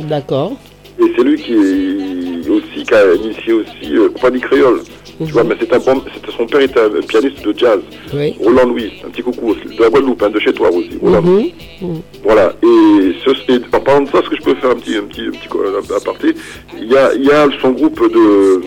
D'accord. 0.00 0.52
Et 1.00 1.12
c'est 1.16 1.24
lui 1.24 1.36
qui 1.36 1.52
est 1.54 2.48
aussi 2.48 2.84
qui 2.84 2.94
a 2.94 3.14
initié 3.14 3.52
aussi 3.52 3.96
euh, 3.96 4.08
Compagnie 4.10 4.40
Créole. 4.40 4.80
Tu 5.18 5.32
vois, 5.32 5.44
mais 5.44 5.54
c'est 5.60 5.72
un 5.72 5.78
bon, 5.78 6.02
c'était 6.12 6.32
son 6.36 6.44
père 6.46 6.60
était 6.60 6.80
un 6.80 7.00
pianiste 7.06 7.44
de 7.44 7.56
jazz. 7.56 7.78
Oui. 8.12 8.34
Roland 8.40 8.66
Louis, 8.66 8.92
un 9.06 9.10
petit 9.10 9.22
coucou 9.22 9.50
aussi, 9.50 9.76
de 9.76 9.80
la 9.80 9.88
Guadeloupe, 9.88 10.22
hein, 10.22 10.30
de 10.30 10.40
chez 10.40 10.52
toi 10.52 10.70
aussi. 10.70 10.98
Roland 11.00 11.20
Louis. 11.20 11.54
Mhm. 11.80 12.00
Voilà. 12.24 12.52
Et, 12.62 13.14
ce, 13.24 13.30
et 13.52 13.60
en 13.72 13.80
parlant 13.80 14.02
de 14.02 14.08
ça, 14.08 14.18
est-ce 14.18 14.30
que 14.30 14.36
je 14.36 14.42
peux 14.42 14.54
faire 14.56 14.70
un 14.70 14.76
petit, 14.76 14.96
un 14.96 15.04
petit, 15.04 15.22
un 15.22 15.30
petit 15.30 15.48
un 15.52 15.96
aparté 15.96 16.34
Il 16.80 16.90
y 16.90 16.96
a, 16.96 17.14
il 17.14 17.24
y 17.24 17.30
a 17.30 17.46
son 17.62 17.70
groupe 17.70 18.00
de, 18.12 18.60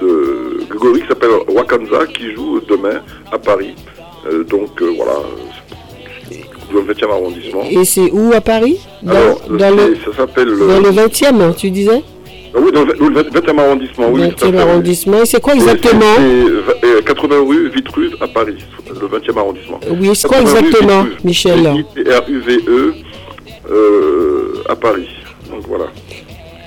de 0.00 0.64
Grégory 0.68 1.02
qui 1.02 1.08
s'appelle 1.08 1.30
Wakanza 1.48 2.06
qui 2.06 2.32
joue 2.32 2.60
demain 2.68 3.00
à 3.30 3.38
Paris. 3.38 3.74
Euh, 4.26 4.44
donc 4.44 4.80
euh, 4.82 4.92
voilà, 4.96 5.18
c'est 6.72 6.86
le 6.86 6.94
20e 6.94 7.10
arrondissement. 7.10 7.62
Et 7.70 7.84
c'est 7.84 8.10
où 8.12 8.32
à 8.34 8.40
Paris? 8.40 8.78
Dans, 9.02 9.12
Alors, 9.12 9.40
dans 9.48 9.70
le, 9.70 9.96
ça 10.04 10.16
s'appelle 10.16 10.48
dans 10.48 10.80
le 10.80 10.90
20e, 10.90 11.54
tu 11.54 11.70
disais? 11.70 12.02
Ah 12.54 12.58
Oui, 12.60 12.70
dans 12.72 12.84
le 12.84 12.92
dans 12.94 13.08
le 13.08 13.20
20e 13.22 13.58
arrondissement, 13.58 14.06
oui. 14.10 14.20
tout 14.36 14.44
à 14.44 14.48
20e 14.48 14.50
fait, 14.50 14.56
oui. 14.56 14.58
arrondissement. 14.58 15.22
Et 15.22 15.26
c'est 15.26 15.40
quoi 15.40 15.54
exactement 15.54 16.00
c'est- 16.16 16.76
c'est, 16.82 16.86
euh, 16.98 17.00
80 17.02 17.36
rue 17.46 17.68
Vitruve 17.70 18.16
à 18.20 18.28
Paris, 18.28 18.56
le 18.88 19.06
20e 19.08 19.38
arrondissement. 19.38 19.80
Oui, 20.00 20.10
c'est 20.14 20.28
quoi 20.28 20.38
80 20.38 20.52
rue 20.60 20.66
exactement, 20.66 21.04
Michel? 21.24 21.62
V-I-T-R-U-V-E, 21.62 22.94
euh, 23.70 24.54
à 24.68 24.76
Paris. 24.76 25.08
Donc 25.50 25.62
voilà. 25.68 25.86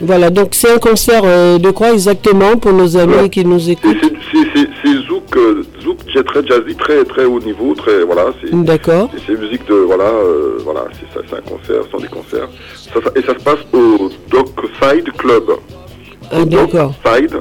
Voilà, 0.01 0.29
donc 0.29 0.49
c'est 0.51 0.71
un 0.71 0.77
concert 0.77 1.21
euh, 1.23 1.57
de 1.57 1.71
quoi 1.71 1.93
exactement 1.93 2.57
pour 2.57 2.73
nos 2.73 2.97
amis 2.97 3.29
qui 3.29 3.45
nous 3.45 3.69
écoutent? 3.69 3.95
C'est- 4.85 5.07
zouk, 5.07 5.35
euh, 5.37 5.63
zouk 5.83 5.97
très 6.25 6.45
jazzy, 6.45 6.75
très 6.75 7.03
très 7.05 7.25
haut 7.25 7.39
niveau, 7.39 7.73
très 7.75 8.03
voilà. 8.03 8.25
C'est 8.41 8.51
D'accord. 8.63 9.09
c'est- 9.25 9.33
musique 9.39 9.65
de 9.67 9.73
voilà, 9.73 10.05
euh, 10.05 10.57
voilà, 10.63 10.85
c'est 10.93 11.19
ça, 11.19 11.25
c'est 11.29 11.35
un 11.37 11.41
concert, 11.41 11.83
ce 11.85 11.91
sont 11.91 11.97
des 11.97 12.07
concerts. 12.07 12.49
Ça, 12.93 12.99
ça- 13.03 13.11
et 13.15 13.21
ça 13.21 13.33
se 13.37 13.43
passe 13.43 13.59
au 13.73 14.09
Dockside 14.29 15.11
Club. 15.17 15.43
Ah, 16.31 16.43
d'accord. 16.45 16.93
Side, 17.05 17.35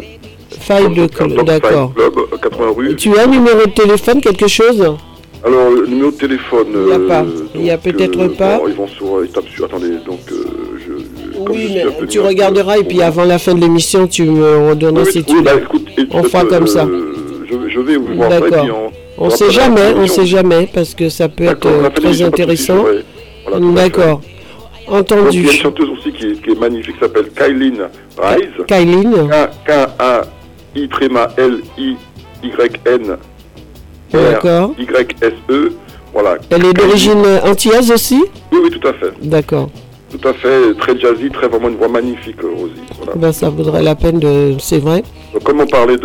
Faille 0.61 0.89
de 0.89 1.07
Dockside 1.07 1.45
d'accord. 1.45 1.93
Club, 1.95 2.13
euh, 2.33 2.37
80 2.37 2.73
rue. 2.77 2.97
Tu 2.97 3.17
as 3.19 3.25
un 3.25 3.27
numéro 3.27 3.65
de 3.67 3.71
téléphone, 3.71 4.21
quelque 4.21 4.49
chose? 4.49 4.81
Alors, 5.45 5.71
le 5.71 5.87
numéro 5.87 6.11
de 6.11 6.17
téléphone. 6.17 6.69
Il 6.75 6.81
n'y 6.87 6.93
a 6.93 6.95
euh, 6.97 7.09
pas. 7.09 7.25
Il 7.55 7.61
n'y 7.63 7.71
a 7.71 7.77
peut-être 7.79 8.19
euh, 8.19 8.29
pas. 8.31 8.59
bon, 8.59 8.69
ils 8.69 8.75
vont 8.75 8.89
sur. 8.89 9.23
Ils 9.23 9.31
tapent 9.31 9.49
sur. 9.49 9.67
Attendez, 9.67 9.91
donc. 10.07 10.21
euh, 10.33 10.45
comme 11.45 11.57
Oui, 11.57 11.71
mais 11.75 12.07
tu 12.07 12.21
regarderas 12.21 12.79
et 12.79 12.85
puis 12.85 13.03
avant 13.03 13.25
la 13.25 13.39
fin 13.39 13.55
de 13.55 13.61
l'émission, 13.61 14.07
tu 14.07 14.25
me 14.25 14.71
redonneras 14.71 15.05
Oui, 15.05 15.13
si 15.13 15.19
oui, 15.19 15.25
tu 15.27 15.43
bah, 15.43 15.53
veux. 15.57 16.07
On 16.13 16.23
fera 16.23 16.45
euh, 16.45 16.49
comme 16.49 16.67
ça. 16.67 16.87
Je, 17.63 17.69
je 17.71 17.81
vais 17.81 17.97
vous 17.97 18.15
voir 18.15 18.29
D'accord. 18.31 18.67
on. 19.19 19.27
On 19.27 19.31
sait 19.31 19.51
jamais, 19.51 19.81
on 19.93 19.95
solution. 20.07 20.15
sait 20.23 20.27
jamais, 20.27 20.69
parce 20.73 20.95
que 20.95 21.09
ça 21.09 21.29
peut 21.29 21.45
être 21.45 21.67
euh, 21.67 21.89
très 21.91 22.21
intéressant. 22.23 22.85
Voilà. 23.49 23.61
D'accord. 23.75 24.21
Donc, 24.21 24.25
il 24.87 24.93
y 24.93 24.97
a 24.97 24.99
Entendu. 24.99 25.41
une 25.43 25.51
chanteuse 25.51 25.89
aussi 25.91 26.13
qui 26.13 26.27
est, 26.27 26.43
qui 26.43 26.51
est 26.51 26.59
magnifique, 26.59 26.95
qui 26.97 27.01
s'appelle 27.01 27.29
Kylene 27.31 27.89
Rise. 28.19 28.67
Kylene. 28.67 29.29
K-A-I 29.67 30.89
tréma 30.89 31.29
L-I-Y-N. 31.37 33.17
D'accord. 34.13 34.73
Y-S-E. 34.79 35.73
Voilà. 36.13 36.37
Elle 36.51 36.67
est 36.67 36.73
d'origine 36.73 37.23
antillaise 37.45 37.91
aussi? 37.91 38.23
Oui, 38.53 38.59
oui, 38.65 38.71
tout 38.71 38.87
à 38.89 38.93
fait. 38.95 39.13
D'accord. 39.23 39.71
Tout 40.17 40.29
à 40.29 40.33
fait. 40.35 40.75
Très 40.79 40.99
jazzy, 40.99 41.29
très 41.31 41.49
vraiment 41.49 41.69
une 41.69 41.77
voix 41.77 41.89
magnifique, 41.89 42.37
euh, 42.45 42.49
Rosie. 42.57 42.73
Voilà. 42.99 43.13
Ben, 43.17 43.33
ça 43.33 43.49
vaudrait 43.51 43.83
la 43.83 43.95
peine 43.97 44.19
de. 44.21 44.55
C'est 44.61 44.79
vrai. 44.79 45.03
Donc, 45.33 45.43
comme 45.43 45.61
on 45.61 45.67
parlait 45.67 45.97
de, 45.97 46.03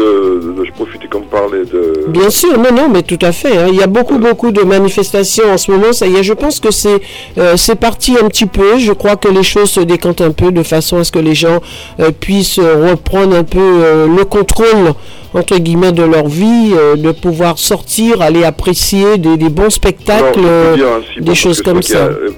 de- 0.58 0.66
Je 0.66 0.72
profitais 0.72 1.08
comme 1.08 1.24
on 1.24 1.36
parlait 1.36 1.64
de. 1.66 2.06
Bien 2.08 2.30
sûr, 2.32 2.58
non, 2.58 2.72
non, 2.74 2.90
mais 2.90 3.04
tout 3.04 3.20
à 3.22 3.32
fait. 3.32 3.56
hein. 3.58 3.68
Il 3.70 3.76
y 3.76 3.84
a 3.84 3.88
beaucoup, 3.88 4.18
beaucoup 4.18 4.52
de 4.52 4.62
manifestations 4.64 5.52
en 5.54 5.58
ce 5.58 5.70
moment. 5.72 5.94
Ça 5.94 6.08
y 6.08 6.16
est, 6.16 6.24
je 6.24 6.34
pense 6.34 6.60
que 6.60 6.72
c'est 6.72 7.00
euh, 7.38 7.56
c'est 7.56 7.76
parti 7.76 8.16
un 8.22 8.28
petit 8.28 8.48
peu. 8.48 8.80
Je 8.80 8.94
crois 8.94 9.16
que 9.16 9.28
les 9.30 9.44
choses 9.44 9.70
se 9.70 9.82
décantent 9.82 10.22
un 10.22 10.32
peu 10.32 10.52
de 10.52 10.64
façon 10.64 10.98
à 10.98 11.04
ce 11.04 11.12
que 11.12 11.20
les 11.20 11.36
gens 11.36 11.60
euh, 12.00 12.10
puissent 12.12 12.60
reprendre 12.60 13.36
un 13.36 13.44
peu 13.44 13.60
euh, 13.60 14.08
le 14.08 14.26
contrôle 14.26 14.94
entre 15.36 15.60
guillemets 15.60 15.92
de 15.92 16.02
leur 16.02 16.28
vie, 16.28 16.72
euh, 16.76 16.96
de 16.96 17.12
pouvoir 17.12 17.60
sortir, 17.60 18.20
aller 18.24 18.44
apprécier 18.44 19.20
des, 19.20 19.38
des 19.38 19.50
bons 19.50 19.70
spectacles, 19.70 20.40
euh, 20.44 20.76
dire, 20.76 20.88
hein, 20.88 21.02
si, 21.14 21.22
des 21.22 21.36
choses 21.36 21.62
comme 21.62 21.84
ça. 21.84 22.06
a, 22.06 22.08
euh, 22.08 22.30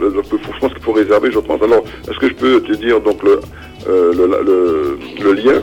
faut 0.91 0.97
réserver, 0.97 1.31
je 1.31 1.39
pense. 1.39 1.61
Alors, 1.61 1.83
est-ce 2.09 2.19
que 2.19 2.27
je 2.27 2.33
peux 2.33 2.61
te 2.61 2.73
dire 2.73 2.99
donc 3.01 3.21
le, 3.23 3.39
euh, 3.87 4.13
le, 4.13 4.27
le, 4.27 4.99
le 5.23 5.33
lien 5.33 5.61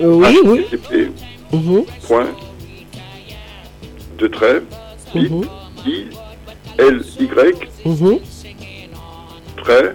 Euh, 0.00 0.06
oui, 0.06 0.66
Mhm. 1.52 1.84
point, 2.08 2.26
deux 4.18 4.28
traits, 4.30 4.62
bit, 5.14 5.30
I, 5.86 6.06
L, 6.78 7.02
Y, 7.20 7.68
Mhm. 7.84 8.18
trait, 9.62 9.94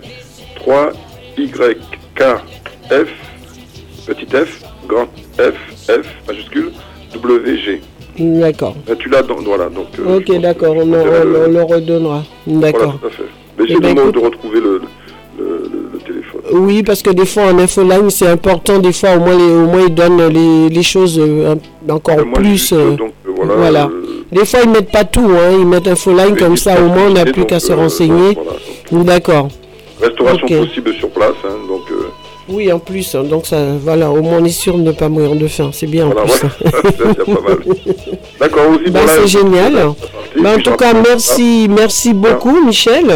3, 0.55 0.91
Y, 1.37 1.77
K, 2.15 2.23
F, 2.91 3.09
petit 4.05 4.27
f, 4.31 4.61
grand 4.87 5.07
F, 5.37 5.55
F, 5.89 6.07
majuscule, 6.27 6.71
W, 7.13 7.57
G. 7.57 7.81
D'accord. 8.19 8.75
Euh, 8.89 8.95
Tu 8.95 9.09
l'as 9.09 9.23
dans, 9.23 9.35
voilà, 9.41 9.69
donc. 9.69 9.87
euh, 9.99 10.17
Ok, 10.17 10.39
d'accord, 10.39 10.75
on, 10.75 10.81
on- 10.93 11.45
on 11.45 11.49
le 11.51 11.63
redonnera. 11.63 12.23
Voilà, 12.45 12.71
D'accord. 12.71 12.99
tout 12.99 13.07
à 13.07 13.09
fait. 13.09 13.23
Mais 13.57 13.65
Eh 13.67 13.73
c'est 13.73 13.79
ben, 13.79 13.89
le 13.89 13.95
moment 13.95 14.09
écoute- 14.09 14.21
de 14.21 14.25
retrouver 14.25 14.59
le, 14.61 14.81
le, 15.39 15.45
le- 15.45 15.89
le 15.93 15.99
téléphone. 15.99 16.41
Oui, 16.53 16.83
parce 16.83 17.01
que 17.01 17.09
des 17.11 17.25
fois 17.25 17.43
en 17.51 17.57
infoline, 17.59 18.09
c'est 18.09 18.27
important. 18.27 18.79
Des 18.79 18.93
fois, 18.93 19.15
au 19.15 19.19
moins, 19.19 19.35
les, 19.37 19.43
au 19.51 19.65
moins 19.65 19.81
ils 19.87 19.93
donnent 19.93 20.27
les, 20.27 20.69
les 20.69 20.83
choses 20.83 21.19
euh, 21.19 21.55
encore 21.89 22.17
moi, 22.25 22.33
plus. 22.39 22.49
juste, 22.57 22.73
euh, 22.73 22.91
donc, 22.95 23.11
euh, 23.27 23.31
voilà, 23.57 23.85
euh, 23.85 24.23
Des 24.31 24.45
fois, 24.45 24.59
ils 24.63 24.69
mettent 24.69 24.91
pas 24.91 25.03
tout. 25.03 25.27
Hein. 25.29 25.57
Ils 25.59 25.65
mettent 25.65 25.87
infoline 25.87 26.33
Mais 26.33 26.39
comme 26.39 26.57
ça. 26.57 26.79
Au 26.81 26.87
moins, 26.87 27.07
on 27.07 27.13
n'a 27.13 27.25
plus 27.25 27.45
qu'à 27.45 27.59
se 27.59 27.71
euh, 27.71 27.75
renseigner. 27.75 28.37
D'accord. 28.91 29.49
Restauration 30.01 30.47
possible 30.47 30.93
sur 30.93 31.09
place, 31.09 31.33
hein, 31.43 31.55
donc. 31.67 31.81
euh, 31.91 32.09
Oui, 32.49 32.71
en 32.71 32.77
plus. 32.79 33.15
hein, 33.15 33.23
Donc 33.23 33.47
ça, 33.47 33.57
voilà. 33.83 34.11
Au 34.11 34.21
moins, 34.21 34.37
on 34.39 34.45
est 34.45 34.49
sûr 34.49 34.77
de 34.77 34.83
ne 34.83 34.91
pas 34.91 35.09
mourir 35.09 35.35
de 35.35 35.47
faim. 35.47 35.71
C'est 35.73 35.87
bien 35.87 36.05
en 36.07 36.11
voilà, 36.11 36.27
plus. 36.27 36.47
voilà. 37.25 37.57
D'accord, 38.39 38.63
aussi. 38.71 38.91
Bah, 38.91 38.99
c'est 39.07 39.27
génial. 39.27 39.73
Bah, 40.39 40.51
en 40.55 40.59
tout 40.61 40.75
cas, 40.77 40.93
merci, 40.93 41.67
merci 41.69 42.13
beaucoup, 42.13 42.63
Michel. 42.65 43.11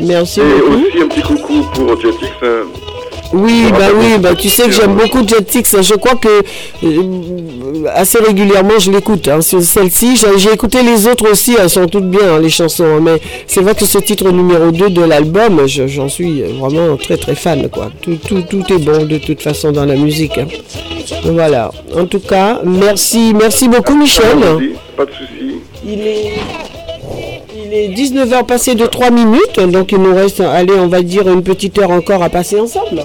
Merci 0.00 0.40
Et 0.40 0.44
beaucoup. 0.44 0.72
aussi 0.74 1.02
un 1.02 1.08
petit 1.08 1.22
coucou 1.22 1.62
pour 1.74 2.00
Jetix. 2.00 2.30
hein. 2.42 2.46
Oui, 3.34 3.64
bah 3.70 3.86
oui, 3.96 4.18
bah 4.18 4.34
tu 4.34 4.50
sais 4.50 4.64
que 4.64 4.72
j'aime 4.72 4.94
beaucoup 4.94 5.26
Jetix. 5.26 5.74
Je 5.80 5.94
crois 5.94 6.16
que 6.16 6.28
euh, 6.84 7.84
assez 7.94 8.18
régulièrement 8.18 8.78
je 8.78 8.90
l'écoute. 8.90 9.26
hein, 9.28 9.40
sur 9.40 9.62
celle-ci, 9.62 10.18
j'ai 10.36 10.52
écouté 10.52 10.82
les 10.82 11.06
autres 11.06 11.30
aussi. 11.30 11.56
Elles 11.58 11.70
sont 11.70 11.86
toutes 11.86 12.10
bien 12.10 12.34
hein, 12.34 12.38
les 12.40 12.50
chansons. 12.50 12.84
hein, 12.84 13.00
mais 13.00 13.20
c'est 13.46 13.62
vrai 13.62 13.74
que 13.74 13.86
ce 13.86 13.96
titre 13.98 14.30
numéro 14.30 14.70
2 14.70 14.90
de 14.90 15.02
l'album, 15.02 15.66
je- 15.66 15.86
j'en 15.86 16.10
suis 16.10 16.42
vraiment 16.42 16.96
très 16.98 17.16
très 17.16 17.34
fan. 17.34 17.70
Quoi. 17.70 17.90
Tout, 18.02 18.16
tout, 18.28 18.42
tout 18.42 18.70
est 18.70 18.78
bon 18.78 19.06
de 19.06 19.16
toute 19.16 19.40
façon 19.40 19.72
dans 19.72 19.86
la 19.86 19.96
musique. 19.96 20.36
hein. 20.36 20.48
Voilà. 21.24 21.70
En 21.96 22.04
tout 22.04 22.20
cas, 22.20 22.60
merci, 22.64 23.32
merci 23.34 23.66
beaucoup 23.66 23.96
Michel. 23.96 24.38
Vas-y, 24.40 24.72
Pas 24.94 25.06
de 25.06 25.10
souci. 25.10 25.56
Il 25.86 26.00
est, 26.06 26.34
il 27.72 27.78
est 27.78 27.88
19h 27.88 28.44
passé 28.44 28.74
de 28.74 28.84
3 28.84 29.10
minutes, 29.10 29.58
donc 29.70 29.92
il 29.92 29.98
nous 29.98 30.14
reste, 30.14 30.40
on 30.40 30.86
va 30.88 31.02
dire 31.02 31.28
une 31.28 31.42
petite 31.42 31.78
heure 31.78 31.90
encore 31.90 32.22
à 32.22 32.28
passer 32.28 32.60
ensemble. 32.60 33.04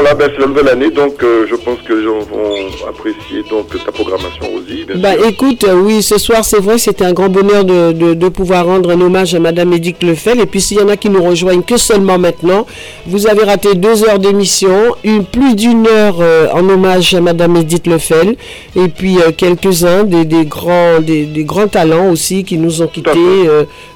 Voilà, 0.00 0.14
ben, 0.14 0.30
c'est 0.32 0.40
la 0.40 0.46
nouvelle 0.46 0.68
année, 0.68 0.90
donc 0.92 1.20
euh, 1.24 1.44
je 1.50 1.56
pense 1.56 1.80
que 1.82 1.92
les 1.92 2.04
gens 2.04 2.20
vont 2.20 2.54
apprécier 2.88 3.42
donc 3.50 3.66
ta 3.84 3.90
programmation 3.90 4.46
aussi. 4.54 4.84
bien 4.84 4.96
Bah 4.96 5.14
sûr. 5.14 5.26
écoute, 5.26 5.64
euh, 5.64 5.74
oui, 5.74 6.02
ce 6.02 6.18
soir, 6.18 6.44
c'est 6.44 6.60
vrai, 6.60 6.78
c'était 6.78 7.04
un 7.04 7.12
grand 7.12 7.28
bonheur 7.28 7.64
de, 7.64 7.90
de- 7.90 8.14
de 8.14 8.28
pouvoir 8.28 8.66
rendre 8.66 8.90
un 8.90 9.00
hommage 9.00 9.34
à 9.34 9.40
Madame 9.40 9.72
Edith 9.72 10.04
Lefel. 10.04 10.38
Et 10.40 10.46
puis 10.46 10.60
s'il 10.60 10.78
y 10.78 10.80
en 10.80 10.88
a 10.88 10.96
qui 10.96 11.10
nous 11.10 11.20
rejoignent 11.22 11.62
que 11.62 11.76
seulement 11.76 12.16
maintenant, 12.16 12.64
vous 13.06 13.26
avez 13.26 13.42
raté 13.42 13.74
deux 13.74 14.04
heures 14.04 14.20
d'émission, 14.20 14.94
une, 15.02 15.24
plus 15.24 15.56
d'une 15.56 15.84
heure 15.88 16.18
euh, 16.20 16.46
en 16.52 16.68
hommage 16.68 17.12
à 17.14 17.20
Madame 17.20 17.56
Edith 17.56 17.88
Lefel, 17.88 18.36
et 18.76 18.86
puis 18.86 19.16
euh, 19.18 19.32
quelques-uns 19.36 20.04
des, 20.04 20.24
des 20.24 20.44
grands, 20.44 21.00
des, 21.00 21.24
des 21.24 21.42
grands 21.44 21.66
talents 21.66 22.10
aussi 22.12 22.44
qui 22.44 22.56
nous 22.56 22.82
ont 22.82 22.86
quittés, 22.86 23.10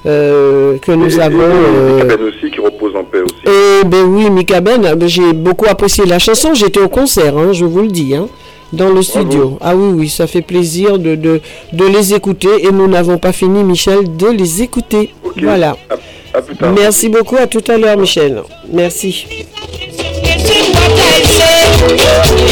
que 0.03 0.91
nous 0.91 1.17
Et- 1.17 1.21
avons. 1.21 1.99
et 1.99 2.03
Ben 2.03 2.19
aussi 2.23 2.51
qui 2.51 2.59
repose 2.59 2.93
en. 2.95 3.03
Eh 3.45 3.83
ben 3.85 4.03
oui, 4.05 4.29
Mika 4.29 4.61
Ben, 4.61 4.83
euh, 4.85 4.95
ben, 4.95 5.07
j'ai 5.07 5.33
beaucoup 5.33 5.65
apprécié 5.67 6.05
la 6.05 6.19
chanson. 6.19 6.53
J'étais 6.53 6.79
au 6.79 6.87
concert, 6.87 7.37
hein, 7.37 7.51
je 7.51 7.65
vous 7.65 7.81
le 7.81 7.89
dis, 7.89 8.15
hein, 8.15 8.27
dans 8.71 8.89
le 8.89 9.01
studio. 9.01 9.57
Ah 9.61 9.75
oui, 9.75 9.91
oui, 9.93 10.09
ça 10.09 10.27
fait 10.27 10.41
plaisir 10.41 10.97
de, 10.97 11.15
de, 11.15 11.41
de 11.73 11.85
les 11.85 12.13
écouter. 12.13 12.65
Et 12.65 12.71
nous 12.71 12.87
n'avons 12.87 13.17
pas 13.17 13.33
fini, 13.33 13.63
Michel, 13.63 14.15
de 14.15 14.27
les 14.27 14.61
écouter. 14.61 15.13
Voilà. 15.41 15.75
À 16.33 16.41
plus 16.41 16.55
tard. 16.55 16.71
Merci 16.73 17.09
beaucoup. 17.09 17.35
À 17.35 17.47
tout 17.47 17.63
à 17.67 17.77
l'heure, 17.77 17.97
Michel. 17.97 18.41
Merci. 18.71 19.25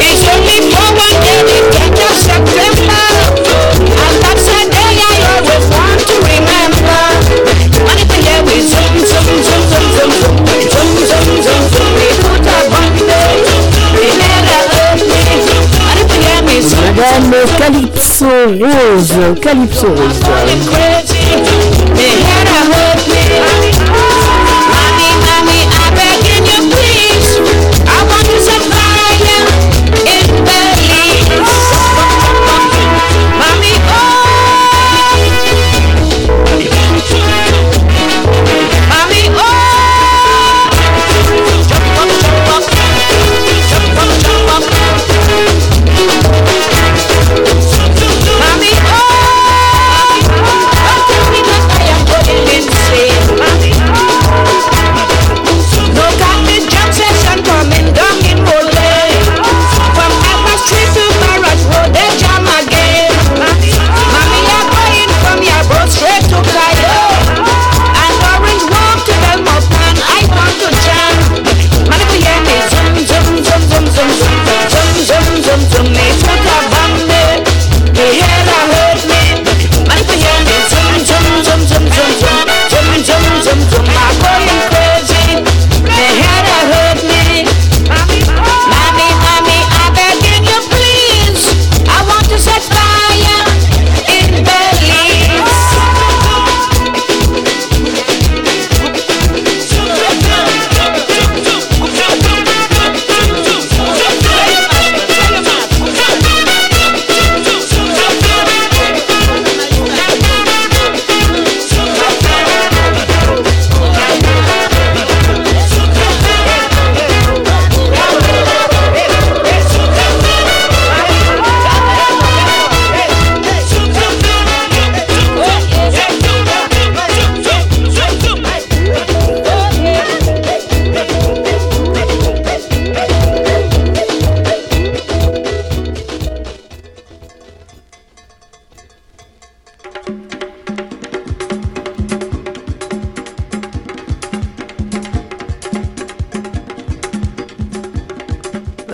It's 0.03 0.27
only 0.27 0.71
for 0.71 0.91
one 0.91 1.15
day, 2.45 2.70
Madame 16.95 17.47
Calypso 17.57 18.27
Rose. 18.59 19.39
Calypso 19.41 19.87
Rose. 19.87 20.91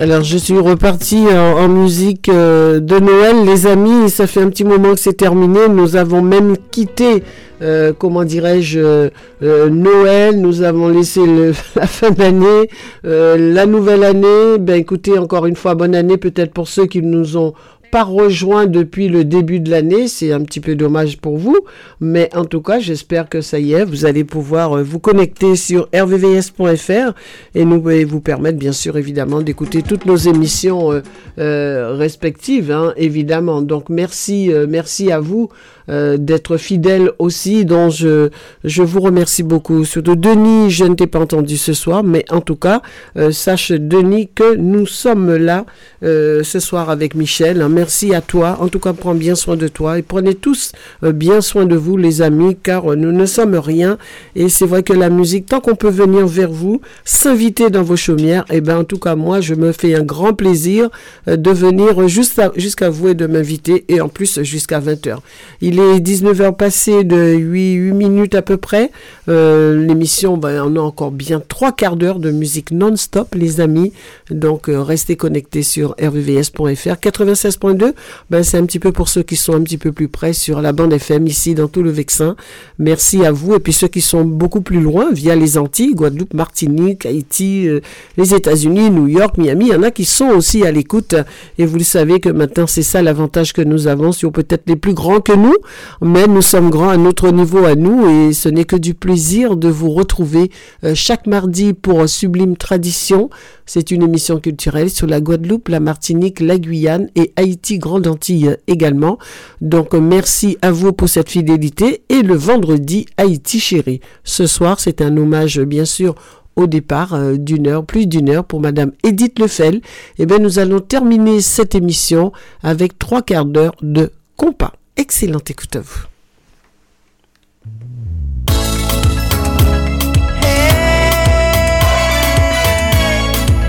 Alors 0.09 0.23
je 0.23 0.37
suis 0.37 0.57
reparti 0.57 1.25
en, 1.29 1.57
en 1.59 1.67
musique 1.67 2.29
euh, 2.29 2.79
de 2.79 2.97
Noël, 2.97 3.43
les 3.45 3.67
amis. 3.67 4.09
Ça 4.09 4.25
fait 4.25 4.39
un 4.39 4.49
petit 4.49 4.63
moment 4.63 4.93
que 4.93 5.01
c'est 5.01 5.17
terminé. 5.17 5.67
Nous 5.69 5.97
avons 5.97 6.21
même 6.21 6.55
quitté, 6.71 7.23
euh, 7.61 7.91
comment 7.91 8.23
dirais-je, 8.23 8.79
euh, 8.79 9.09
euh, 9.43 9.69
Noël. 9.69 10.39
Nous 10.39 10.61
avons 10.61 10.87
laissé 10.87 11.19
la 11.75 11.87
fin 11.87 12.11
d'année, 12.11 12.69
euh, 13.05 13.53
la 13.53 13.65
nouvelle 13.65 14.05
année. 14.05 14.57
Ben 14.61 14.75
écoutez, 14.79 15.17
encore 15.19 15.45
une 15.45 15.57
fois, 15.57 15.75
bonne 15.75 15.93
année 15.93 16.15
peut-être 16.15 16.53
pour 16.53 16.69
ceux 16.69 16.85
qui 16.85 17.01
nous 17.01 17.35
ont 17.35 17.53
pas 17.91 18.03
rejoints 18.03 18.65
depuis 18.65 19.07
le 19.07 19.23
début 19.23 19.59
de 19.59 19.69
l'année. 19.69 20.07
C'est 20.07 20.31
un 20.31 20.41
petit 20.41 20.59
peu 20.59 20.75
dommage 20.75 21.17
pour 21.17 21.37
vous. 21.37 21.57
Mais 21.99 22.29
en 22.35 22.45
tout 22.45 22.61
cas, 22.61 22.79
j'espère 22.79 23.29
que 23.29 23.41
ça 23.41 23.59
y 23.59 23.73
est, 23.73 23.85
vous 23.85 24.05
allez 24.05 24.23
pouvoir 24.23 24.77
euh, 24.77 24.83
vous 24.83 24.99
connecter 24.99 25.55
sur 25.55 25.89
rvvs.fr 25.93 27.13
et 27.55 27.65
nous 27.65 27.83
vous 28.07 28.21
permettre, 28.21 28.57
bien 28.57 28.71
sûr, 28.71 28.97
évidemment, 28.97 29.41
d'écouter 29.41 29.81
toutes 29.81 30.05
nos 30.05 30.17
émissions 30.17 30.91
euh, 30.91 31.01
euh, 31.39 31.95
respectives, 31.95 32.71
hein, 32.71 32.93
évidemment. 32.97 33.61
Donc, 33.61 33.89
merci, 33.89 34.51
merci 34.67 35.11
à 35.11 35.19
vous 35.19 35.49
euh, 35.89 36.17
d'être 36.17 36.57
fidèles 36.57 37.11
aussi, 37.19 37.65
dont 37.65 37.89
je, 37.89 38.29
je 38.63 38.83
vous 38.83 38.99
remercie 38.99 39.43
beaucoup. 39.43 39.85
Surtout 39.85 40.15
Denis, 40.15 40.69
je 40.69 40.83
ne 40.85 40.95
t'ai 40.95 41.07
pas 41.07 41.19
entendu 41.19 41.57
ce 41.57 41.73
soir, 41.73 42.03
mais 42.03 42.25
en 42.29 42.41
tout 42.41 42.55
cas, 42.55 42.81
euh, 43.17 43.31
sache 43.31 43.71
Denis 43.71 44.29
que 44.33 44.55
nous 44.55 44.85
sommes 44.85 45.35
là 45.35 45.65
euh, 46.03 46.43
ce 46.43 46.59
soir 46.59 46.89
avec 46.89 47.15
Michel. 47.15 47.61
hein. 47.61 47.69
Merci 47.69 48.13
à 48.13 48.21
toi. 48.21 48.57
En 48.59 48.67
tout 48.67 48.79
cas, 48.79 48.93
prends 48.93 49.15
bien 49.15 49.35
soin 49.35 49.55
de 49.55 49.67
toi 49.67 49.97
et 49.97 50.01
prenez 50.01 50.35
tous 50.35 50.71
bien 51.01 51.41
soin 51.41 51.65
de 51.65 51.75
vous, 51.75 51.97
les 51.97 52.21
amis, 52.21 52.57
car 52.61 52.85
nous 52.95 53.11
ne 53.11 53.25
sommes 53.25 53.55
rien. 53.55 53.97
Et 54.35 54.49
c'est 54.49 54.65
vrai 54.65 54.83
que 54.83 54.93
la 54.93 55.09
musique, 55.09 55.45
tant 55.47 55.59
qu'on 55.61 55.75
peut 55.75 55.89
venir 55.89 56.27
vers 56.27 56.51
vous, 56.51 56.81
s'inviter 57.05 57.69
dans 57.69 57.83
vos 57.83 57.95
chaumières, 57.95 58.45
et 58.51 58.61
ben 58.61 58.79
en 58.79 58.83
tout 58.83 58.99
cas, 58.99 59.15
moi, 59.15 59.41
je 59.41 59.53
me 59.55 59.71
fais 59.71 59.95
un 59.95 60.03
grand 60.03 60.33
plaisir 60.33 60.89
de 61.27 61.51
venir 61.51 62.07
juste 62.07 62.39
à- 62.39 62.51
jusqu'à 62.55 62.89
vous 62.89 63.09
et 63.09 63.13
de 63.15 63.25
m'inviter, 63.27 63.85
et 63.87 64.01
en 64.01 64.09
plus 64.09 64.41
jusqu'à 64.43 64.79
20h. 64.79 65.17
Il 65.61 65.76
est 65.79 65.99
19h 65.99 66.55
passé 66.55 67.03
de 67.03 67.33
8, 67.33 67.73
8 67.73 67.93
minutes 67.93 68.35
à 68.35 68.41
peu 68.41 68.57
près. 68.57 68.91
Euh, 69.29 69.85
L'émission, 69.85 70.37
ben, 70.37 70.63
on 70.65 70.75
a 70.75 70.79
encore 70.79 71.11
bien 71.11 71.41
trois 71.45 71.71
quarts 71.71 71.95
d'heure 71.95 72.19
de 72.19 72.31
musique 72.31 72.71
non-stop, 72.71 73.35
les 73.35 73.59
amis. 73.59 73.93
Donc, 74.29 74.69
euh, 74.69 74.81
restez 74.81 75.15
connectés 75.15 75.63
sur 75.63 75.95
rvvs.fr. 76.01 76.95
96.2, 76.99 77.93
ben, 78.29 78.43
c'est 78.43 78.57
un 78.57 78.65
petit 78.65 78.79
peu 78.79 78.91
pour 78.91 79.09
ceux 79.09 79.23
qui 79.23 79.35
sont 79.35 79.53
un 79.53 79.61
petit 79.61 79.77
peu 79.77 79.91
plus 79.91 80.07
près 80.07 80.33
sur 80.33 80.61
la 80.61 80.73
bande 80.73 80.93
FM 80.93 81.27
ici 81.27 81.55
dans 81.55 81.67
tout 81.67 81.83
le 81.83 81.91
Vexin. 81.91 82.35
Merci 82.79 83.25
à 83.25 83.31
vous. 83.31 83.55
Et 83.55 83.59
puis 83.59 83.73
ceux 83.73 83.87
qui 83.87 84.01
sont 84.01 84.23
beaucoup 84.23 84.61
plus 84.61 84.81
loin 84.81 85.11
via 85.11 85.35
les 85.35 85.57
Antilles, 85.57 85.95
Guadeloupe, 85.95 86.33
Martinique, 86.33 87.05
Haïti, 87.05 87.67
euh, 87.67 87.81
les 88.17 88.33
États-Unis, 88.33 88.89
New 88.89 89.07
York, 89.07 89.37
Miami, 89.37 89.67
il 89.67 89.71
y 89.73 89.75
en 89.75 89.83
a 89.83 89.91
qui 89.91 90.05
sont 90.05 90.29
aussi 90.29 90.65
à 90.65 90.71
l'écoute. 90.71 91.15
Et 91.57 91.65
vous 91.65 91.77
le 91.77 91.83
savez 91.83 92.19
que 92.19 92.29
maintenant, 92.29 92.67
c'est 92.67 92.83
ça 92.83 93.01
l'avantage 93.01 93.53
que 93.53 93.61
nous 93.61 93.87
avons 93.87 94.11
sur 94.11 94.31
peut-être 94.31 94.63
les 94.67 94.75
plus 94.75 94.93
grands 94.93 95.19
que 95.19 95.33
nous, 95.33 95.55
mais 96.01 96.27
nous 96.27 96.41
sommes 96.41 96.69
grands 96.69 96.89
à 96.89 96.97
notre 96.97 97.31
niveau 97.31 97.65
à 97.65 97.75
nous 97.75 98.09
et 98.09 98.33
ce 98.33 98.49
n'est 98.49 98.65
que 98.65 98.75
du 98.75 98.93
plaisir 98.93 99.57
de 99.57 99.69
vous 99.69 99.91
retrouver 99.91 100.51
euh, 100.83 100.93
chaque 100.95 101.27
mardi 101.27 101.73
pour 101.73 102.07
Sublime 102.07 102.57
Tradition. 102.57 103.29
C'est 103.65 103.91
une 103.91 104.03
émission 104.03 104.39
culturelle 104.39 104.89
sur 104.89 105.07
la 105.07 105.19
Guadeloupe, 105.19 105.67
la 105.67 105.79
Martinique, 105.79 106.39
la 106.39 106.57
Guyane 106.57 107.09
et 107.15 107.33
Haïti, 107.35 107.79
Grande 107.79 108.07
Antilles 108.07 108.57
également. 108.67 109.17
Donc 109.61 109.93
merci 109.93 110.57
à 110.61 110.71
vous 110.71 110.93
pour 110.93 111.09
cette 111.09 111.29
fidélité 111.29 112.03
et 112.09 112.21
le 112.21 112.35
vendredi 112.35 113.05
Haïti 113.17 113.59
chéri. 113.59 113.99
Ce 114.23 114.47
soir, 114.47 114.79
c'est 114.79 115.01
un 115.01 115.15
hommage 115.17 115.59
bien 115.59 115.85
sûr 115.85 116.15
au 116.57 116.67
départ 116.67 117.13
euh, 117.13 117.37
d'une 117.37 117.67
heure, 117.67 117.85
plus 117.85 118.07
d'une 118.07 118.29
heure 118.29 118.43
pour 118.43 118.59
Madame 118.59 118.91
Edith 119.03 119.39
Lefel. 119.39 119.81
Et 120.17 120.25
bien 120.25 120.39
nous 120.39 120.59
allons 120.59 120.81
terminer 120.81 121.39
cette 121.39 121.75
émission 121.75 122.33
avec 122.63 122.99
trois 122.99 123.21
quarts 123.21 123.45
d'heure 123.45 123.75
de 123.81 124.11
compas. 124.35 124.73
Excellente 124.97 125.51
écoute 125.51 125.75
à 125.75 125.79
vous. 125.79 126.05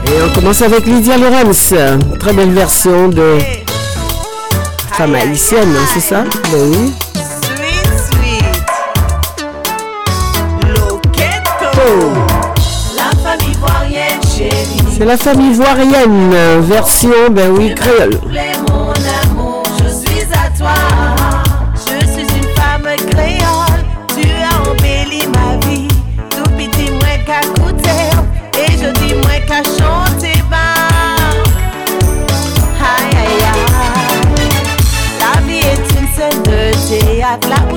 Et 0.06 0.22
on 0.22 0.34
commence 0.34 0.62
avec 0.62 0.86
Lydia 0.86 1.18
Lorenz, 1.18 1.74
très 2.18 2.32
belle 2.32 2.52
version 2.52 3.08
de 3.08 3.38
femme 4.92 5.14
haïtienne, 5.14 5.76
hein, 5.76 5.86
c'est 5.92 6.00
ça? 6.00 6.24
Ben 6.50 6.70
oui. 6.70 6.94
La 12.96 13.10
famille 13.22 13.52
ivoirienne 13.54 14.22
chérie. 14.34 14.82
C'est 14.96 15.04
la 15.04 15.16
famille 15.18 15.50
ivoirienne, 15.50 16.60
version, 16.62 17.30
ben 17.30 17.50
oui, 17.50 17.74
créole. 17.74 18.16
Voulez 18.22 18.52
mon 18.68 18.92
amour, 19.30 19.62
je 19.84 19.88
suis 19.90 20.22
à 20.32 20.50
toi. 20.58 20.74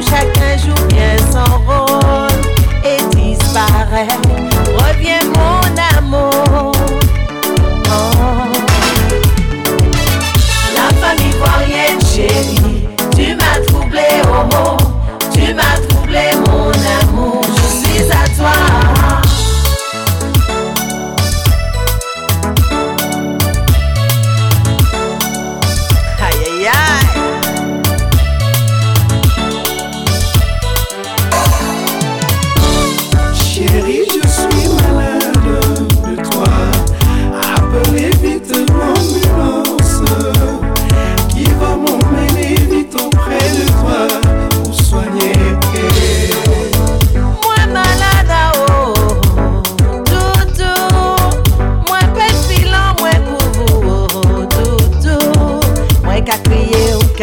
Chacun 0.01 0.57
joue 0.57 0.87
bien 0.87 1.15
son 1.31 1.51
rôle. 1.65 2.29
Et 2.83 3.01
disparaît. 3.15 4.07
Reviens, 4.75 5.25
mon 5.35 5.61
amour. 5.97 6.71
Oh. 7.85 8.11
La 10.75 10.87
famille 10.99 11.29
ivoirienne 11.29 12.01
chérie, 12.01 12.87
tu 13.15 13.35
m'as 13.35 13.59
troublé 13.67 14.07
homo, 14.25 14.77
tu 14.77 14.80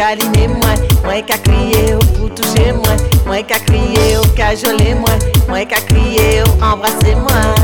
taline 0.09 0.47
mwen 0.47 0.79
Mwen 1.03 1.25
ka 1.25 1.37
kriye 1.45 1.93
ou 1.95 2.05
pou 2.17 2.29
touche 2.29 2.73
mwen 2.73 2.99
Mwen 3.27 3.45
ka 3.45 3.61
kriye 3.67 4.17
ou 4.17 4.33
ka 4.37 4.53
jole 4.55 4.95
mwen 5.03 5.25
Mwen 5.47 5.69
ka 5.69 5.81
kriye 5.91 6.43
ou 6.47 6.57
embrase 6.71 7.15
mwen. 7.23 7.58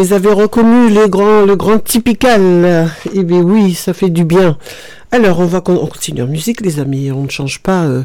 Les 0.00 0.12
avez 0.14 0.32
reconnus, 0.32 0.90
les 0.92 1.08
grands, 1.08 1.44
le 1.44 1.56
grand 1.56 1.78
typical. 1.78 2.88
Eh 3.14 3.22
bien 3.22 3.40
oui, 3.40 3.74
ça 3.74 3.92
fait 3.92 4.08
du 4.10 4.24
bien. 4.24 4.56
Alors, 5.12 5.40
on 5.40 5.46
va 5.46 5.60
con- 5.60 5.78
on 5.82 5.86
continue 5.86 6.22
en 6.22 6.26
musique, 6.26 6.60
les 6.62 6.78
amis. 6.80 7.10
On 7.12 7.24
ne 7.24 7.28
change 7.28 7.60
pas. 7.60 7.84
euh, 7.84 8.04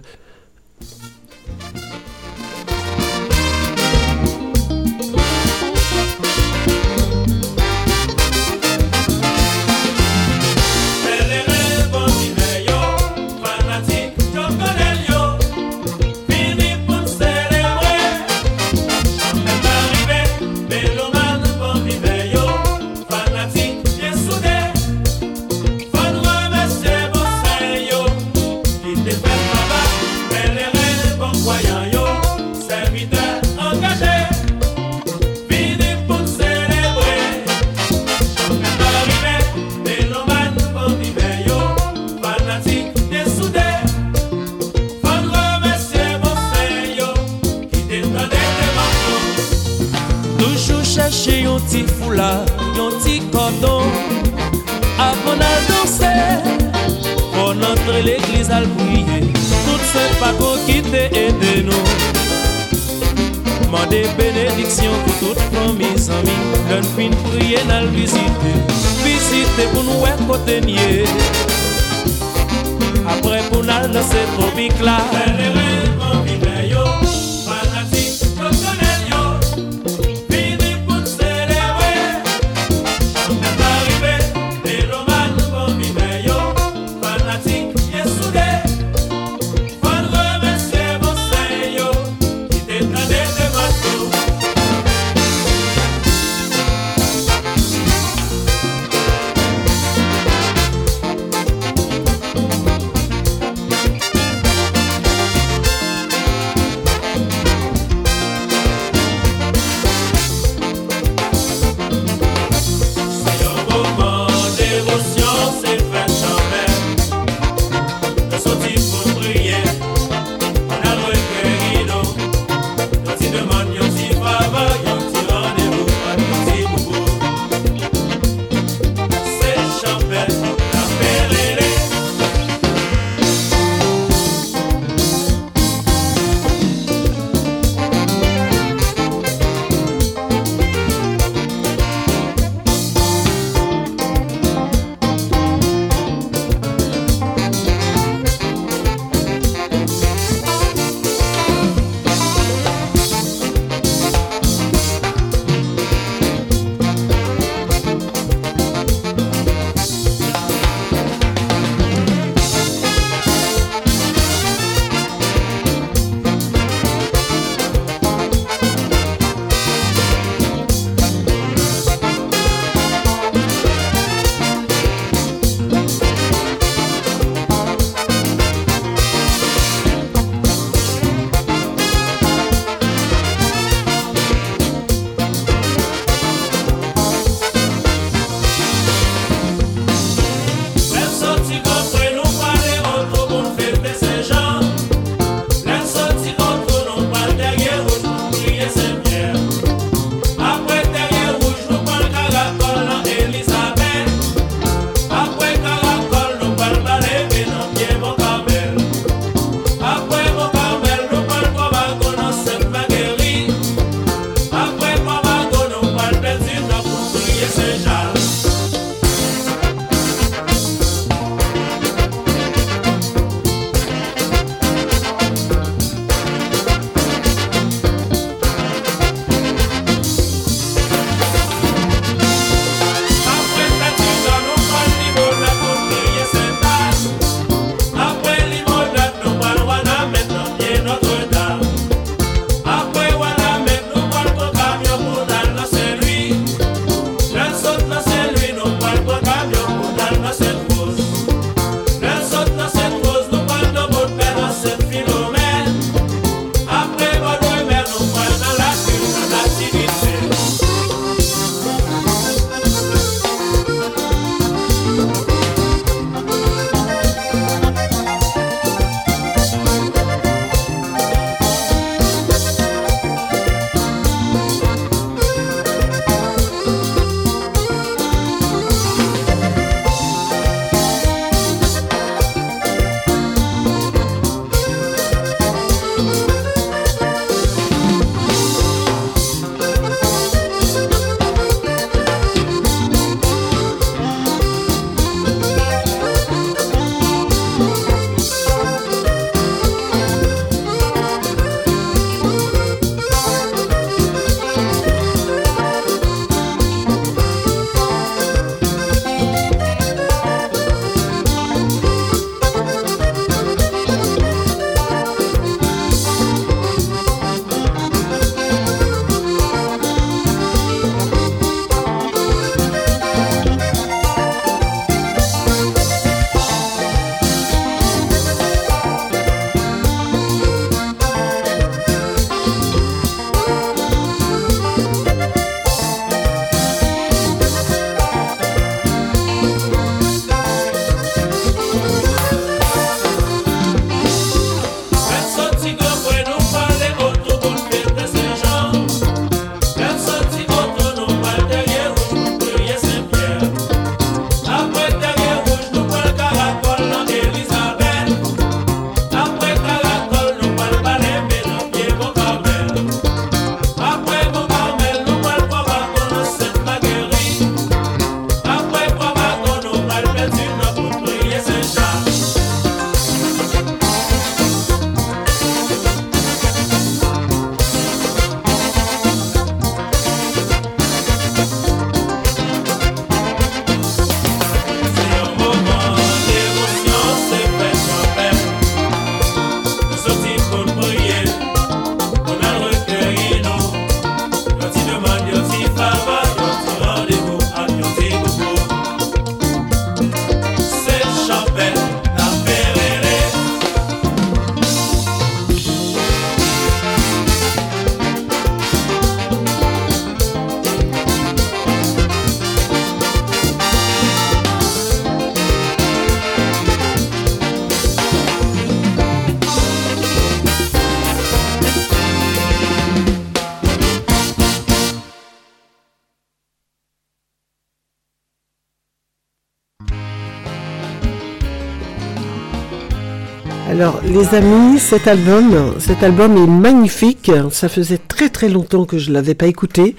les 434.12 434.34
amis, 434.34 434.80
cet 434.80 435.08
album, 435.08 435.76
cet 435.80 436.04
album 436.04 436.38
est 436.38 436.48
magnifique. 436.48 437.32
Ça 437.52 437.70
faisait 437.70 437.98
très 437.98 438.30
très 438.30 438.50
longtemps 438.50 438.86
que 438.86 438.98
je 438.98 439.12
l'avais 439.12 439.36
pas 439.36 439.48
écouté. 439.48 439.96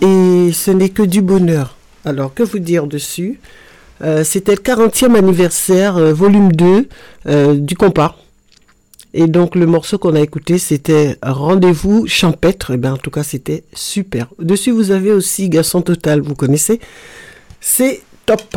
Et 0.00 0.50
ce 0.52 0.70
n'est 0.70 0.88
que 0.88 1.02
du 1.02 1.22
bonheur. 1.22 1.76
Alors, 2.04 2.34
que 2.34 2.42
vous 2.42 2.58
dire 2.58 2.86
dessus? 2.86 3.40
Euh, 4.02 4.24
C'était 4.24 4.54
le 4.54 4.60
40e 4.60 5.14
anniversaire, 5.16 5.96
euh, 5.96 6.12
volume 6.12 6.52
2, 6.52 6.88
euh, 7.26 7.54
du 7.54 7.76
compas. 7.76 8.16
Et 9.12 9.26
donc, 9.26 9.54
le 9.54 9.66
morceau 9.66 9.98
qu'on 9.98 10.14
a 10.14 10.20
écouté, 10.20 10.58
c'était 10.58 11.16
Rendez-vous 11.22 12.06
champêtre. 12.06 12.72
Et 12.72 12.76
bien, 12.76 12.94
en 12.94 12.98
tout 12.98 13.10
cas, 13.10 13.22
c'était 13.22 13.64
super. 13.72 14.28
Dessus, 14.38 14.72
vous 14.72 14.90
avez 14.90 15.12
aussi 15.12 15.48
Garçon 15.48 15.82
Total, 15.82 16.20
vous 16.20 16.34
connaissez 16.34 16.80
C'est 17.60 18.02
top. 18.26 18.56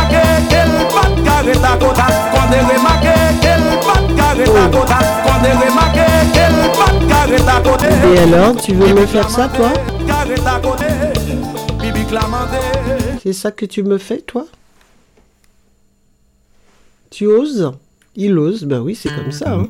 Et 8.13 8.19
alors, 8.19 8.55
tu 8.57 8.73
veux 8.73 8.93
me 8.93 9.05
faire 9.05 9.29
ça 9.29 9.47
toi 9.47 9.69
ta. 9.69 9.69
C'est 13.23 13.33
ça 13.33 13.51
que 13.51 13.65
tu 13.65 13.83
me 13.83 13.97
fais 13.97 14.19
toi 14.19 14.45
Tu 17.09 17.25
oses 17.27 17.71
Il 18.15 18.37
ose, 18.37 18.63
ben 18.65 18.79
oui, 18.79 18.95
c'est 18.95 19.09
comme 19.15 19.31
ça. 19.31 19.51
hein. 19.53 19.67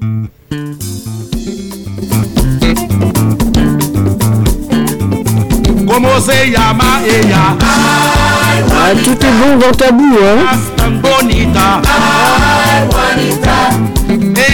Ah, 8.74 8.92
tout 9.04 9.26
est 9.26 9.32
bon 9.40 9.58
dans 9.58 9.72
Tabou, 9.72 10.18
hein 10.24 10.46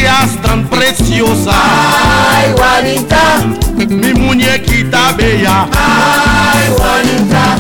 es 0.03 0.41
tan 0.41 0.67
preciosa. 0.67 1.51
Ay, 1.53 2.53
Juanita. 2.55 3.45
Mi 3.87 4.13
muñequita 4.13 5.13
bella. 5.13 5.67
Ay, 5.73 6.73
Juanita. 6.77 7.57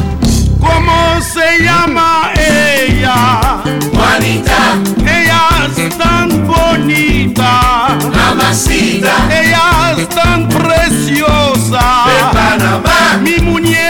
¿Cómo 0.59 1.21
se 1.21 1.63
llama 1.63 2.31
ella? 2.35 3.61
Juanita. 3.93 4.77
Ella 5.05 5.49
es 5.75 5.97
tan 5.97 6.47
bonita. 6.47 7.97
Mamacita. 8.15 9.13
Ella 9.31 9.95
es 9.97 10.09
tan 10.09 10.47
preciosa. 10.47 12.05
De 12.07 12.37
Panamá. 12.37 13.19
Mi 13.21 13.37
muñequita 13.39 13.86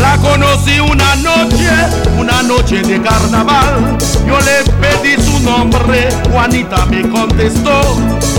La 0.00 0.16
conocí 0.16 0.80
una 0.80 1.14
noche, 1.16 1.70
una 2.18 2.42
noche 2.42 2.82
de 2.82 3.00
carnaval. 3.00 3.98
Yo 4.26 4.38
le 4.40 4.64
pedí 4.80 5.22
su 5.22 5.40
nombre, 5.40 6.08
Juanita 6.30 6.86
me 6.86 7.08
contestó 7.08 7.80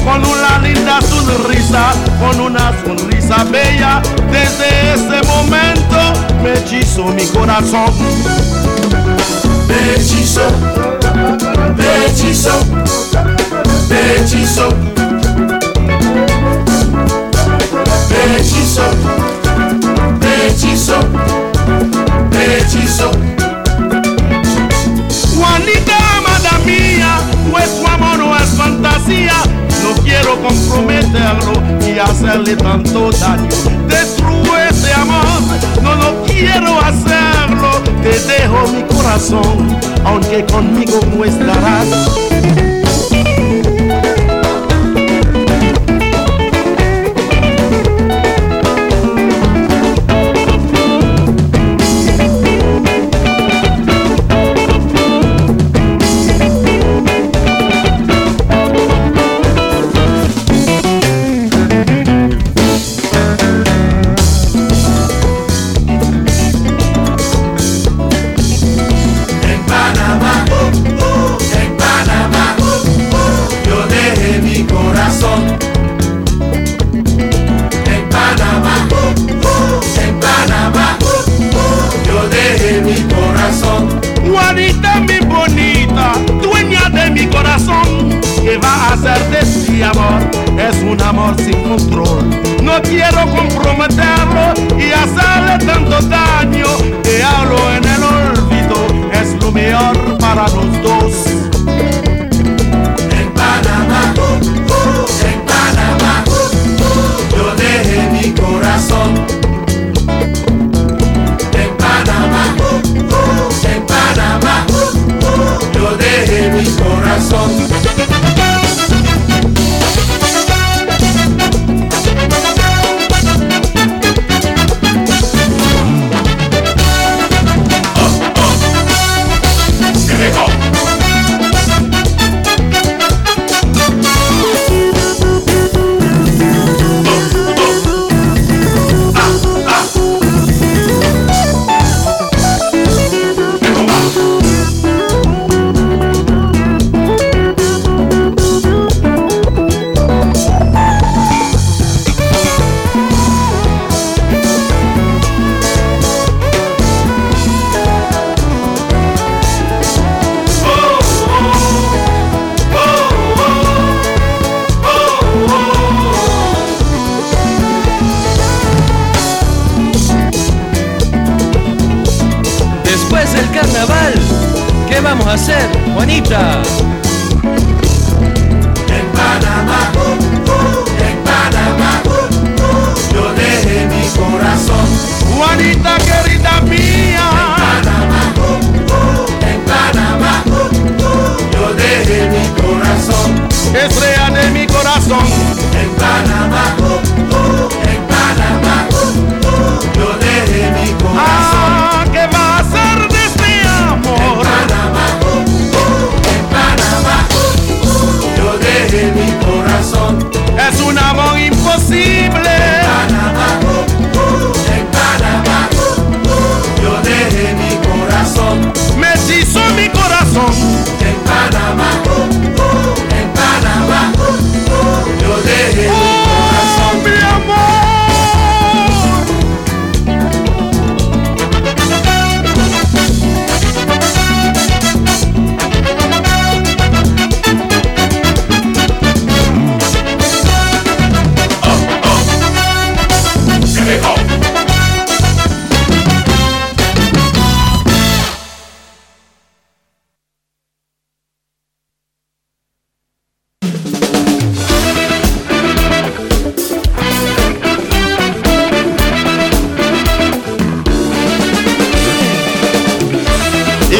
con 0.04 0.26
una 0.26 0.60
linda 0.60 1.00
sonrisa, 1.02 1.92
con 2.20 2.40
una 2.40 2.74
sonrisa 2.84 3.44
bella. 3.46 4.02
Desde 4.32 4.94
ese 4.94 5.28
momento 5.28 5.98
me 6.44 6.54
hechizó 6.54 7.06
mi 7.06 7.26
corazón. 7.28 7.94
Me 9.68 9.96
hechizó, 9.96 10.48
me 11.78 12.06
hechizó, 12.06 12.52
me 13.90 14.16
hechizó. 14.16 14.70
Me 18.10 18.38
hechizó, 18.38 18.84
me 20.20 20.48
hechizó, 20.48 21.00
Juanita, 25.36 25.98
amada 26.18 26.58
mía, 26.66 27.20
pues 27.52 27.70
tu 27.78 27.86
amor 27.86 28.18
no 28.18 28.38
es 28.38 28.50
fantasía. 28.52 29.34
No 29.84 30.02
quiero 30.04 30.42
comprometerlo 30.42 31.52
y 31.86 32.00
hacerle 32.00 32.56
tanto 32.56 33.12
daño. 33.12 33.50
Destruye 33.90 34.70
ese 34.70 34.94
amor, 34.94 35.42
no 35.82 35.96
lo 35.96 36.24
quiero 36.24 36.80
hacerlo. 36.80 37.82
Te 38.04 38.18
dejo 38.20 38.68
mi 38.72 38.84
corazón, 38.84 39.78
aunque 40.06 40.46
conmigo 40.46 41.02
no 41.14 41.26
estarás. 41.26 42.71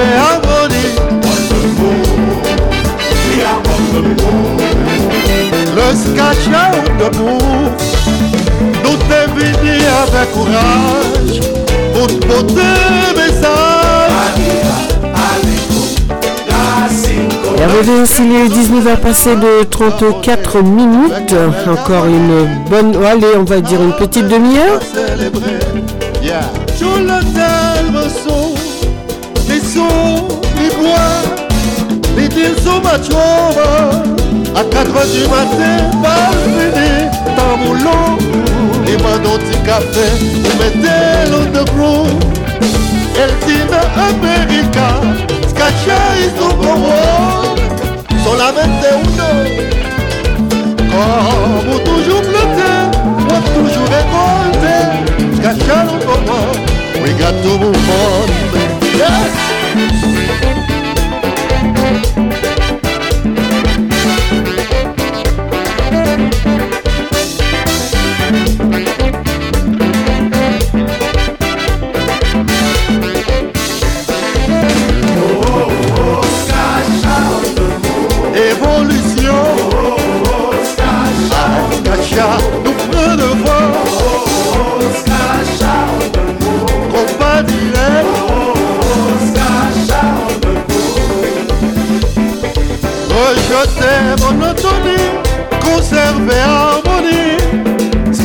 conserver 0.00 0.16
harmonie. 0.16 0.90
Le 5.76 5.94
debout, 6.98 7.38
nous 8.84 8.96
avec 10.02 10.32
courage 10.32 11.40
pour 11.94 12.06
te 12.06 12.26
porter 12.26 13.16
message. 13.16 13.80
Ainsi 18.02 18.22
les 18.22 18.48
19h 18.48 18.96
passées 18.96 19.36
de 19.36 19.64
34 19.64 20.62
minutes. 20.62 21.34
Encore 21.68 22.06
une 22.06 22.48
bonne. 22.68 22.96
oh, 22.96 23.04
allez, 23.04 23.36
on 23.36 23.44
va 23.44 23.60
dire 23.60 23.82
une 23.82 23.92
petite 23.92 24.28
demi-heure. 24.28 24.80
Yeah. 26.22 26.40
Deals 32.30 32.58
sont 32.62 32.80
machova. 32.80 33.70
À 34.54 34.64
4 34.64 34.96
heures 34.96 35.06
du 35.06 35.22
matin, 35.28 35.76
pas 36.02 36.30
fini, 36.54 36.92
dans 37.36 37.56
mon 37.58 37.74
lot, 37.74 38.18
les 38.86 38.96
mains 38.96 39.20
dans 39.22 39.38
du 39.38 39.56
café, 39.64 40.06
vous 40.42 40.54
mettez 40.58 41.30
l'eau 41.30 41.46
de 41.46 41.62
gros. 41.70 42.06
El 43.16 43.30
Team 43.44 43.70
America, 44.08 44.88
Skacha 45.48 46.00
solamente 48.24 48.88
uno. 49.02 49.30
Toujours 51.84 52.22
moi 53.28 53.38
toujours 53.54 53.88
récolté, 53.96 54.74
we 57.02 57.12
got 57.12 57.34
to 57.42 57.52
move. 57.58 57.76
Yes! 58.96 59.49
Évolution, 59.72 60.59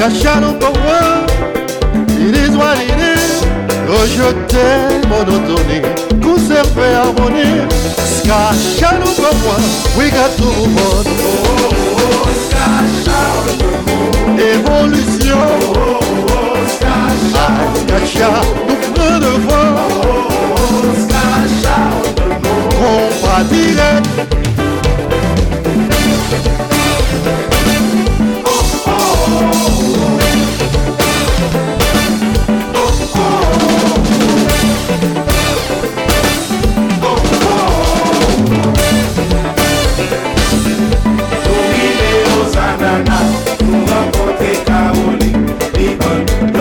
harmonie. 0.06 0.19
Skacha 0.22 0.40
nous 0.40 0.53
comprend, 0.53 1.25
il 2.19 2.35
est 2.35 2.56
what 2.56 2.77
it 2.77 3.00
is. 3.00 3.43
Rejeter 3.88 5.08
monotonie, 5.08 5.82
conserver 6.22 6.93
harmonie. 6.95 7.61
Skacha 8.17 8.92
nous 9.00 9.14
comprend, 9.16 9.66
we 9.98 10.09
got 10.09 10.32
to 10.38 10.43
move 10.43 10.77
on. 10.77 11.06
Évolution, 14.38 15.43
Skacha 17.88 18.32
nous 18.67 18.93
prend 18.93 19.19
de 19.19 19.32
voir. 19.48 19.75
Combat 22.77 23.43
direct. 23.50 24.06
Mwen 43.66 44.11
kote 44.11 44.51
ka 44.67 44.80
wole, 44.95 45.30
li 45.77 45.88
ban 46.00 46.55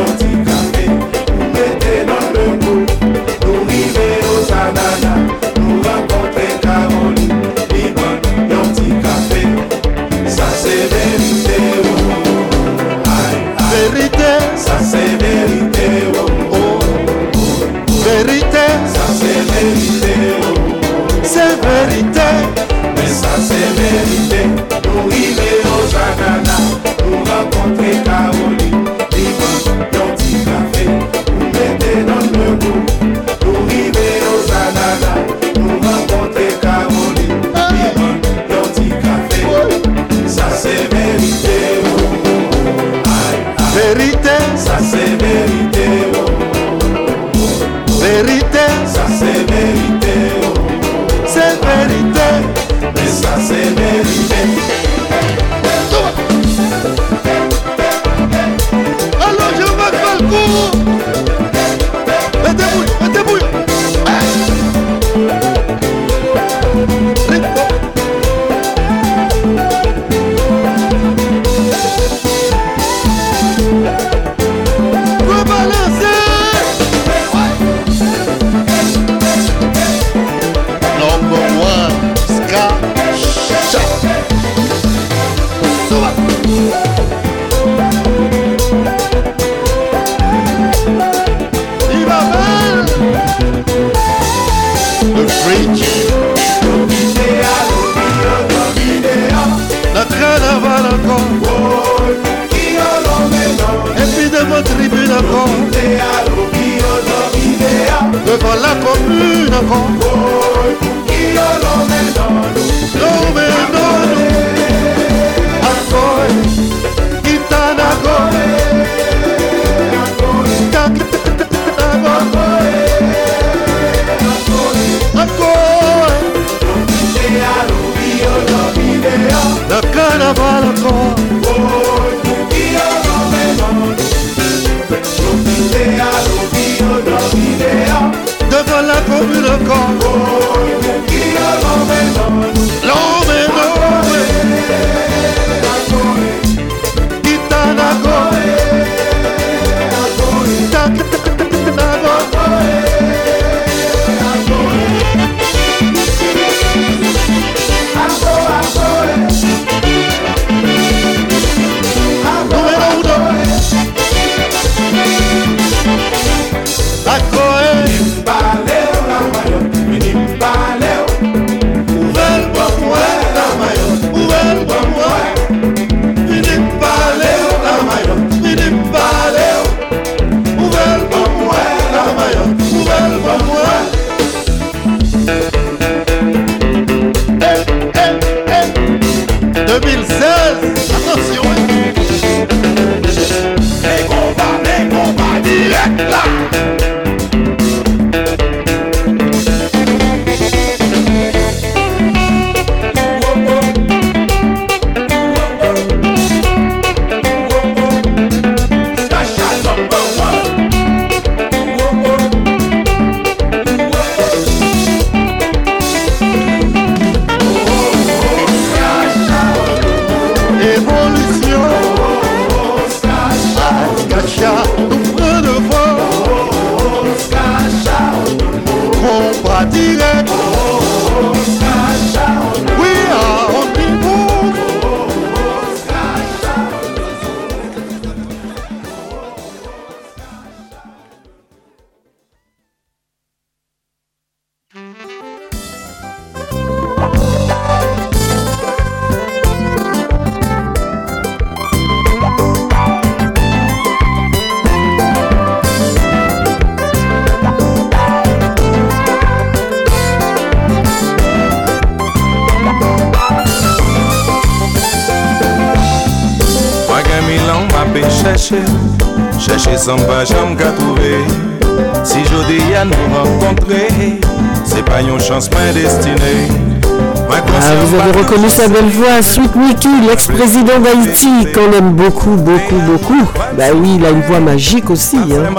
sa 278.64 278.70
belle 278.70 278.90
voix, 278.90 279.22
Sweet 279.22 279.56
Nicky, 279.56 279.88
l'ex-président 280.08 280.78
d'Haïti, 280.80 281.28
qu'on 281.52 281.70
aime 281.76 281.92
beaucoup, 281.92 282.30
beaucoup, 282.30 282.76
beaucoup. 282.86 283.22
Bah 283.58 283.64
oui, 283.74 283.96
il 283.96 284.06
a 284.06 284.10
une 284.10 284.22
voix 284.22 284.40
magique 284.40 284.88
aussi. 284.90 285.16
Hein. 285.16 285.54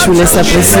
Je 0.00 0.10
vous 0.10 0.18
laisse 0.18 0.36
apprécier. 0.36 0.80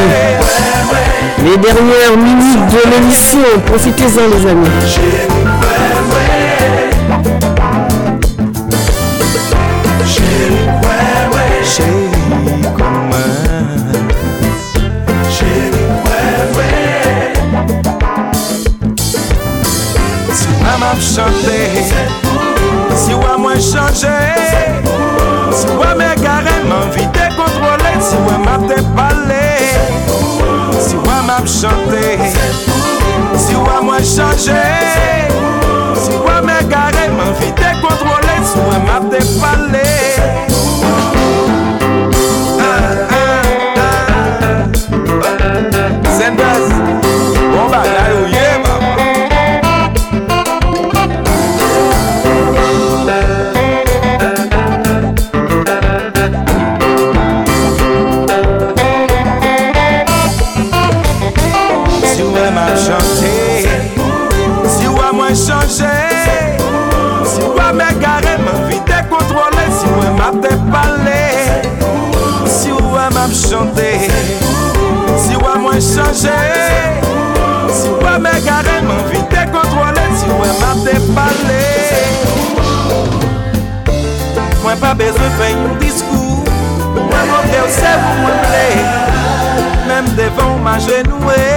Les 1.44 1.56
dernières 1.56 2.16
minutes 2.16 2.72
de 2.72 2.90
l'émission, 2.90 3.38
profitez-en 3.66 4.36
les 4.36 4.50
amis. 4.50 5.47
exagero. 34.18 35.07
pale 81.18 81.60
Mwen 84.62 84.80
pa 84.82 84.94
bezwen 84.98 85.32
fè 85.38 85.50
yon 85.54 85.76
diskou 85.82 86.42
Mwen 86.94 87.30
mwen 87.30 87.48
fè 87.50 87.62
ou 87.64 87.72
se 87.74 87.94
ou 87.98 88.16
mwen 88.22 88.42
ple 88.44 88.66
Mèm 89.88 90.12
devan 90.18 90.54
ou 90.54 90.62
ma 90.66 90.76
genouè 90.84 91.48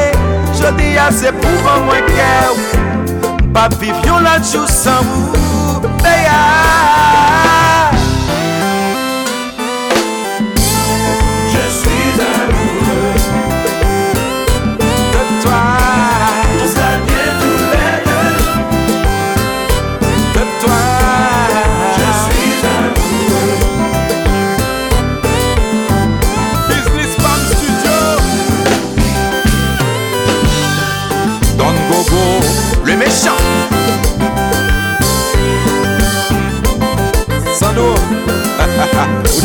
Jodi 0.57 0.95
a 1.01 1.09
se 1.15 1.33
pou 1.41 1.65
mwen 1.65 1.85
mwen 1.89 2.09
kè 2.09 2.31
ou 2.53 3.51
Pa 3.55 3.67
viv 3.77 3.97
yon 4.07 4.25
la 4.25 4.37
chou 4.39 4.65
san 4.71 5.05
ou 5.17 5.30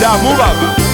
da 0.07 0.17
Mubaba. 0.19 0.86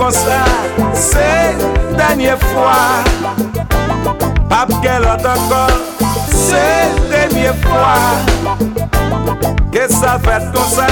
M'dame 0.00 0.12
comme 0.12 0.12
ça. 0.12 0.44
C'est 0.94 1.56
dernière 1.96 2.38
fois. 2.38 3.04
Pape 4.48 4.72
qu'elle 4.82 5.04
a 5.04 5.14
encore. 5.14 5.70
C'est 6.30 7.08
dernière 7.08 7.56
fois 7.56 8.00
que 9.72 9.92
ça 9.92 10.18
fait 10.18 10.44
comme 10.52 10.70
ça. 10.70 10.86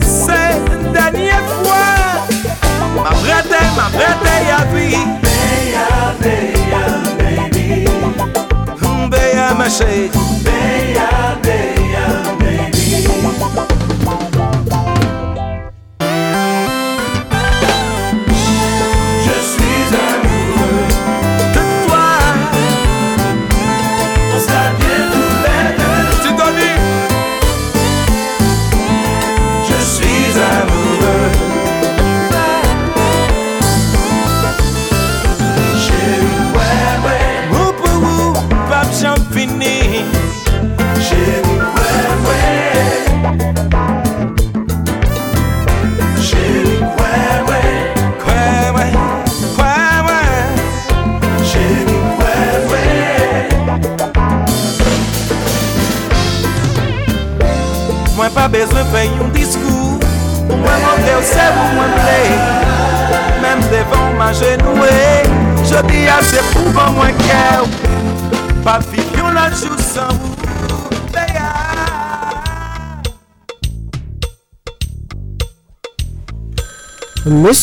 C'est 0.00 0.92
dernière 0.92 1.42
fois. 1.62 1.96
Ma 2.96 3.02
ma 3.02 3.10
brette, 3.10 4.26
y'a 9.34 9.54
ma 9.54 9.68
chérie. 9.68 10.10
Beya, 10.44 11.36
beya, 11.42 12.04
baby. 12.38 13.67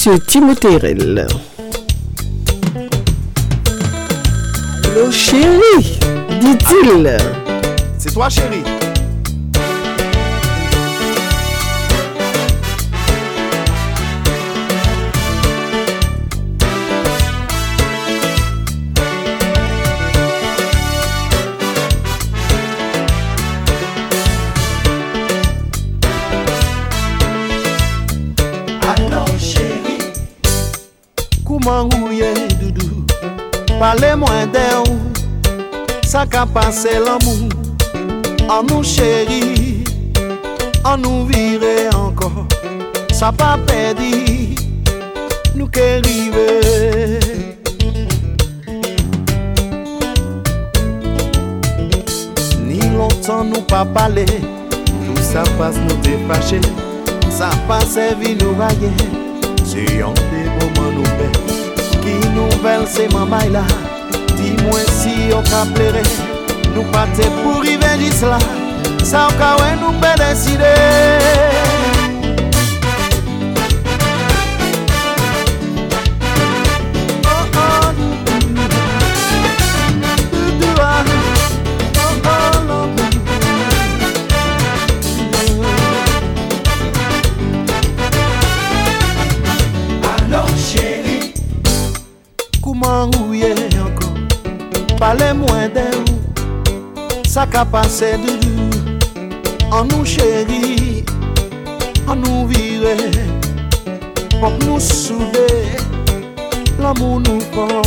Monsieur 0.06 0.24
Timothée 0.28 0.78
Rel. 0.78 1.26
Allô 4.84 5.12
chérie, 5.12 5.98
dit-il. 6.40 7.18
C'est 7.98 8.14
toi, 8.14 8.30
chérie. 8.30 8.62
Ka 36.46 36.62
pase 36.62 37.00
l'amou 37.00 37.50
An 38.50 38.66
nou 38.68 38.84
chéri 38.84 39.84
An 40.84 41.02
nou 41.02 41.26
vire 41.26 41.90
ankon 41.94 42.46
Sa 43.14 43.32
pa 43.32 43.58
pedi 43.66 44.56
Nou 45.56 45.68
ke 45.72 46.02
rive 46.06 46.50
Ni 52.66 52.82
lontan 52.94 53.50
nou 53.50 53.64
pa 53.70 53.86
pale 53.86 54.28
Tout 55.06 55.24
sa 55.24 55.46
passe 55.58 55.82
nou 55.82 55.98
te 56.06 56.20
fache 56.30 56.62
Sa 57.32 57.50
pa 57.70 57.82
servi 57.90 58.36
nou 58.42 58.54
raye 58.60 58.94
Se 59.66 59.88
yon 59.98 60.14
de 60.30 60.46
mouman 60.60 60.94
nou 61.00 61.18
pe 61.18 61.32
Ki 62.04 62.20
nouvel 62.38 62.86
se 62.92 63.10
mamay 63.16 63.50
la 63.56 63.66
Di 64.36 64.54
mwen 64.62 64.96
si 65.02 65.16
ka 65.50 65.66
plere 65.74 66.35
Nou 66.76 66.84
pate 66.92 67.30
pou 67.40 67.64
rive 67.64 67.96
jis 68.04 68.26
la 68.28 68.40
Sa 69.06 69.30
ou 69.30 69.40
ka 69.40 69.56
we 69.62 69.76
nou 69.80 69.96
pe 70.02 70.16
deside. 70.20 71.55
Ka 97.56 97.64
pase 97.64 98.18
de 98.20 98.34
du 98.44 98.54
An 99.72 99.88
nou 99.88 100.04
cheri 100.04 101.06
An 102.06 102.20
nou 102.20 102.44
vire 102.50 102.98
Pok 104.42 104.58
nou 104.66 104.76
souve 104.84 105.46
L'amou 106.84 107.22
nou 107.24 107.40
pon 107.56 107.80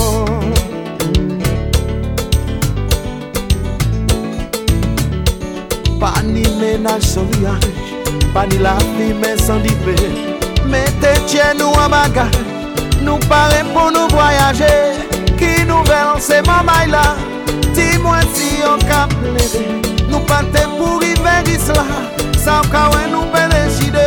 Pa 6.01 6.15
ni 6.25 6.49
menaj 6.57 7.05
soliyaj 7.13 7.69
Pa 8.33 8.49
ni 8.49 8.65
la 8.65 8.73
fi 8.97 9.13
men 9.21 9.37
san 9.37 9.61
dipe 9.69 10.01
Mete 10.65 11.13
tje 11.29 11.53
nou 11.61 11.77
an 11.85 11.93
bagaj 11.93 12.41
Nou 13.05 13.21
pare 13.29 13.61
pou 13.75 13.93
nou 13.93 14.09
voyaje 14.17 14.73
Ki 15.37 15.59
nou 15.69 15.85
vel 15.93 16.17
seman 16.25 16.65
bay 16.73 16.89
la 16.89 17.11
Ti 17.77 17.99
mwen 18.01 18.25
si 18.33 18.48
yon 18.61 18.83
kap 18.89 19.15
leve. 19.23 19.67
Nou 20.09 20.21
pante 20.27 20.65
pou 20.79 20.99
rive 21.03 21.37
gis 21.47 21.69
la 21.77 21.87
Sa 22.39 22.61
ou 22.63 22.73
kawen 22.73 23.13
nou 23.13 23.29
bene 23.35 23.67
jide 23.79 24.07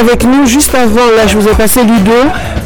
avec 0.00 0.24
nous 0.24 0.46
juste 0.46 0.74
avant, 0.74 1.06
là 1.16 1.26
je 1.26 1.36
vous 1.36 1.46
ai 1.46 1.52
passé 1.52 1.80
Ludo. 1.82 2.12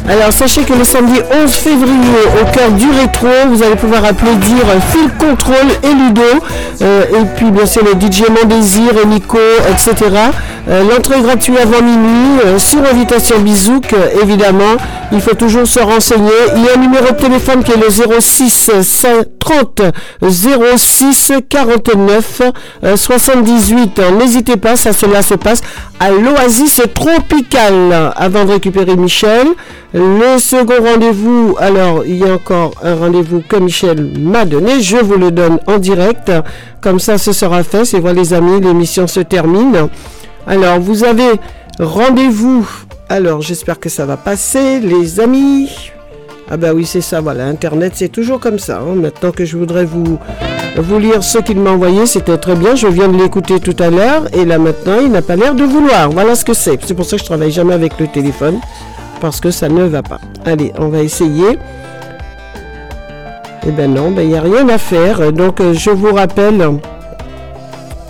Alors 0.07 0.31
sachez 0.31 0.61
que 0.61 0.73
le 0.73 0.83
samedi 0.83 1.19
11 1.43 1.51
février, 1.51 2.21
au 2.41 2.45
cœur 2.55 2.71
du 2.71 2.89
rétro, 2.89 3.27
vous 3.49 3.61
allez 3.63 3.75
pouvoir 3.75 4.05
applaudir 4.05 4.57
Phil 4.91 5.09
Control 5.19 5.67
et 5.83 5.93
Ludo. 5.93 6.21
Euh, 6.81 7.03
et 7.09 7.25
puis 7.35 7.51
bien 7.51 7.65
sûr 7.65 7.83
le 7.83 7.99
DJ 7.99 8.29
Mondésir 8.29 8.91
et 9.03 9.07
Nico, 9.07 9.37
etc. 9.69 10.31
Euh, 10.67 10.83
L'entrée 10.89 11.21
gratuite 11.21 11.57
avant 11.61 11.81
minuit, 11.81 12.39
euh, 12.43 12.57
sur 12.57 12.79
invitation 12.85 13.39
Bizouk, 13.39 13.93
euh, 13.93 14.21
évidemment. 14.23 14.77
Il 15.11 15.21
faut 15.21 15.35
toujours 15.35 15.67
se 15.67 15.79
renseigner. 15.79 16.31
Il 16.55 16.63
y 16.65 16.69
a 16.69 16.73
un 16.75 16.79
numéro 16.81 17.05
de 17.05 17.17
téléphone 17.17 17.63
qui 17.63 17.71
est 17.71 17.77
le 17.77 17.89
06 17.89 18.71
30 19.39 19.81
06 20.27 21.31
49 21.47 22.41
78. 22.95 24.01
N'hésitez 24.17 24.57
pas, 24.57 24.75
ça 24.75 24.93
cela 24.93 25.21
se 25.21 25.35
passe 25.35 25.61
à 25.99 26.11
l'Oasis 26.11 26.81
Tropical 26.93 28.13
avant 28.15 28.45
de 28.45 28.51
récupérer 28.51 28.95
Michel. 28.95 29.47
Le 29.93 30.37
second 30.39 30.83
rendez-vous, 30.83 31.55
alors 31.59 32.05
il 32.05 32.17
y 32.17 32.23
a 32.23 32.33
encore 32.33 32.73
un 32.83 32.95
rendez-vous 32.95 33.41
que 33.47 33.55
Michel 33.55 34.11
m'a 34.19 34.45
donné, 34.45 34.81
je 34.81 34.97
vous 34.97 35.17
le 35.17 35.31
donne 35.31 35.59
en 35.67 35.77
direct. 35.77 36.31
Comme 36.81 36.99
ça, 36.99 37.17
ce 37.17 37.31
sera 37.31 37.63
fait. 37.63 37.85
C'est 37.85 37.99
voilà 37.99 38.21
les 38.21 38.33
amis, 38.33 38.59
l'émission 38.59 39.07
se 39.07 39.21
termine. 39.21 39.87
Alors, 40.47 40.79
vous 40.79 41.03
avez 41.03 41.31
rendez-vous. 41.79 42.67
Alors, 43.09 43.41
j'espère 43.41 43.79
que 43.79 43.89
ça 43.89 44.05
va 44.05 44.17
passer, 44.17 44.79
les 44.79 45.19
amis. 45.19 45.69
Ah 46.49 46.57
bah 46.57 46.73
oui, 46.75 46.85
c'est 46.85 47.01
ça, 47.01 47.21
voilà, 47.21 47.45
Internet, 47.47 47.93
c'est 47.95 48.09
toujours 48.09 48.39
comme 48.39 48.59
ça. 48.59 48.79
Hein. 48.79 48.95
Maintenant 48.95 49.31
que 49.31 49.45
je 49.45 49.57
voudrais 49.57 49.85
vous 49.85 50.19
vous 50.77 50.99
lire 50.99 51.23
ce 51.23 51.37
qu'il 51.37 51.59
m'a 51.59 51.71
envoyé, 51.71 52.05
c'était 52.05 52.37
très 52.37 52.55
bien. 52.55 52.75
Je 52.75 52.87
viens 52.87 53.07
de 53.07 53.17
l'écouter 53.17 53.59
tout 53.59 53.75
à 53.79 53.89
l'heure 53.89 54.23
et 54.33 54.45
là 54.45 54.57
maintenant, 54.57 54.97
il 55.01 55.11
n'a 55.11 55.21
pas 55.21 55.35
l'air 55.35 55.55
de 55.55 55.63
vouloir. 55.63 56.09
Voilà 56.09 56.35
ce 56.35 56.43
que 56.43 56.53
c'est. 56.53 56.79
C'est 56.85 56.93
pour 56.93 57.05
ça 57.05 57.15
que 57.17 57.21
je 57.21 57.25
travaille 57.27 57.51
jamais 57.51 57.73
avec 57.73 57.99
le 57.99 58.07
téléphone 58.07 58.59
parce 59.21 59.39
que 59.39 59.51
ça 59.51 59.69
ne 59.69 59.83
va 59.83 60.03
pas. 60.03 60.19
Allez, 60.45 60.73
on 60.77 60.89
va 60.89 61.01
essayer. 61.01 61.57
Eh 63.67 63.71
ben 63.71 63.93
non, 63.93 64.11
ben, 64.11 64.21
il 64.21 64.29
n'y 64.29 64.37
a 64.37 64.41
rien 64.41 64.67
à 64.69 64.77
faire. 64.77 65.31
Donc 65.31 65.61
euh, 65.61 65.73
je 65.73 65.89
vous 65.89 66.13
rappelle. 66.13 66.61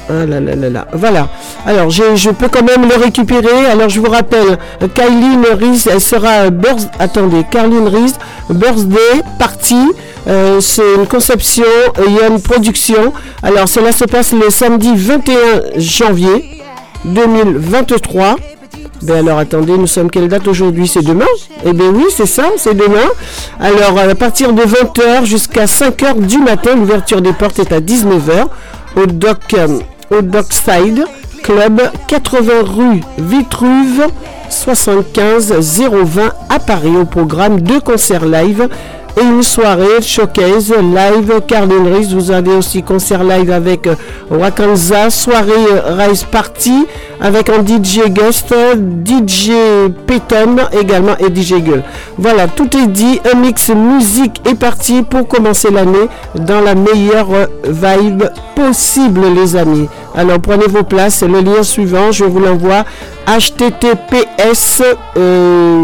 Ah 0.07 0.25
là 0.25 0.39
là 0.39 0.55
là 0.55 0.69
là. 0.69 0.87
Voilà. 0.93 1.27
Alors 1.65 1.89
je 1.89 2.29
peux 2.29 2.47
quand 2.47 2.63
même 2.63 2.87
le 2.87 2.95
récupérer. 2.95 3.65
Alors 3.71 3.89
je 3.89 3.99
vous 3.99 4.09
rappelle, 4.09 4.57
Kylie 4.93 5.37
Reese, 5.59 5.87
elle 5.91 6.01
sera 6.01 6.45
euh, 6.45 6.49
birth... 6.51 6.89
Attendez, 6.99 7.43
Caroline 7.49 7.87
Reese 7.87 8.15
birthday 8.49 9.22
party. 9.40 9.75
Euh, 10.27 10.59
c'est 10.59 10.95
une 10.95 11.06
conception, 11.07 11.64
a 11.98 12.27
une 12.27 12.41
production. 12.41 13.14
Alors 13.43 13.67
cela 13.67 13.91
se 13.91 14.06
passe 14.06 14.33
le 14.33 14.49
samedi 14.49 14.91
21 14.95 15.35
janvier 15.77 16.61
2023. 17.06 18.35
Ben 19.03 19.27
alors 19.27 19.40
attendez, 19.40 19.77
nous 19.77 19.88
sommes 19.88 20.09
quelle 20.09 20.27
date 20.27 20.48
aujourd'hui? 20.48 20.88
C'est 20.88 21.03
demain? 21.03 21.25
Eh 21.65 21.74
bien 21.74 21.90
oui, 21.90 22.06
c'est 22.09 22.25
ça, 22.25 22.45
c'est 22.57 22.75
demain. 22.75 23.07
Alors 23.59 23.99
à 23.99 24.15
partir 24.15 24.53
de 24.53 24.64
20h 24.64 25.25
jusqu'à 25.25 25.65
5h 25.65 26.19
du 26.25 26.40
matin, 26.40 26.75
l'ouverture 26.75 27.22
des 27.22 27.33
portes 27.33 27.59
est 27.59 27.72
à 27.72 27.80
19h 27.82 28.48
au 28.95 29.06
Dock, 29.06 29.53
euh, 29.53 29.80
au 30.09 30.22
Dockside 30.22 31.06
Club, 31.43 31.82
80 32.07 32.53
rue 32.64 33.01
Vitruve, 33.19 34.07
75 34.49 35.53
020 35.53 36.33
à 36.49 36.59
Paris. 36.59 36.95
Au 36.95 37.06
programme 37.06 37.61
deux 37.61 37.80
concerts 37.80 38.25
live 38.25 38.67
et 39.17 39.24
une 39.24 39.43
soirée 39.43 40.01
showcase 40.01 40.74
live 40.74 41.41
Carlin. 41.48 41.83
Vous 42.09 42.32
avez 42.32 42.53
aussi 42.53 42.83
concert 42.83 43.24
live 43.24 43.51
avec 43.51 43.88
euh, 43.88 43.95
Wakanza, 44.30 45.09
soirée 45.09 45.51
euh, 45.72 45.95
Rise 45.95 46.24
Party 46.24 46.85
avec 47.22 47.49
un 47.49 47.65
DJ 47.65 48.09
guest, 48.09 48.53
DJ 49.06 49.51
Peyton 50.06 50.57
également 50.77 51.15
et 51.17 51.33
DJ 51.33 51.61
Gueule. 51.61 51.83
Voilà, 52.17 52.48
tout 52.48 52.69
est 52.77 52.88
dit. 52.88 53.22
Un 53.32 53.38
mix 53.38 53.69
musique 53.69 54.41
est 54.45 54.56
parti 54.56 55.01
pour 55.03 55.27
commencer 55.27 55.72
l'année 55.72 56.09
dans 56.35 56.59
la 56.61 56.75
meilleure 56.75 57.32
euh, 57.32 57.45
vibe 57.65 58.24
possible, 58.56 59.22
les 59.33 59.56
amis. 59.56 59.88
Alors 60.15 60.39
prenez 60.39 60.67
vos 60.67 60.83
places. 60.83 61.23
Le 61.23 61.41
lien 61.41 61.63
suivant, 61.63 62.11
je 62.11 62.23
vous 62.25 62.39
l'envoie. 62.39 62.85
https 63.27 64.83
euh, 65.17 65.79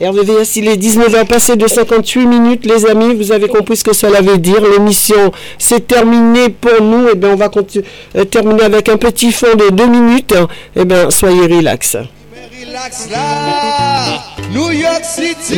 RVVS, 0.01 0.55
il 0.57 0.69
est 0.69 0.77
19h 0.77 1.27
passé 1.27 1.57
de 1.57 1.67
58 1.67 2.25
minutes, 2.27 2.65
les 2.67 2.87
amis. 2.87 3.15
Vous 3.15 3.33
avez 3.33 3.49
compris 3.49 3.77
ce 3.77 3.83
que 3.83 3.93
cela 3.93 4.21
veut 4.21 4.39
dire. 4.39 4.61
L'émission, 4.61 5.33
c'est 5.59 5.89
terminé 5.89 6.51
pour 6.51 6.81
nous. 6.81 7.09
Et 7.09 7.17
bien, 7.17 7.31
on 7.31 7.35
va 7.37 7.51
euh, 8.17 8.25
terminer 8.25 8.63
avec 8.63 8.89
un 8.89 8.97
petit 8.97 9.33
fond 9.33 9.57
de 9.57 9.71
deux 9.75 9.89
minutes. 9.89 10.35
Et 10.77 10.85
bien, 10.85 11.11
soyez 11.11 11.47
relax. 11.53 11.97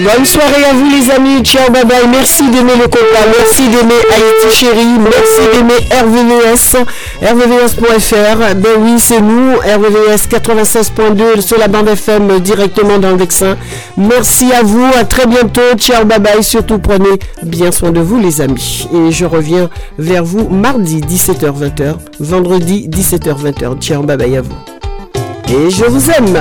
Bonne 0.05 0.25
soirée 0.25 0.65
à 0.65 0.73
vous 0.73 0.91
les 0.91 1.11
amis, 1.11 1.43
ciao 1.43 1.71
bye 1.71 1.85
bye, 1.85 2.09
merci 2.11 2.43
d'aimer 2.51 2.77
le 2.77 2.89
combat, 2.89 3.27
merci 3.39 3.69
d'aimer 3.69 4.01
Haïti 4.11 4.57
chérie, 4.57 4.99
merci 4.99 5.43
d'aimer 5.53 5.79
RVVS, 5.93 6.77
RVVS.fr, 7.23 8.55
ben 8.57 8.73
oui 8.81 8.95
c'est 8.99 9.21
nous, 9.21 9.57
RVVS 9.57 10.29
96.2 10.31 11.41
sur 11.41 11.59
la 11.59 11.69
bande 11.69 11.89
FM 11.89 12.41
directement 12.41 12.99
dans 12.99 13.11
le 13.11 13.17
Vexin. 13.17 13.57
Merci 13.97 14.53
à 14.53 14.63
vous, 14.63 14.87
à 14.99 15.05
très 15.05 15.27
bientôt, 15.27 15.75
ciao 15.77 16.05
bye 16.05 16.19
bye, 16.19 16.43
surtout 16.43 16.79
prenez 16.79 17.19
bien 17.43 17.71
soin 17.71 17.93
de 17.93 18.01
vous 18.01 18.19
les 18.19 18.41
amis. 18.41 18.89
Et 18.95 19.13
je 19.13 19.25
reviens 19.25 19.69
vers 19.99 20.25
vous 20.25 20.49
mardi 20.49 21.01
17h-20h, 21.01 21.95
vendredi 22.19 22.89
17h-20h, 22.89 23.79
ciao 23.81 24.03
bye 24.03 24.17
bye 24.17 24.37
à 24.37 24.43
vous. 24.43 24.57
Et 25.49 25.71
je 25.71 25.85
vous 25.85 26.11
aime. 26.11 26.41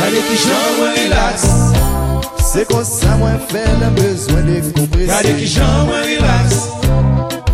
Gade 0.00 0.20
ki 0.28 0.36
jan 0.44 0.68
mwen 0.78 0.92
relax. 0.98 1.44
Se 2.50 2.64
kon 2.70 2.84
sa 2.84 3.16
mwen 3.20 3.38
fè 3.50 3.64
nan 3.80 3.94
bezwen 3.98 4.46
de 4.48 4.60
kompresi 4.72 5.10
Gade 5.10 5.34
ki 5.38 5.48
jan 5.54 5.86
mwen 5.88 6.06
relax. 6.08 6.56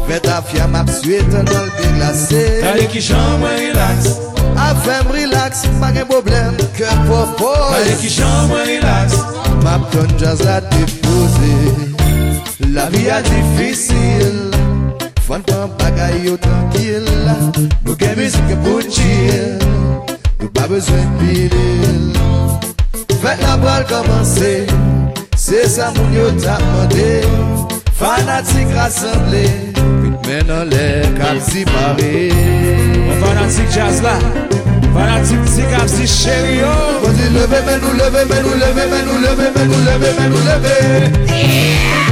Fè 0.06 0.20
ta 0.24 0.38
fya 0.46 0.68
map 0.70 0.88
suye 1.00 1.20
tan 1.32 1.44
dol 1.50 1.68
bi 1.76 1.90
glase 1.96 2.44
Gade 2.62 2.86
ki 2.92 3.02
jan 3.08 3.40
mwen 3.42 3.58
relax. 3.64 4.14
A 4.56 4.70
fèm 4.86 5.10
relax, 5.12 5.66
pa 5.82 5.90
gen 5.92 6.08
problem 6.08 6.56
ke 6.78 6.88
propose 7.10 7.74
Gade 7.74 7.98
ki 8.00 8.14
jan 8.18 8.48
mwen 8.52 8.64
relax. 8.70 9.18
Map 9.66 9.90
ton 9.92 10.16
jazz 10.20 10.40
la 10.46 10.60
depose 10.70 11.54
La 12.76 12.86
vi 12.92 13.08
a 13.10 13.20
difisil 13.24 14.52
Fon 15.26 15.42
pan 15.48 15.72
bagay 15.80 16.20
yo 16.28 16.36
tankil 16.38 17.08
Nou 17.84 17.96
gen 17.98 18.14
mizik 18.20 18.52
pou 18.62 18.84
chill. 18.86 19.58
Nou 20.40 20.48
pa 20.52 20.66
bezwen 20.68 21.06
pilil 21.20 22.16
Fèt 23.22 23.40
la 23.44 23.56
bal 23.62 23.86
komanse 23.88 24.52
Se 25.36 25.62
sa 25.72 25.88
moun 25.96 26.12
yo 26.16 26.26
tap 26.42 26.64
mande 26.74 27.08
Fanatik 27.96 28.72
rassemble 28.76 29.44
Pit 30.02 30.28
men 30.28 30.52
an 30.52 30.72
lè 30.72 30.86
kap 31.16 31.40
si 31.48 31.64
pare 31.70 32.10
Mwen 32.32 33.08
bon, 33.08 33.22
fanatik 33.24 33.72
jazz 33.72 34.02
la 34.04 34.16
Fanatik 34.92 35.48
si 35.54 35.64
kap 35.72 35.88
si 35.92 36.08
chéri 36.18 36.58
oh. 36.60 36.66
yo 36.66 36.74
Mwen 37.04 37.16
di 37.20 37.30
leve 37.38 37.62
men 37.70 37.80
nou 37.84 37.96
leve 38.02 38.26
men 38.32 38.44
nou 38.44 38.58
leve 38.64 38.90
men 38.92 39.08
nou 39.08 39.22
leve 39.24 39.54
men 39.56 39.72
nou 39.72 39.86
leve 39.88 40.12
men 40.20 40.36
nou 40.36 40.44
leve 40.50 40.76
Yeah! 41.32 42.05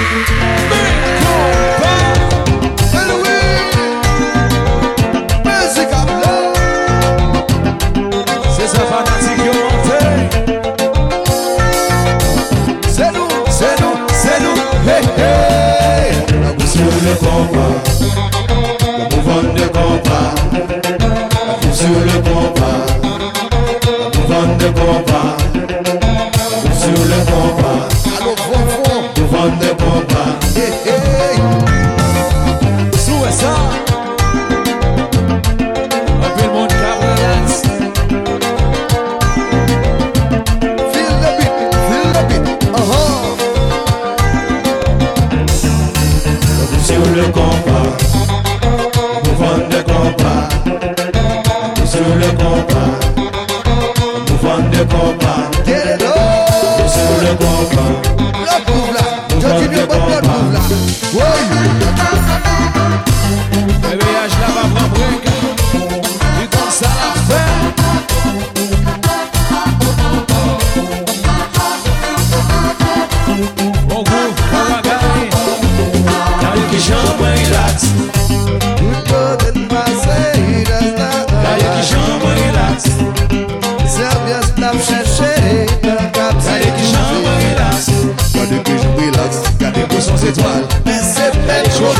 Le 57.24 57.34
compas. 57.36 57.84
Blood 57.84 58.03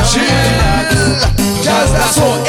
chill. 0.05 1.63
Jazz, 1.63 1.91
that's 1.91 2.17
what 2.19 2.44